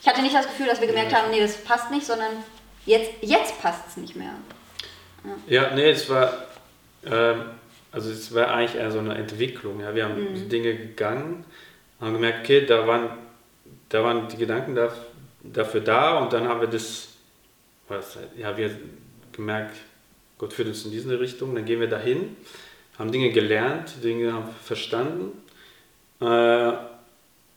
ich 0.00 0.06
hatte 0.06 0.20
nicht 0.20 0.34
das 0.34 0.46
Gefühl, 0.46 0.66
dass 0.66 0.80
wir 0.80 0.86
gemerkt 0.86 1.12
ja. 1.12 1.18
haben, 1.18 1.30
nee, 1.30 1.40
das 1.40 1.56
passt 1.56 1.90
nicht, 1.90 2.06
sondern 2.06 2.32
Jetzt, 2.84 3.10
jetzt 3.20 3.60
passt 3.62 3.88
es 3.88 3.96
nicht 3.96 4.16
mehr. 4.16 4.32
Ja, 5.46 5.64
ja 5.64 5.74
nee, 5.74 5.90
es 5.90 6.08
war, 6.08 6.46
ähm, 7.04 7.44
also 7.92 8.10
es 8.10 8.34
war 8.34 8.48
eigentlich 8.48 8.80
eher 8.80 8.90
so 8.90 8.98
eine 8.98 9.14
Entwicklung. 9.14 9.80
Ja. 9.80 9.94
Wir 9.94 10.04
haben 10.04 10.32
mhm. 10.32 10.48
Dinge 10.48 10.74
gegangen, 10.74 11.44
haben 12.00 12.14
gemerkt, 12.14 12.40
okay, 12.40 12.64
da 12.66 12.86
waren, 12.86 13.10
da 13.90 14.02
waren 14.02 14.28
die 14.28 14.38
Gedanken 14.38 14.74
da, 14.74 14.92
dafür 15.42 15.82
da 15.82 16.18
und 16.18 16.32
dann 16.32 16.48
haben 16.48 16.60
wir 16.60 16.68
das, 16.68 17.08
was, 17.88 18.18
ja, 18.36 18.56
wir 18.56 18.74
gemerkt, 19.32 19.76
Gott 20.38 20.54
führt 20.54 20.68
uns 20.68 20.84
in 20.86 20.90
diese 20.90 21.20
Richtung, 21.20 21.54
dann 21.54 21.66
gehen 21.66 21.80
wir 21.80 21.88
dahin, 21.88 22.36
haben 22.98 23.12
Dinge 23.12 23.30
gelernt, 23.30 24.02
Dinge 24.02 24.32
haben 24.32 24.48
verstanden 24.64 25.42
äh, 26.20 26.72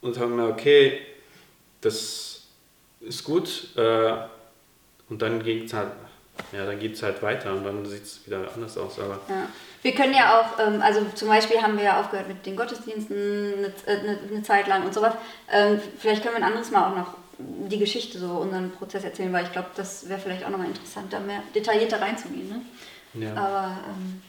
und 0.02 0.20
haben 0.20 0.32
gemerkt, 0.32 0.60
okay, 0.60 1.00
das 1.80 2.48
ist 3.00 3.24
gut, 3.24 3.70
äh, 3.78 4.14
und 5.08 5.22
dann 5.22 5.42
geht 5.44 5.66
es 5.66 5.74
halt, 5.74 5.92
ja, 6.52 6.66
dann 6.66 6.80
geht 6.80 6.96
es 6.96 7.04
halt 7.04 7.22
weiter 7.22 7.54
und 7.54 7.64
dann 7.64 7.86
sieht 7.86 8.04
es 8.04 8.26
wieder 8.26 8.48
anders 8.54 8.78
aus. 8.78 9.00
Aber 9.00 9.20
ja. 9.30 9.48
Wir 9.82 9.94
können 9.94 10.14
ja 10.14 10.40
auch, 10.40 10.60
ähm, 10.60 10.82
also 10.82 11.06
zum 11.14 11.28
Beispiel 11.28 11.62
haben 11.62 11.78
wir 11.78 11.84
ja 11.84 12.00
aufgehört 12.00 12.28
mit 12.28 12.46
den 12.46 12.56
Gottesdiensten 12.56 13.16
eine, 13.16 13.74
eine, 13.86 14.20
eine 14.32 14.44
Zeit 14.44 14.68
lang 14.68 14.84
und 14.84 14.94
sowas. 14.94 15.14
Ähm, 15.52 15.80
vielleicht 16.00 16.24
können 16.24 16.36
wir 16.36 16.44
ein 16.44 16.52
anderes 16.52 16.72
Mal 16.72 16.92
auch 16.92 16.96
noch 16.96 17.14
die 17.38 17.78
Geschichte, 17.78 18.18
so 18.18 18.30
unseren 18.30 18.72
Prozess 18.72 19.04
erzählen, 19.04 19.32
weil 19.32 19.44
ich 19.44 19.52
glaube, 19.52 19.70
das 19.76 20.10
wäre 20.10 20.20
vielleicht 20.20 20.46
auch 20.46 20.50
nochmal 20.50 20.68
interessant, 20.68 21.12
da 21.12 21.20
mehr 21.20 21.44
detaillierter 21.54 22.02
reinzugehen. 22.02 22.50
Ne? 22.50 23.26
Ja. 23.26 23.36
Aber 23.36 23.78
ähm, 23.90 24.22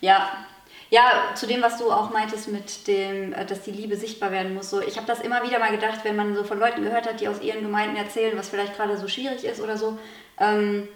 ja, 0.00 0.46
ja, 0.90 1.32
zu 1.34 1.46
dem, 1.46 1.62
was 1.62 1.78
du 1.78 1.90
auch 1.90 2.10
meintest 2.10 2.48
mit 2.48 2.86
dem, 2.86 3.32
äh, 3.32 3.44
dass 3.44 3.62
die 3.62 3.72
Liebe 3.72 3.96
sichtbar 3.96 4.30
werden 4.30 4.54
muss. 4.54 4.70
So, 4.70 4.80
ich 4.80 4.96
habe 4.96 5.06
das 5.06 5.20
immer 5.20 5.42
wieder 5.42 5.58
mal 5.58 5.72
gedacht, 5.72 6.00
wenn 6.04 6.14
man 6.14 6.36
so 6.36 6.44
von 6.44 6.60
Leuten 6.60 6.82
gehört 6.82 7.08
hat, 7.08 7.20
die 7.20 7.28
aus 7.28 7.40
ihren 7.40 7.62
Gemeinden 7.62 7.96
erzählen, 7.96 8.38
was 8.38 8.48
vielleicht 8.50 8.76
gerade 8.76 8.96
so 8.96 9.08
schwierig 9.08 9.44
ist 9.44 9.60
oder 9.60 9.76
so. 9.76 9.98
Ähm, 10.38 10.86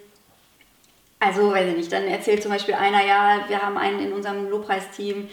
also, 1.21 1.53
weiß 1.53 1.69
ich 1.69 1.77
nicht, 1.77 1.93
dann 1.93 2.05
erzählt 2.05 2.43
zum 2.43 2.51
Beispiel 2.51 2.75
einer, 2.75 3.05
ja, 3.05 3.45
wir 3.49 3.61
haben 3.61 3.77
einen 3.77 4.01
in 4.01 4.13
unserem 4.13 4.49
Lobpreisteam, 4.49 5.29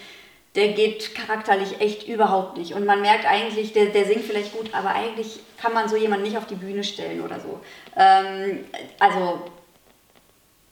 der 0.54 0.68
geht 0.68 1.14
charakterlich 1.14 1.80
echt 1.80 2.06
überhaupt 2.06 2.58
nicht. 2.58 2.74
Und 2.74 2.84
man 2.84 3.00
merkt 3.00 3.26
eigentlich, 3.26 3.72
der, 3.72 3.86
der 3.86 4.04
singt 4.04 4.24
vielleicht 4.24 4.52
gut, 4.52 4.74
aber 4.74 4.90
eigentlich 4.90 5.40
kann 5.60 5.72
man 5.72 5.88
so 5.88 5.96
jemanden 5.96 6.24
nicht 6.24 6.36
auf 6.36 6.46
die 6.46 6.56
Bühne 6.56 6.84
stellen 6.84 7.22
oder 7.22 7.40
so. 7.40 7.60
Ähm, 7.96 8.64
also 8.98 9.40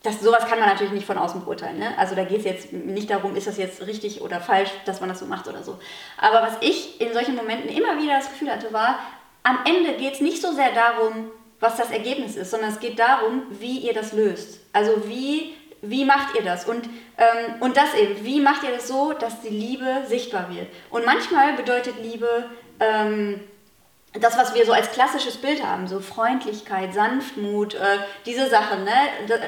das, 0.02 0.20
sowas 0.20 0.46
kann 0.46 0.59
man 0.59 0.68
natürlich 0.68 0.92
nicht 0.92 1.07
von 1.07 1.18
außen 1.18 1.44
beurteilen. 1.44 1.79
Ne? 1.79 1.96
Also 1.98 2.14
da 2.14 2.24
geht 2.24 2.40
es 2.40 2.44
jetzt 2.44 2.72
nicht 2.72 3.11
darum, 3.11 3.37
ist 3.37 3.46
das 3.46 3.59
jetzt 3.59 3.87
richtig 3.87 4.20
oder 4.20 4.40
falsch, 4.40 4.70
dass 4.85 5.00
man 5.00 5.09
das 5.09 5.18
so 5.18 5.26
macht 5.26 5.48
oder 5.48 5.62
so. 5.62 5.79
Aber 6.18 6.42
was 6.42 6.57
ich 6.61 7.00
in 7.00 7.12
solchen 7.12 7.37
Momenten 7.37 7.70
immer 7.70 7.98
wieder 7.98 8.16
das 8.16 8.31
Gefühl 8.31 8.50
hatte, 8.50 8.72
war, 8.72 8.98
am 9.42 9.59
Ende 9.64 9.94
geht 9.94 10.14
es 10.14 10.20
nicht 10.20 10.42
so 10.42 10.52
sehr 10.52 10.72
darum, 10.72 11.31
was 11.66 11.76
das 11.76 11.90
Ergebnis 11.90 12.37
ist, 12.37 12.50
sondern 12.50 12.70
es 12.70 12.81
geht 12.81 12.98
darum, 12.98 13.42
wie 13.50 13.79
ihr 13.79 13.94
das 13.94 14.12
löst. 14.12 14.61
Also 14.72 14.92
wie, 15.09 15.55
wie 15.83 16.05
macht 16.05 16.35
ihr 16.37 16.42
das? 16.42 16.64
Und, 16.64 16.85
ähm, 17.18 17.55
und 17.61 17.76
das 17.76 17.94
eben, 17.94 18.24
wie 18.24 18.40
macht 18.40 18.62
ihr 18.62 18.72
das 18.76 18.88
so, 18.88 19.12
dass 19.12 19.40
die 19.40 19.57
Liebe 19.64 20.05
sichtbar 20.07 20.44
wird? 20.55 20.68
Und 20.90 21.05
manchmal 21.05 21.55
bedeutet 21.55 21.94
Liebe... 22.02 22.29
Ähm, 22.81 23.40
das, 24.20 24.38
was 24.38 24.55
wir 24.55 24.64
so 24.64 24.72
als 24.72 24.92
klassisches 24.92 25.37
Bild 25.37 25.62
haben, 25.62 25.88
so 25.88 26.00
Freundlichkeit, 26.00 26.94
Sanftmut, 26.94 27.74
äh, 27.74 27.98
diese 28.24 28.48
Sachen, 28.48 28.85
ne? 28.85 28.92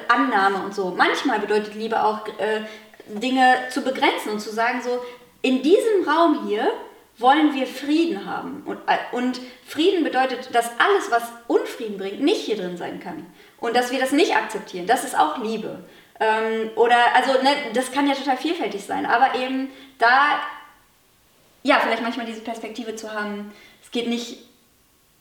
Annahme 0.08 0.62
und 0.64 0.74
so. 0.74 0.94
Manchmal 0.96 1.38
bedeutet 1.38 1.74
Liebe 1.74 2.04
auch, 2.04 2.26
äh, 2.38 2.60
Dinge 3.06 3.54
zu 3.70 3.80
begrenzen 3.82 4.32
und 4.32 4.40
zu 4.40 4.50
sagen, 4.50 4.82
so, 4.82 5.02
in 5.40 5.62
diesem 5.62 6.06
Raum 6.06 6.46
hier 6.46 6.70
wollen 7.16 7.54
wir 7.54 7.66
Frieden 7.66 8.26
haben. 8.26 8.62
Und, 8.66 8.78
äh, 8.86 9.16
und 9.16 9.40
Frieden 9.68 10.02
bedeutet, 10.02 10.54
dass 10.54 10.70
alles, 10.78 11.10
was 11.10 11.24
Unfrieden 11.46 11.98
bringt, 11.98 12.22
nicht 12.22 12.40
hier 12.40 12.56
drin 12.56 12.78
sein 12.78 13.00
kann. 13.00 13.26
Und 13.60 13.76
dass 13.76 13.92
wir 13.92 14.00
das 14.00 14.12
nicht 14.12 14.34
akzeptieren. 14.34 14.86
Das 14.86 15.04
ist 15.04 15.16
auch 15.16 15.36
Liebe. 15.42 15.84
Ähm, 16.18 16.70
oder, 16.74 16.96
also, 17.14 17.32
ne, 17.42 17.50
das 17.74 17.92
kann 17.92 18.08
ja 18.08 18.14
total 18.14 18.38
vielfältig 18.38 18.82
sein. 18.84 19.04
Aber 19.04 19.38
eben 19.38 19.70
da, 19.98 20.40
ja, 21.62 21.80
vielleicht 21.80 22.02
manchmal 22.02 22.24
diese 22.24 22.40
Perspektive 22.40 22.96
zu 22.96 23.12
haben, 23.12 23.52
es 23.82 23.90
geht 23.90 24.08
nicht 24.08 24.38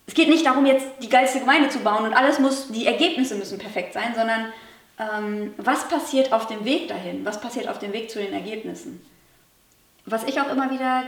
es 0.07 0.13
geht 0.13 0.29
nicht 0.29 0.45
darum, 0.45 0.65
jetzt 0.65 0.87
die 1.01 1.09
geilste 1.09 1.41
Gemeinde 1.41 1.67
zu 1.67 1.79
bauen 1.79 2.05
und 2.05 2.13
alles 2.13 2.39
muss, 2.39 2.69
die 2.69 2.87
Ergebnisse 2.87 3.35
müssen 3.35 3.59
perfekt 3.59 3.91
sein, 3.91 4.15
sondern 4.15 4.53
ähm, 4.97 5.53
was 5.57 5.89
passiert 5.89 6.31
auf 6.31 6.47
dem 6.47 6.63
Weg 6.63 6.87
dahin? 6.87 7.25
Was 7.25 7.41
passiert 7.41 7.67
auf 7.67 7.77
dem 7.77 7.91
Weg 7.91 8.09
zu 8.09 8.19
den 8.19 8.31
Ergebnissen? 8.31 9.05
Was 10.05 10.23
ich 10.23 10.39
auch 10.39 10.49
immer 10.49 10.71
wieder 10.71 11.03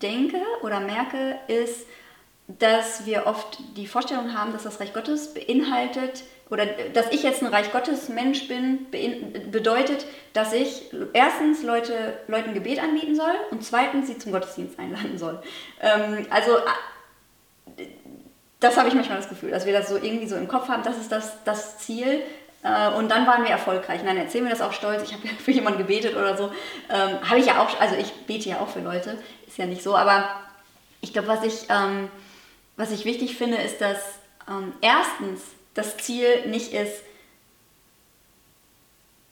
denke 0.00 0.40
oder 0.62 0.80
merke, 0.80 1.38
ist, 1.46 1.86
dass 2.58 3.06
wir 3.06 3.26
oft 3.26 3.58
die 3.76 3.86
Vorstellung 3.86 4.36
haben, 4.36 4.52
dass 4.52 4.64
das 4.64 4.80
Reich 4.80 4.92
Gottes 4.92 5.34
beinhaltet 5.34 6.24
oder 6.50 6.66
dass 6.66 7.10
ich 7.12 7.22
jetzt 7.22 7.42
ein 7.42 7.48
Reich 7.48 7.72
Gottes 7.72 8.08
Mensch 8.08 8.46
bin, 8.46 8.86
bedeutet, 9.50 10.04
dass 10.34 10.52
ich 10.52 10.90
erstens 11.14 11.62
Leute, 11.62 12.14
Leuten 12.28 12.52
Gebet 12.52 12.82
anbieten 12.82 13.14
soll 13.14 13.32
und 13.50 13.64
zweitens 13.64 14.08
sie 14.08 14.18
zum 14.18 14.32
Gottesdienst 14.32 14.78
einladen 14.78 15.16
soll. 15.16 15.42
Ähm, 15.80 16.26
also 16.28 16.58
das 18.60 18.76
habe 18.76 18.88
ich 18.88 18.94
manchmal 18.94 19.16
das 19.16 19.28
Gefühl, 19.28 19.50
dass 19.50 19.66
wir 19.66 19.72
das 19.72 19.88
so 19.88 19.96
irgendwie 19.96 20.26
so 20.26 20.36
im 20.36 20.46
Kopf 20.46 20.68
haben, 20.68 20.82
das 20.82 20.98
ist 20.98 21.10
das, 21.10 21.42
das 21.44 21.78
Ziel. 21.78 22.22
Äh, 22.62 22.90
und 22.90 23.10
dann 23.10 23.26
waren 23.26 23.42
wir 23.42 23.50
erfolgreich. 23.50 24.00
Und 24.00 24.06
dann 24.06 24.16
erzählen 24.16 24.44
wir 24.44 24.50
das 24.50 24.60
auch 24.60 24.72
stolz. 24.72 25.02
Ich 25.02 25.12
habe 25.12 25.26
ja 25.26 25.32
für 25.38 25.50
jemanden 25.50 25.78
gebetet 25.78 26.16
oder 26.16 26.36
so. 26.36 26.52
Ähm, 26.88 27.28
habe 27.28 27.40
ich 27.40 27.46
ja 27.46 27.60
auch, 27.60 27.80
also 27.80 27.96
ich 27.96 28.12
bete 28.26 28.48
ja 28.48 28.60
auch 28.60 28.68
für 28.68 28.80
Leute, 28.80 29.18
ist 29.46 29.58
ja 29.58 29.66
nicht 29.66 29.82
so. 29.82 29.96
Aber 29.96 30.28
ich 31.00 31.12
glaube, 31.12 31.28
was 31.28 31.42
ich, 31.44 31.66
ähm, 31.70 32.08
was 32.76 32.90
ich 32.90 33.04
wichtig 33.04 33.36
finde, 33.36 33.58
ist, 33.58 33.80
dass 33.80 33.98
ähm, 34.48 34.72
erstens 34.80 35.42
das 35.74 35.96
Ziel 35.98 36.46
nicht 36.46 36.72
ist, 36.72 37.02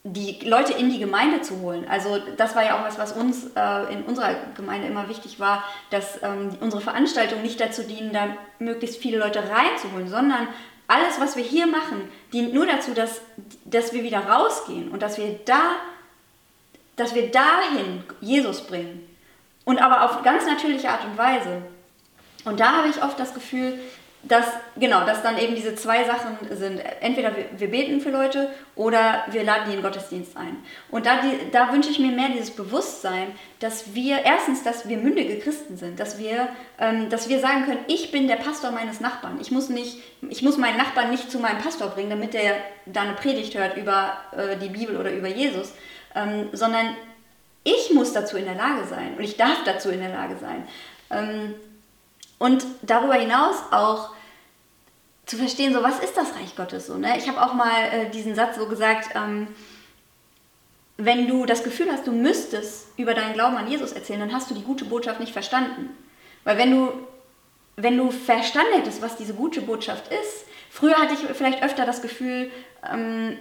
die 0.03 0.39
Leute 0.49 0.73
in 0.73 0.89
die 0.91 0.99
Gemeinde 0.99 1.43
zu 1.43 1.61
holen. 1.61 1.87
Also 1.87 2.19
das 2.37 2.55
war 2.57 2.65
ja 2.65 2.79
auch 2.79 2.85
was, 2.85 2.99
was 2.99 3.13
uns 3.13 3.51
äh, 3.55 3.93
in 3.93 4.03
unserer 4.05 4.35
Gemeinde 4.57 4.89
immer 4.89 5.09
wichtig 5.11 5.39
war, 5.39 5.63
dass 5.91 6.23
ähm, 6.23 6.57
unsere 6.61 6.81
Veranstaltungen 6.81 7.43
nicht 7.43 7.61
dazu 7.61 7.83
dienen, 7.83 8.13
da 8.13 8.29
möglichst 8.59 8.97
viele 8.97 9.19
Leute 9.19 9.41
reinzuholen, 9.41 10.09
sondern 10.09 10.49
alles, 10.87 11.21
was 11.21 11.37
wir 11.37 11.45
hier 11.45 11.67
machen, 11.67 12.11
dient 12.33 12.55
nur 12.55 12.67
dazu, 12.67 12.95
dass, 12.95 13.21
dass 13.65 13.93
wir 13.93 14.03
wieder 14.03 14.27
rausgehen 14.27 14.91
und 14.91 15.03
dass 15.03 15.19
wir 15.19 15.39
da, 15.45 15.77
dass 16.97 17.15
wir 17.15 17.31
dahin 17.31 18.03
Jesus 18.21 18.63
bringen. 18.63 19.07
Und 19.65 19.81
aber 19.81 20.05
auf 20.05 20.23
ganz 20.23 20.47
natürliche 20.47 20.89
Art 20.89 21.05
und 21.05 21.17
Weise. 21.19 21.63
Und 22.45 22.61
da 22.61 22.79
habe 22.79 22.89
ich 22.89 23.03
oft 23.03 23.19
das 23.19 23.35
Gefühl, 23.35 23.79
dass, 24.23 24.45
genau, 24.77 25.07
dass 25.07 25.23
dann 25.23 25.39
eben 25.39 25.55
diese 25.55 25.75
zwei 25.75 26.05
Sachen 26.05 26.37
sind. 26.51 26.83
Entweder 27.01 27.35
wir, 27.35 27.47
wir, 27.57 27.71
beten 27.71 28.03
für 28.03 28.11
Leute 28.11 28.51
oder 28.77 29.25
wir 29.31 29.45
laden 29.45 29.65
die 29.67 29.71
in 29.71 29.79
den 29.79 29.83
Gottesdienst 29.83 30.37
ein. 30.37 30.59
Und 30.91 31.07
da, 31.07 31.23
die, 31.23 31.51
da 31.51 31.73
wünsche 31.73 31.91
ich 31.91 31.99
mir 31.99 32.13
mehr 32.13 32.29
dieses 32.29 32.51
Bewusstsein, 32.51 33.29
dass 33.61 33.95
wir, 33.95 34.19
erstens, 34.19 34.63
dass 34.63 34.87
wir 34.87 34.99
mündige 34.99 35.39
Christen 35.39 35.79
sind, 35.79 35.99
dass 35.99 36.19
wir, 36.19 36.49
ähm, 36.79 37.09
dass 37.09 37.31
wir 37.31 37.41
sagen 37.41 37.65
können, 37.65 37.81
ich 37.87 38.13
bin 38.13 38.29
der 38.29 38.37
Pastor 38.37 38.73
meines 38.73 39.01
Nachbarn. 39.01 39.39
Ich 39.41 39.51
muss, 39.51 39.71
nicht, 39.71 40.03
ich 40.29 40.43
muss 40.43 40.59
meinen 40.59 40.77
Nachbarn 40.77 41.11
nicht 41.11 41.31
zu 41.31 41.39
meinem 41.39 41.59
Pastor 41.59 41.89
bringen, 41.89 42.11
damit 42.11 42.35
der 42.35 42.57
da 42.85 43.03
eine 43.03 43.15
Predigt 43.15 43.57
hört 43.57 43.79
über 43.79 44.19
äh, 44.37 44.59
die 44.59 44.69
Bibel 44.69 44.99
oder 44.99 45.13
über 45.13 45.29
Jesus, 45.29 45.73
ähm, 46.15 46.51
sondern 46.53 46.95
ich 47.65 47.93
muss 47.95 48.13
dazu 48.13 48.37
in 48.37 48.45
der 48.45 48.55
Lage 48.55 48.85
sein 48.87 49.15
und 49.17 49.23
ich 49.23 49.39
darf 49.39 49.65
dazu 49.65 49.89
in 49.89 50.01
der 50.01 50.11
Lage 50.11 50.37
sein. 50.39 50.67
Ähm, 51.11 51.55
und 52.41 52.65
darüber 52.83 53.15
hinaus 53.15 53.57
auch 53.71 54.11
zu 55.27 55.37
verstehen, 55.37 55.73
so 55.75 55.83
was 55.83 56.01
ist 56.01 56.17
das 56.17 56.35
Reich 56.35 56.57
Gottes 56.57 56.87
so. 56.87 56.97
Ne? 56.97 57.17
Ich 57.19 57.29
habe 57.29 57.41
auch 57.41 57.53
mal 57.53 57.85
äh, 57.93 58.11
diesen 58.11 58.35
Satz 58.35 58.57
so 58.57 58.67
gesagt, 58.67 59.11
ähm, 59.15 59.47
wenn 60.97 61.29
du 61.29 61.45
das 61.45 61.63
Gefühl 61.63 61.93
hast, 61.93 62.07
du 62.07 62.13
müsstest 62.13 62.89
über 62.97 63.15
deinen 63.15 63.35
Glauben 63.35 63.57
an 63.57 63.71
Jesus 63.71 63.93
erzählen, 63.93 64.21
dann 64.21 64.33
hast 64.33 64.51
du 64.51 64.55
die 64.55 64.63
gute 64.63 64.87
Botschaft 64.87 65.21
nicht 65.21 65.33
verstanden. 65.33 65.91
Weil 66.43 66.57
wenn 66.57 66.71
du, 66.71 66.93
wenn 67.77 67.97
du 67.99 68.11
verstanden 68.11 68.73
hättest, 68.75 69.03
was 69.03 69.17
diese 69.17 69.35
gute 69.35 69.61
Botschaft 69.61 70.11
ist, 70.11 70.47
früher 70.71 70.97
hatte 70.97 71.15
ich 71.15 71.21
vielleicht 71.37 71.63
öfter 71.63 71.85
das 71.85 72.01
Gefühl, 72.01 72.51
ähm, 72.91 73.39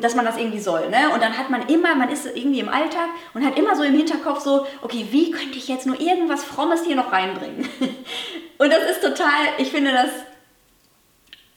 dass 0.00 0.14
man 0.14 0.24
das 0.24 0.36
irgendwie 0.36 0.58
soll. 0.58 0.88
Ne? 0.88 1.10
Und 1.12 1.22
dann 1.22 1.36
hat 1.36 1.50
man 1.50 1.68
immer, 1.68 1.94
man 1.94 2.10
ist 2.10 2.26
irgendwie 2.26 2.60
im 2.60 2.68
Alltag 2.68 3.08
und 3.34 3.44
hat 3.44 3.58
immer 3.58 3.76
so 3.76 3.82
im 3.82 3.94
Hinterkopf 3.94 4.40
so, 4.40 4.66
okay, 4.82 5.06
wie 5.10 5.30
könnte 5.30 5.58
ich 5.58 5.68
jetzt 5.68 5.86
nur 5.86 6.00
irgendwas 6.00 6.44
Frommes 6.44 6.84
hier 6.84 6.96
noch 6.96 7.12
reinbringen? 7.12 7.68
und 8.58 8.70
das 8.70 8.90
ist 8.90 9.02
total, 9.02 9.46
ich 9.58 9.70
finde 9.70 9.92
das 9.92 10.10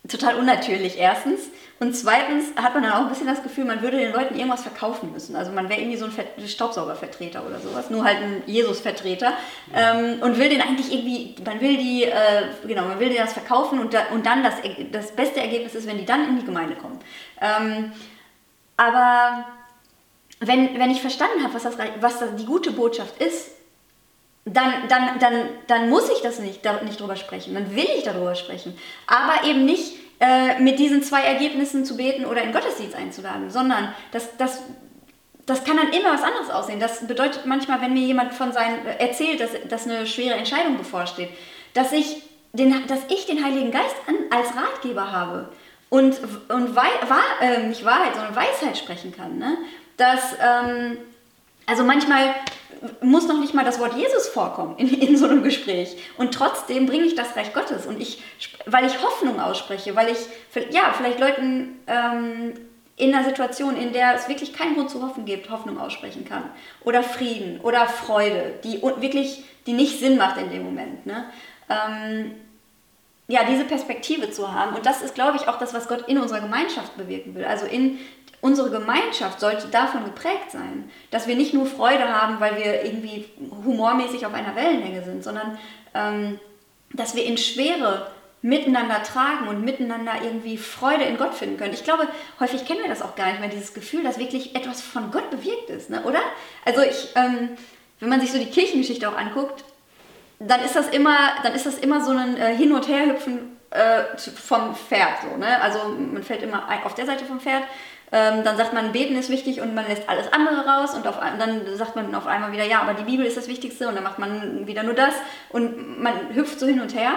total 0.08 0.36
unnatürlich 0.36 0.97
erstens. 0.97 1.49
Und 1.79 1.93
zweitens 1.95 2.55
hat 2.55 2.73
man 2.75 2.83
dann 2.83 2.93
auch 2.93 3.01
ein 3.01 3.09
bisschen 3.09 3.27
das 3.27 3.43
Gefühl, 3.43 3.65
man 3.65 3.81
würde 3.81 3.97
den 3.97 4.13
Leuten 4.13 4.36
irgendwas 4.36 4.62
verkaufen 4.62 5.12
müssen. 5.12 5.36
Also 5.36 5.51
man 5.51 5.67
wäre 5.69 5.81
irgendwie 5.81 5.97
so 5.97 6.05
ein 6.05 6.47
Staubsaugervertreter 6.47 7.45
oder 7.45 7.59
sowas, 7.59 7.89
nur 7.89 8.05
halt 8.05 8.19
ein 8.19 8.43
Jesus-Vertreter. 8.45 9.33
Ähm, 9.73 10.21
und 10.21 10.38
will 10.38 10.49
den 10.49 10.62
eigentlich 10.62 10.93
irgendwie, 10.93 11.36
man 11.43 11.59
will 11.59 11.75
die, 11.77 12.03
äh, 12.03 12.45
genau, 12.65 12.83
man 12.83 12.99
will 12.99 13.09
denen 13.09 13.21
das 13.21 13.33
verkaufen 13.33 13.79
und, 13.79 13.93
da, 13.93 14.05
und 14.13 14.25
dann 14.25 14.43
das, 14.43 14.55
das 14.91 15.12
beste 15.12 15.41
Ergebnis 15.41 15.75
ist, 15.75 15.88
wenn 15.88 15.97
die 15.97 16.05
dann 16.05 16.29
in 16.29 16.39
die 16.39 16.45
Gemeinde 16.45 16.75
kommen. 16.75 16.99
Ähm, 17.41 17.91
aber 18.77 19.45
wenn, 20.39 20.79
wenn 20.79 20.91
ich 20.91 21.01
verstanden 21.01 21.43
habe, 21.43 21.53
was, 21.53 21.63
das, 21.63 21.77
was 21.99 22.19
das 22.19 22.36
die 22.36 22.45
gute 22.45 22.71
Botschaft 22.71 23.21
ist, 23.21 23.51
dann, 24.45 24.88
dann, 24.89 25.19
dann, 25.19 25.49
dann 25.67 25.89
muss 25.89 26.09
ich 26.09 26.21
das 26.21 26.39
nicht, 26.39 26.65
da, 26.65 26.81
nicht 26.81 26.99
drüber 26.99 27.15
sprechen. 27.15 27.53
Dann 27.53 27.75
will 27.75 27.88
ich 27.97 28.03
darüber 28.03 28.36
sprechen. 28.36 28.77
Aber 29.07 29.47
eben 29.47 29.65
nicht 29.65 30.02
äh, 30.23 30.57
mit 30.62 30.79
diesen 30.79 31.03
zwei 31.03 31.21
Ergebnissen 31.21 31.83
zu 31.83 31.97
beten 31.97 32.23
oder 32.23 32.41
in 32.43 32.53
Gottesdienst 32.53 32.95
einzuladen, 32.95 33.49
sondern 33.49 33.93
das, 34.13 34.38
das, 34.38 34.62
das 35.45 35.65
kann 35.65 35.75
dann 35.75 35.91
immer 35.91 36.13
was 36.13 36.23
anderes 36.23 36.49
aussehen. 36.49 36.79
Das 36.79 37.05
bedeutet 37.05 37.45
manchmal, 37.45 37.81
wenn 37.81 37.91
mir 37.91 38.03
jemand 38.03 38.33
von 38.33 38.53
seinen 38.53 38.86
erzählt, 38.86 39.41
dass, 39.41 39.49
dass 39.67 39.86
eine 39.86 40.07
schwere 40.07 40.36
Entscheidung 40.36 40.77
bevorsteht, 40.77 41.27
dass 41.73 41.91
ich 41.91 42.23
den, 42.53 42.88
dass 42.88 42.99
ich 43.09 43.25
den 43.25 43.43
Heiligen 43.43 43.71
Geist 43.71 43.97
an, 44.07 44.15
als 44.29 44.55
Ratgeber 44.55 45.12
habe 45.12 45.49
und, 45.89 46.17
und 46.47 46.73
wei, 46.73 46.88
wahr, 47.09 47.41
äh, 47.41 47.67
nicht 47.67 47.83
Wahrheit, 47.83 48.15
sondern 48.15 48.33
Weisheit 48.33 48.77
sprechen 48.77 49.13
kann. 49.13 49.38
Ne? 49.38 49.57
Dass, 49.97 50.38
ähm, 50.41 50.99
also 51.65 51.83
manchmal 51.83 52.33
muss 53.01 53.27
noch 53.27 53.39
nicht 53.39 53.53
mal 53.53 53.65
das 53.65 53.79
Wort 53.79 53.95
Jesus 53.95 54.27
vorkommen 54.27 54.77
in, 54.77 54.93
in 54.93 55.17
so 55.17 55.25
einem 55.27 55.43
Gespräch. 55.43 55.97
Und 56.17 56.33
trotzdem 56.33 56.85
bringe 56.85 57.05
ich 57.05 57.15
das 57.15 57.35
Reich 57.35 57.53
Gottes. 57.53 57.85
Und 57.85 58.01
ich, 58.01 58.21
weil 58.65 58.85
ich 58.85 59.01
Hoffnung 59.01 59.39
ausspreche, 59.39 59.95
weil 59.95 60.09
ich 60.09 60.17
ja, 60.71 60.93
vielleicht 60.97 61.19
Leuten 61.19 61.79
ähm, 61.87 62.53
in 62.95 63.13
einer 63.13 63.23
Situation, 63.23 63.75
in 63.75 63.93
der 63.93 64.15
es 64.15 64.29
wirklich 64.29 64.53
keinen 64.53 64.75
Grund 64.75 64.89
zu 64.89 65.01
hoffen 65.01 65.25
gibt, 65.25 65.49
Hoffnung 65.49 65.79
aussprechen 65.79 66.25
kann. 66.25 66.43
Oder 66.83 67.03
Frieden 67.03 67.59
oder 67.61 67.87
Freude, 67.87 68.53
die 68.63 68.81
wirklich, 68.81 69.43
die 69.65 69.73
nicht 69.73 69.99
Sinn 69.99 70.17
macht 70.17 70.37
in 70.37 70.51
dem 70.51 70.63
Moment. 70.63 71.05
Ne? 71.05 71.25
Ähm, 71.69 72.31
ja, 73.27 73.45
diese 73.45 73.63
Perspektive 73.63 74.29
zu 74.29 74.53
haben. 74.53 74.75
Und 74.75 74.85
das 74.85 75.01
ist, 75.01 75.15
glaube 75.15 75.37
ich, 75.37 75.47
auch 75.47 75.57
das, 75.57 75.73
was 75.73 75.87
Gott 75.87 76.07
in 76.07 76.17
unserer 76.17 76.41
Gemeinschaft 76.41 76.95
bewirken 76.97 77.33
will. 77.35 77.45
Also 77.45 77.65
in 77.65 77.97
unsere 78.43 78.69
Gemeinschaft 78.69 79.39
sollte 79.39 79.67
davon 79.67 80.03
geprägt 80.03 80.51
sein, 80.51 80.91
dass 81.12 81.27
wir 81.27 81.36
nicht 81.36 81.53
nur 81.53 81.65
Freude 81.65 82.10
haben, 82.10 82.41
weil 82.41 82.58
wir 82.58 82.84
irgendwie 82.84 83.25
humormäßig 83.65 84.25
auf 84.25 84.34
einer 84.34 84.53
Wellenlänge 84.53 85.01
sind, 85.01 85.23
sondern 85.23 85.58
ähm, 85.93 86.39
dass 86.91 87.15
wir 87.15 87.23
in 87.23 87.38
Schwere 87.38 88.12
miteinander 88.41 89.01
tragen 89.01 89.47
und 89.47 89.63
miteinander 89.63 90.12
irgendwie 90.21 90.58
Freude 90.58 91.06
in 91.06 91.17
Gott 91.17 91.34
finden 91.34 91.58
können. 91.58 91.73
Ich 91.73 91.86
glaube, 91.86 92.06
häufig 92.41 92.65
kennen 92.65 92.82
wir 92.82 92.89
das 92.89 93.01
auch 93.01 93.15
gar 93.15 93.27
nicht 93.27 93.39
mehr, 93.39 93.47
dieses 93.47 93.73
Gefühl, 93.73 94.03
dass 94.03 94.19
wirklich 94.19 94.53
etwas 94.53 94.82
von 94.82 95.10
Gott 95.12 95.29
bewirkt 95.29 95.69
ist, 95.69 95.89
ne? 95.89 96.03
oder? 96.03 96.19
Also 96.65 96.82
ich, 96.82 97.12
ähm, 97.15 97.51
wenn 98.01 98.10
man 98.10 98.19
sich 98.19 98.34
so 98.34 98.38
die 98.38 98.51
Kirchengeschichte 98.51 99.08
auch 99.08 99.17
anguckt, 99.17 99.63
dann 100.39 100.62
ist 100.65 100.75
das 100.75 100.89
immer, 100.89 101.17
dann 101.43 101.53
ist 101.56 101.65
das 101.65 101.77
immer 101.77 102.03
so 102.03 102.12
ein 102.12 102.36
äh, 102.36 102.53
Hin- 102.53 102.73
und 102.73 102.89
Herhüpfen 102.89 103.58
äh, 103.69 104.17
vom 104.17 104.75
Pferd. 104.75 105.21
So, 105.23 105.38
ne? 105.38 105.62
Also 105.62 105.79
man 105.88 106.23
fällt 106.23 106.43
immer 106.43 106.67
auf 106.84 106.93
der 106.95 107.06
Seite 107.06 107.23
vom 107.23 107.39
Pferd 107.39 107.63
ähm, 108.13 108.43
dann 108.43 108.56
sagt 108.58 108.73
man, 108.73 108.91
beten 108.91 109.15
ist 109.15 109.32
wichtig 109.32 109.60
und 109.60 109.73
man 109.73 109.88
lässt 109.88 110.08
alles 110.08 110.32
andere 110.32 110.67
raus 110.67 110.93
und 110.93 111.08
auf, 111.08 111.19
dann 111.39 111.62
sagt 111.76 111.95
man 111.95 112.13
auf 112.13 112.28
einmal 112.28 112.52
wieder, 112.52 112.63
ja, 112.63 112.80
aber 112.80 112.93
die 112.93 113.06
Bibel 113.06 113.26
ist 113.26 113.38
das 113.38 113.47
Wichtigste 113.47 113.88
und 113.88 113.95
dann 113.95 114.04
macht 114.04 114.19
man 114.19 114.67
wieder 114.67 114.84
nur 114.84 114.93
das 114.93 115.15
und 115.49 115.99
man 115.99 116.13
hüpft 116.36 116.60
so 116.60 116.67
hin 116.67 116.80
und 116.80 116.93
her. 116.93 117.13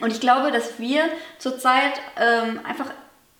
Und 0.00 0.12
ich 0.12 0.20
glaube, 0.20 0.50
dass 0.50 0.80
wir 0.80 1.04
zurzeit 1.38 2.00
ähm, 2.20 2.60
einfach 2.64 2.86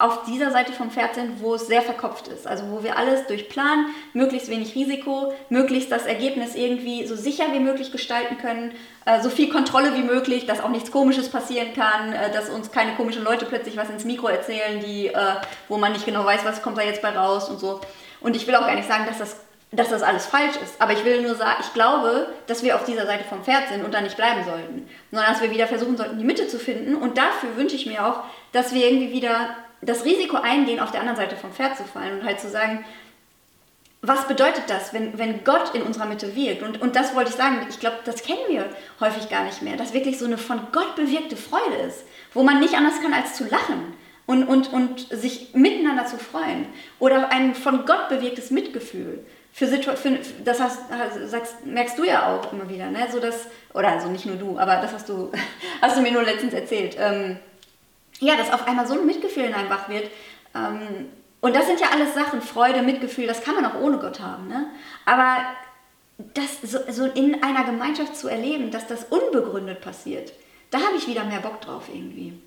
auf 0.00 0.24
dieser 0.26 0.52
Seite 0.52 0.72
vom 0.72 0.92
Pferd 0.92 1.16
sind, 1.16 1.42
wo 1.42 1.56
es 1.56 1.66
sehr 1.66 1.82
verkopft 1.82 2.28
ist. 2.28 2.46
Also 2.46 2.70
wo 2.70 2.84
wir 2.84 2.96
alles 2.96 3.26
durch 3.26 3.48
Plan, 3.48 3.87
möglichst 4.12 4.48
wenig 4.48 4.76
Risiko, 4.76 5.32
möglichst 5.48 5.90
das 5.90 6.06
Ergebnis 6.06 6.54
irgendwie 6.54 7.04
so 7.04 7.16
sicher 7.16 7.46
wie 7.52 7.58
möglich 7.58 7.90
gestalten 7.90 8.38
können, 8.38 8.72
äh, 9.06 9.20
so 9.22 9.28
viel 9.28 9.48
Kontrolle 9.48 9.94
wie 9.96 10.04
möglich, 10.04 10.46
dass 10.46 10.61
auch 10.61 10.68
nichts 10.68 10.92
Komisches 10.92 11.28
passieren 11.28 11.74
kann, 11.74 12.12
äh, 12.12 12.30
dass 12.30 12.48
uns 12.48 12.70
keine 12.70 12.94
komischen 12.94 13.24
Leute 13.24 13.44
plötzlich 13.44 13.76
was 13.76 13.90
ins 13.90 14.04
Mikro 14.04 14.28
erzählen, 14.28 14.78
die, 14.78 15.08
äh, 15.08 15.34
wo 15.68 15.78
man 15.78 15.90
nicht 15.90 16.06
genau 16.06 16.24
weiß, 16.24 16.44
was 16.44 16.62
kommt 16.62 16.78
da 16.78 16.82
jetzt 16.82 17.02
bei 17.02 17.11
raus 17.11 17.48
und 17.48 17.58
so. 17.58 17.80
Und 18.20 18.37
ich 18.37 18.46
will 18.46 18.54
auch 18.54 18.66
gar 18.66 18.76
nicht 18.76 18.88
sagen, 18.88 19.04
dass 19.06 19.18
das 19.18 19.37
dass 19.70 19.90
das 19.90 20.02
alles 20.02 20.24
falsch 20.24 20.56
ist. 20.64 20.80
Aber 20.80 20.94
ich 20.94 21.04
will 21.04 21.20
nur 21.20 21.34
sagen, 21.34 21.58
ich 21.61 21.74
glaube, 21.74 22.28
dass 22.46 22.62
wir 22.62 22.74
auf 22.74 22.84
dieser 22.84 23.04
Seite 23.04 23.24
vom 23.24 23.44
Pferd 23.44 23.68
sind 23.68 23.84
und 23.84 23.92
da 23.92 24.00
nicht 24.00 24.16
bleiben 24.16 24.42
sollten. 24.44 24.88
Sondern 25.11 25.30
dass 25.30 25.42
wir 25.42 25.50
wieder 25.50 25.66
versuchen 25.66 25.98
sollten, 25.98 26.16
die 26.16 26.24
Mitte 26.24 26.48
zu 26.48 26.58
finden. 26.58 26.94
Und 26.94 27.18
dafür 27.18 27.54
wünsche 27.56 27.76
ich 27.76 27.84
mir 27.84 28.06
auch, 28.06 28.20
dass 28.52 28.72
wir 28.72 28.87
irgendwie 28.88 29.12
wieder 29.12 29.56
das 29.81 30.05
Risiko 30.05 30.37
eingehen, 30.37 30.81
auf 30.81 30.91
der 30.91 31.01
anderen 31.01 31.17
Seite 31.17 31.37
vom 31.37 31.53
Pferd 31.53 31.77
zu 31.77 31.85
fallen 31.85 32.21
und 32.21 32.27
halt 32.27 32.41
zu 32.41 32.49
sagen, 32.49 32.85
was 34.01 34.29
bedeutet 34.29 34.64
das, 34.69 34.93
wenn, 34.93 35.19
wenn 35.19 35.43
Gott 35.43 35.75
in 35.75 35.83
unserer 35.83 36.07
Mitte 36.07 36.37
wirkt? 36.37 36.62
Und, 36.62 36.81
und 36.81 36.95
das 36.95 37.14
wollte 37.14 37.31
ich 37.31 37.37
sagen, 37.37 37.67
ich 37.69 37.81
glaube, 37.81 37.97
das 38.05 38.23
kennen 38.23 38.38
wir 38.49 38.69
häufig 39.01 39.29
gar 39.29 39.45
nicht 39.45 39.62
mehr, 39.62 39.77
dass 39.77 39.93
wirklich 39.93 40.19
so 40.19 40.25
eine 40.25 40.38
von 40.38 40.61
Gott 40.73 40.95
bewirkte 40.95 41.37
Freude 41.37 41.77
ist, 41.87 42.05
wo 42.33 42.43
man 42.43 42.61
nicht 42.61 42.75
anders 42.75 43.01
kann 43.03 43.12
als 43.12 43.35
zu 43.35 43.45
lachen 43.45 43.95
und, 44.27 44.45
und, 44.45 44.73
und 44.73 45.09
sich 45.11 45.55
miteinander 45.55 46.07
zu 46.07 46.17
freuen. 46.17 46.67
Oder 47.01 47.33
ein 47.33 47.55
von 47.55 47.87
Gott 47.87 48.09
bewirktes 48.09 48.51
Mitgefühl. 48.51 49.25
Für, 49.53 49.67
für 49.67 50.19
das 50.45 50.61
hast, 50.61 50.83
sagst, 51.27 51.67
merkst 51.67 51.99
du 51.99 52.05
ja 52.05 52.37
auch 52.37 52.53
immer 52.53 52.69
wieder, 52.69 52.91
ne? 52.91 53.09
so 53.11 53.19
dass, 53.19 53.47
oder 53.75 53.88
also 53.88 54.09
nicht 54.09 54.27
nur 54.27 54.37
du, 54.37 54.59
aber 54.59 54.77
das 54.77 54.93
hast 54.93 55.09
du, 55.09 55.33
hast 55.83 55.97
du 55.97 56.03
mir 56.03 56.12
nur 56.12 56.23
letztens 56.23 56.55
erzählt. 56.55 56.97
Ähm, 57.01 57.38
ja, 58.20 58.37
dass 58.37 58.52
auf 58.52 58.66
einmal 58.66 58.87
so 58.87 58.94
ein 58.94 59.07
Mitgefühl 59.07 59.44
in 59.44 59.54
einem 59.54 59.70
wach 59.70 59.88
wird. 59.88 60.11
Ähm, 60.54 61.09
und 61.40 61.54
das 61.54 61.66
sind 61.66 61.81
ja 61.81 61.90
alles 61.90 62.14
Sachen, 62.14 62.42
Freude, 62.42 62.83
Mitgefühl, 62.83 63.26
das 63.26 63.42
kann 63.42 63.54
man 63.54 63.64
auch 63.64 63.81
ohne 63.81 63.98
Gott 63.98 64.20
haben. 64.20 64.48
Ne? 64.48 64.66
Aber 65.04 65.37
das 66.35 66.61
so, 66.62 66.78
so 66.90 67.07
in 67.07 67.42
einer 67.42 67.64
Gemeinschaft 67.64 68.16
zu 68.16 68.28
erleben, 68.28 68.70
dass 68.70 68.87
das 68.87 69.04
unbegründet 69.04 69.81
passiert, 69.81 70.33
da 70.70 70.78
habe 70.78 70.96
ich 70.96 71.07
wieder 71.07 71.24
mehr 71.24 71.40
Bock 71.40 71.61
drauf 71.61 71.85
irgendwie. 71.92 72.40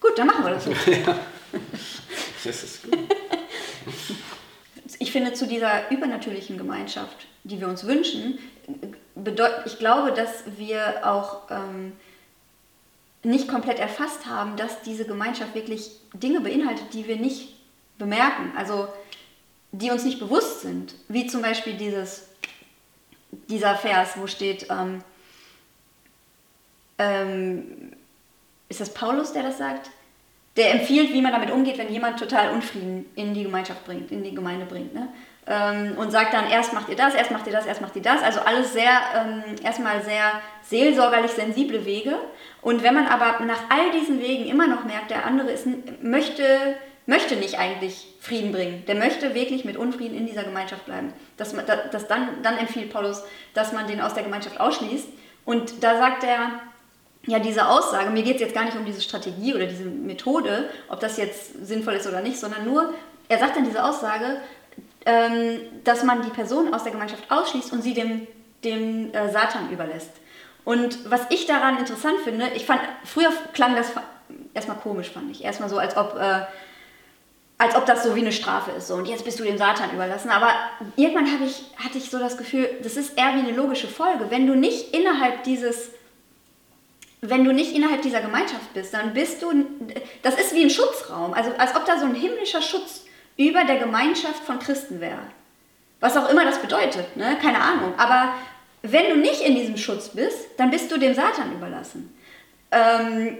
Gut, 0.00 0.18
dann 0.18 0.26
machen 0.26 0.44
wir 0.44 0.54
das 0.54 0.64
so. 0.64 0.70
Ja, 0.90 1.18
das 2.44 2.62
ist 2.62 2.84
gut. 2.84 2.98
Ich 4.98 5.12
finde, 5.12 5.34
zu 5.34 5.46
dieser 5.46 5.90
übernatürlichen 5.90 6.56
Gemeinschaft, 6.56 7.26
die 7.44 7.60
wir 7.60 7.68
uns 7.68 7.86
wünschen, 7.86 8.38
ich 9.64 9.78
glaube, 9.78 10.12
dass 10.12 10.44
wir 10.56 11.06
auch 11.06 11.50
ähm, 11.50 11.92
nicht 13.22 13.48
komplett 13.48 13.78
erfasst 13.78 14.26
haben, 14.26 14.56
dass 14.56 14.82
diese 14.82 15.04
Gemeinschaft 15.06 15.54
wirklich 15.54 15.90
Dinge 16.14 16.40
beinhaltet, 16.40 16.94
die 16.94 17.06
wir 17.06 17.16
nicht 17.16 17.54
bemerken, 17.98 18.52
also 18.56 18.88
die 19.72 19.90
uns 19.90 20.04
nicht 20.04 20.18
bewusst 20.18 20.62
sind. 20.62 20.94
Wie 21.08 21.26
zum 21.26 21.42
Beispiel 21.42 21.74
dieses, 21.74 22.28
dieser 23.48 23.76
Vers, 23.76 24.12
wo 24.16 24.26
steht, 24.26 24.66
ähm, 24.70 25.02
ähm, 26.98 27.92
ist 28.68 28.80
das 28.80 28.92
Paulus, 28.92 29.32
der 29.32 29.42
das 29.42 29.58
sagt? 29.58 29.90
Der 30.56 30.72
empfiehlt, 30.72 31.12
wie 31.12 31.22
man 31.22 31.32
damit 31.32 31.50
umgeht, 31.50 31.78
wenn 31.78 31.92
jemand 31.92 32.18
total 32.18 32.52
Unfrieden 32.52 33.06
in 33.14 33.34
die 33.34 33.44
Gemeinschaft 33.44 33.84
bringt, 33.84 34.10
in 34.10 34.24
die 34.24 34.34
Gemeinde 34.34 34.66
bringt. 34.66 34.94
Ne? 34.94 35.08
Ähm, 35.50 35.98
und 35.98 36.12
sagt 36.12 36.32
dann, 36.32 36.48
erst 36.48 36.72
macht 36.72 36.88
ihr 36.88 36.96
das, 36.96 37.14
erst 37.14 37.32
macht 37.32 37.46
ihr 37.46 37.52
das, 37.52 37.66
erst 37.66 37.80
macht 37.80 37.96
ihr 37.96 38.02
das. 38.02 38.22
Also 38.22 38.40
alles 38.40 38.72
sehr, 38.72 38.92
ähm, 39.16 39.42
erstmal 39.64 40.00
sehr 40.02 40.40
seelsorgerlich 40.62 41.32
sensible 41.32 41.84
Wege. 41.84 42.16
Und 42.62 42.84
wenn 42.84 42.94
man 42.94 43.08
aber 43.08 43.44
nach 43.44 43.62
all 43.68 43.90
diesen 43.90 44.20
Wegen 44.20 44.46
immer 44.46 44.68
noch 44.68 44.84
merkt, 44.84 45.10
der 45.10 45.26
andere 45.26 45.50
ist, 45.50 45.66
möchte, 46.02 46.44
möchte 47.06 47.34
nicht 47.34 47.58
eigentlich 47.58 48.14
Frieden 48.20 48.52
bringen, 48.52 48.84
der 48.86 48.94
möchte 48.94 49.34
wirklich 49.34 49.64
mit 49.64 49.76
Unfrieden 49.76 50.16
in 50.16 50.26
dieser 50.26 50.44
Gemeinschaft 50.44 50.86
bleiben, 50.86 51.12
dass, 51.36 51.52
man, 51.52 51.64
dass 51.66 52.06
dann, 52.06 52.42
dann 52.44 52.56
empfiehlt 52.56 52.92
Paulus, 52.92 53.24
dass 53.52 53.72
man 53.72 53.88
den 53.88 54.00
aus 54.00 54.14
der 54.14 54.22
Gemeinschaft 54.22 54.60
ausschließt. 54.60 55.08
Und 55.44 55.82
da 55.82 55.98
sagt 55.98 56.22
er, 56.22 56.60
ja, 57.26 57.40
diese 57.40 57.66
Aussage, 57.66 58.10
mir 58.10 58.22
geht 58.22 58.36
es 58.36 58.40
jetzt 58.40 58.54
gar 58.54 58.64
nicht 58.64 58.76
um 58.76 58.84
diese 58.84 59.00
Strategie 59.00 59.54
oder 59.54 59.66
diese 59.66 59.84
Methode, 59.84 60.70
ob 60.88 61.00
das 61.00 61.16
jetzt 61.16 61.66
sinnvoll 61.66 61.94
ist 61.94 62.06
oder 62.06 62.20
nicht, 62.20 62.38
sondern 62.38 62.64
nur, 62.64 62.94
er 63.28 63.38
sagt 63.38 63.56
dann 63.56 63.64
diese 63.64 63.82
Aussage, 63.82 64.40
ähm, 65.06 65.60
dass 65.84 66.04
man 66.04 66.22
die 66.22 66.30
Person 66.30 66.74
aus 66.74 66.82
der 66.82 66.92
Gemeinschaft 66.92 67.30
ausschließt 67.30 67.72
und 67.72 67.82
sie 67.82 67.94
dem, 67.94 68.26
dem 68.64 69.12
äh, 69.14 69.30
Satan 69.30 69.70
überlässt. 69.70 70.12
Und 70.64 71.10
was 71.10 71.22
ich 71.30 71.46
daran 71.46 71.78
interessant 71.78 72.20
finde, 72.22 72.48
ich 72.54 72.66
fand, 72.66 72.80
früher 73.04 73.30
klang 73.54 73.76
das 73.76 73.92
erstmal 74.54 74.76
komisch, 74.76 75.10
fand 75.10 75.30
ich. 75.30 75.42
Erstmal 75.42 75.68
so, 75.68 75.78
als 75.78 75.96
ob, 75.96 76.16
äh, 76.16 76.42
als 77.58 77.74
ob 77.76 77.86
das 77.86 78.04
so 78.04 78.14
wie 78.14 78.20
eine 78.20 78.32
Strafe 78.32 78.72
ist. 78.72 78.88
So, 78.88 78.94
und 78.94 79.06
jetzt 79.06 79.24
bist 79.24 79.40
du 79.40 79.44
dem 79.44 79.58
Satan 79.58 79.90
überlassen. 79.92 80.30
Aber 80.30 80.50
irgendwann 80.96 81.26
ich, 81.44 81.64
hatte 81.82 81.98
ich 81.98 82.10
so 82.10 82.18
das 82.18 82.36
Gefühl, 82.36 82.68
das 82.82 82.96
ist 82.96 83.18
eher 83.18 83.34
wie 83.34 83.40
eine 83.40 83.52
logische 83.52 83.88
Folge. 83.88 84.26
Wenn 84.30 84.46
du 84.46 84.54
nicht 84.54 84.94
innerhalb 84.94 85.44
dieses 85.44 85.90
wenn 87.22 87.44
du 87.44 87.52
nicht 87.52 87.74
innerhalb 87.74 88.02
dieser 88.02 88.20
Gemeinschaft 88.20 88.72
bist, 88.72 88.94
dann 88.94 89.12
bist 89.12 89.42
du, 89.42 89.52
das 90.22 90.36
ist 90.36 90.54
wie 90.54 90.62
ein 90.62 90.70
Schutzraum, 90.70 91.34
also 91.34 91.50
als 91.58 91.76
ob 91.76 91.84
da 91.84 91.98
so 91.98 92.06
ein 92.06 92.14
himmlischer 92.14 92.62
Schutz 92.62 92.99
über 93.40 93.64
der 93.64 93.78
Gemeinschaft 93.78 94.44
von 94.44 94.58
Christen 94.58 95.00
wäre. 95.00 95.22
Was 95.98 96.16
auch 96.16 96.28
immer 96.28 96.44
das 96.44 96.60
bedeutet, 96.60 97.16
ne? 97.16 97.38
keine 97.40 97.58
Ahnung. 97.58 97.94
Aber 97.96 98.34
wenn 98.82 99.08
du 99.08 99.16
nicht 99.16 99.40
in 99.40 99.54
diesem 99.54 99.78
Schutz 99.78 100.10
bist, 100.10 100.36
dann 100.58 100.70
bist 100.70 100.90
du 100.92 100.98
dem 100.98 101.14
Satan 101.14 101.52
überlassen. 101.52 102.14
Ähm, 102.70 103.38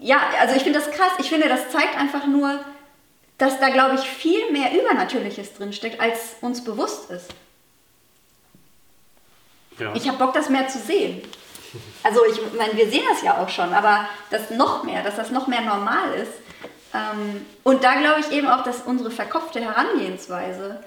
ja, 0.00 0.18
also 0.40 0.56
ich 0.56 0.62
finde 0.62 0.78
das 0.78 0.90
krass. 0.90 1.12
Ich 1.18 1.28
finde, 1.28 1.48
das 1.48 1.70
zeigt 1.70 1.98
einfach 1.98 2.26
nur, 2.26 2.58
dass 3.36 3.60
da, 3.60 3.68
glaube 3.68 3.96
ich, 3.96 4.00
viel 4.00 4.50
mehr 4.50 4.72
Übernatürliches 4.72 5.52
drinsteckt, 5.54 6.00
als 6.00 6.36
uns 6.40 6.64
bewusst 6.64 7.10
ist. 7.10 7.28
Ja. 9.78 9.94
Ich 9.94 10.08
habe 10.08 10.16
Bock, 10.16 10.32
das 10.32 10.48
mehr 10.48 10.68
zu 10.68 10.78
sehen. 10.78 11.20
Also 12.02 12.20
ich 12.24 12.40
meine, 12.56 12.74
wir 12.76 12.88
sehen 12.88 13.04
das 13.10 13.22
ja 13.22 13.36
auch 13.36 13.50
schon, 13.50 13.74
aber 13.74 14.08
das 14.30 14.48
noch 14.50 14.84
mehr, 14.84 15.02
dass 15.02 15.16
das 15.16 15.30
noch 15.30 15.48
mehr 15.48 15.60
normal 15.60 16.14
ist. 16.14 16.32
Ähm, 16.94 17.44
und 17.62 17.84
da 17.84 17.94
glaube 17.94 18.20
ich 18.20 18.30
eben 18.30 18.48
auch, 18.48 18.62
dass 18.64 18.82
unsere 18.82 19.10
verkopfte 19.10 19.60
Herangehensweise 19.60 20.82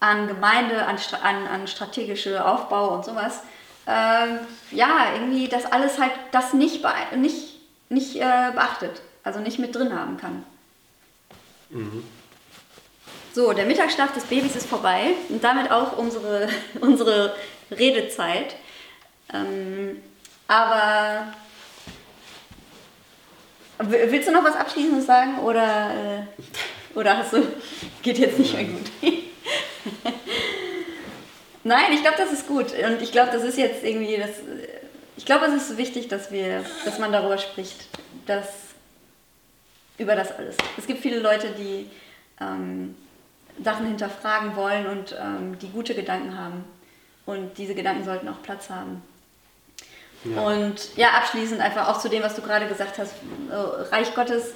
an 0.00 0.28
Gemeinde, 0.28 0.84
an, 0.86 0.98
an, 1.22 1.46
an 1.46 1.66
strategische 1.66 2.44
Aufbau 2.44 2.94
und 2.94 3.04
sowas, 3.04 3.40
ähm, 3.86 4.40
ja, 4.72 5.12
irgendwie 5.14 5.48
das 5.48 5.64
alles 5.64 5.98
halt 5.98 6.12
das 6.32 6.52
nicht, 6.52 6.84
nicht, 7.16 7.60
nicht 7.88 8.16
äh, 8.16 8.50
beachtet, 8.52 9.00
also 9.22 9.40
nicht 9.40 9.58
mit 9.58 9.74
drin 9.74 9.98
haben 9.98 10.16
kann. 10.16 10.44
Mhm. 11.70 12.04
So, 13.32 13.52
der 13.52 13.66
Mittagsschlaf 13.66 14.12
des 14.12 14.24
Babys 14.24 14.56
ist 14.56 14.66
vorbei 14.66 15.12
und 15.28 15.44
damit 15.44 15.70
auch 15.70 15.96
unsere, 15.96 16.48
unsere 16.80 17.34
Redezeit. 17.70 18.56
Ähm, 19.32 20.02
aber 20.48 21.32
willst 23.78 24.28
du 24.28 24.32
noch 24.32 24.44
was 24.44 24.56
Abschließendes 24.56 25.06
sagen 25.06 25.38
oder, 25.38 25.90
äh, 25.90 26.98
oder 26.98 27.18
hast 27.18 27.32
du, 27.32 27.46
geht 28.02 28.18
jetzt 28.18 28.38
nicht 28.38 28.54
mehr 28.54 28.64
gut? 28.64 28.90
Nein, 31.64 31.92
ich 31.92 32.00
glaube, 32.02 32.16
das 32.16 32.32
ist 32.32 32.46
gut 32.46 32.66
und 32.72 33.02
ich 33.02 33.12
glaube, 33.12 33.32
das 33.32 33.42
ist 33.42 33.58
jetzt 33.58 33.82
irgendwie 33.84 34.16
das. 34.16 34.30
Ich 35.16 35.26
glaube, 35.26 35.46
es 35.46 35.54
ist 35.54 35.76
wichtig, 35.78 36.08
dass 36.08 36.30
wir, 36.30 36.64
dass 36.84 36.98
man 36.98 37.10
darüber 37.10 37.38
spricht, 37.38 37.88
dass 38.26 38.46
über 39.98 40.14
das 40.14 40.30
alles. 40.36 40.56
Es 40.76 40.86
gibt 40.86 41.00
viele 41.00 41.18
Leute, 41.20 41.48
die 41.58 41.90
ähm, 42.40 42.94
Sachen 43.62 43.86
hinterfragen 43.86 44.54
wollen 44.56 44.86
und 44.86 45.16
ähm, 45.18 45.58
die 45.58 45.68
gute 45.68 45.94
Gedanken 45.94 46.38
haben 46.38 46.64
und 47.24 47.56
diese 47.58 47.74
Gedanken 47.74 48.04
sollten 48.04 48.28
auch 48.28 48.42
Platz 48.42 48.70
haben. 48.70 49.02
Ja. 50.34 50.42
Und 50.42 50.96
ja, 50.96 51.08
abschließend 51.10 51.60
einfach 51.60 51.88
auch 51.88 52.00
zu 52.00 52.08
dem, 52.08 52.22
was 52.22 52.34
du 52.34 52.42
gerade 52.42 52.66
gesagt 52.66 52.98
hast, 52.98 53.12
Reich 53.92 54.14
Gottes, 54.14 54.52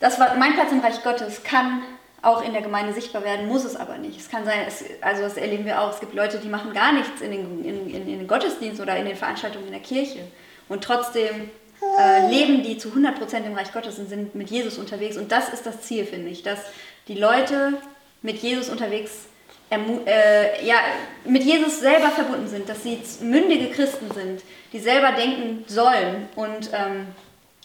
das 0.00 0.18
war 0.20 0.34
mein 0.36 0.54
Platz 0.54 0.72
im 0.72 0.80
Reich 0.80 1.02
Gottes 1.02 1.42
kann 1.42 1.82
auch 2.22 2.42
in 2.42 2.52
der 2.52 2.62
Gemeinde 2.62 2.92
sichtbar 2.92 3.22
werden, 3.24 3.46
muss 3.46 3.64
es 3.64 3.76
aber 3.76 3.98
nicht. 3.98 4.18
Es 4.18 4.28
kann 4.28 4.44
sein, 4.44 4.60
es, 4.66 4.84
also 5.00 5.22
das 5.22 5.36
erleben 5.36 5.64
wir 5.64 5.80
auch, 5.80 5.92
es 5.92 6.00
gibt 6.00 6.14
Leute, 6.14 6.38
die 6.38 6.48
machen 6.48 6.72
gar 6.72 6.92
nichts 6.92 7.20
in 7.20 7.30
den, 7.30 7.64
in, 7.64 7.88
in, 7.88 8.08
in 8.08 8.18
den 8.18 8.26
Gottesdienst 8.26 8.80
oder 8.80 8.96
in 8.96 9.06
den 9.06 9.16
Veranstaltungen 9.16 9.66
in 9.66 9.72
der 9.72 9.82
Kirche 9.82 10.20
und 10.68 10.82
trotzdem 10.82 11.50
äh, 11.98 12.28
leben 12.28 12.62
die 12.62 12.78
zu 12.78 12.88
100% 12.88 13.44
im 13.44 13.54
Reich 13.54 13.72
Gottes 13.72 13.98
und 13.98 14.08
sind 14.08 14.34
mit 14.34 14.50
Jesus 14.50 14.78
unterwegs 14.78 15.16
und 15.16 15.30
das 15.30 15.50
ist 15.50 15.66
das 15.66 15.82
Ziel, 15.82 16.04
finde 16.04 16.30
ich, 16.30 16.42
dass 16.42 16.58
die 17.06 17.14
Leute 17.14 17.74
mit 18.22 18.38
Jesus 18.38 18.70
unterwegs 18.70 19.12
sind 19.12 19.35
äh, 19.70 20.64
ja, 20.64 20.76
mit 21.24 21.42
Jesus 21.42 21.80
selber 21.80 22.10
verbunden 22.10 22.48
sind, 22.48 22.68
dass 22.68 22.82
sie 22.82 22.98
mündige 23.20 23.70
Christen 23.70 24.10
sind, 24.12 24.42
die 24.72 24.78
selber 24.78 25.12
denken 25.12 25.64
sollen 25.66 26.28
und 26.36 26.70
ähm, 26.72 27.08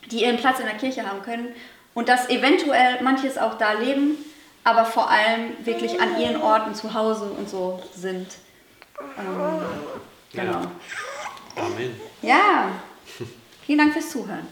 die 0.09 0.23
ihren 0.23 0.37
Platz 0.37 0.59
in 0.59 0.65
der 0.65 0.75
Kirche 0.75 1.07
haben 1.07 1.21
können 1.21 1.49
und 1.93 2.09
dass 2.09 2.29
eventuell 2.29 3.01
manches 3.03 3.37
auch 3.37 3.57
da 3.57 3.73
leben, 3.73 4.17
aber 4.63 4.85
vor 4.85 5.09
allem 5.09 5.53
wirklich 5.63 5.99
an 6.01 6.19
ihren 6.19 6.41
Orten 6.41 6.73
zu 6.73 6.93
Hause 6.93 7.25
und 7.25 7.49
so 7.49 7.81
sind. 7.95 8.27
Ähm, 9.17 9.61
genau. 10.33 10.51
Ja. 10.51 10.71
Amen. 11.55 12.01
Ja, 12.21 12.71
vielen 13.65 13.79
Dank 13.79 13.93
fürs 13.93 14.09
Zuhören. 14.09 14.47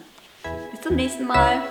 Bis 0.72 0.82
zum 0.82 0.96
nächsten 0.96 1.26
Mal. 1.26 1.62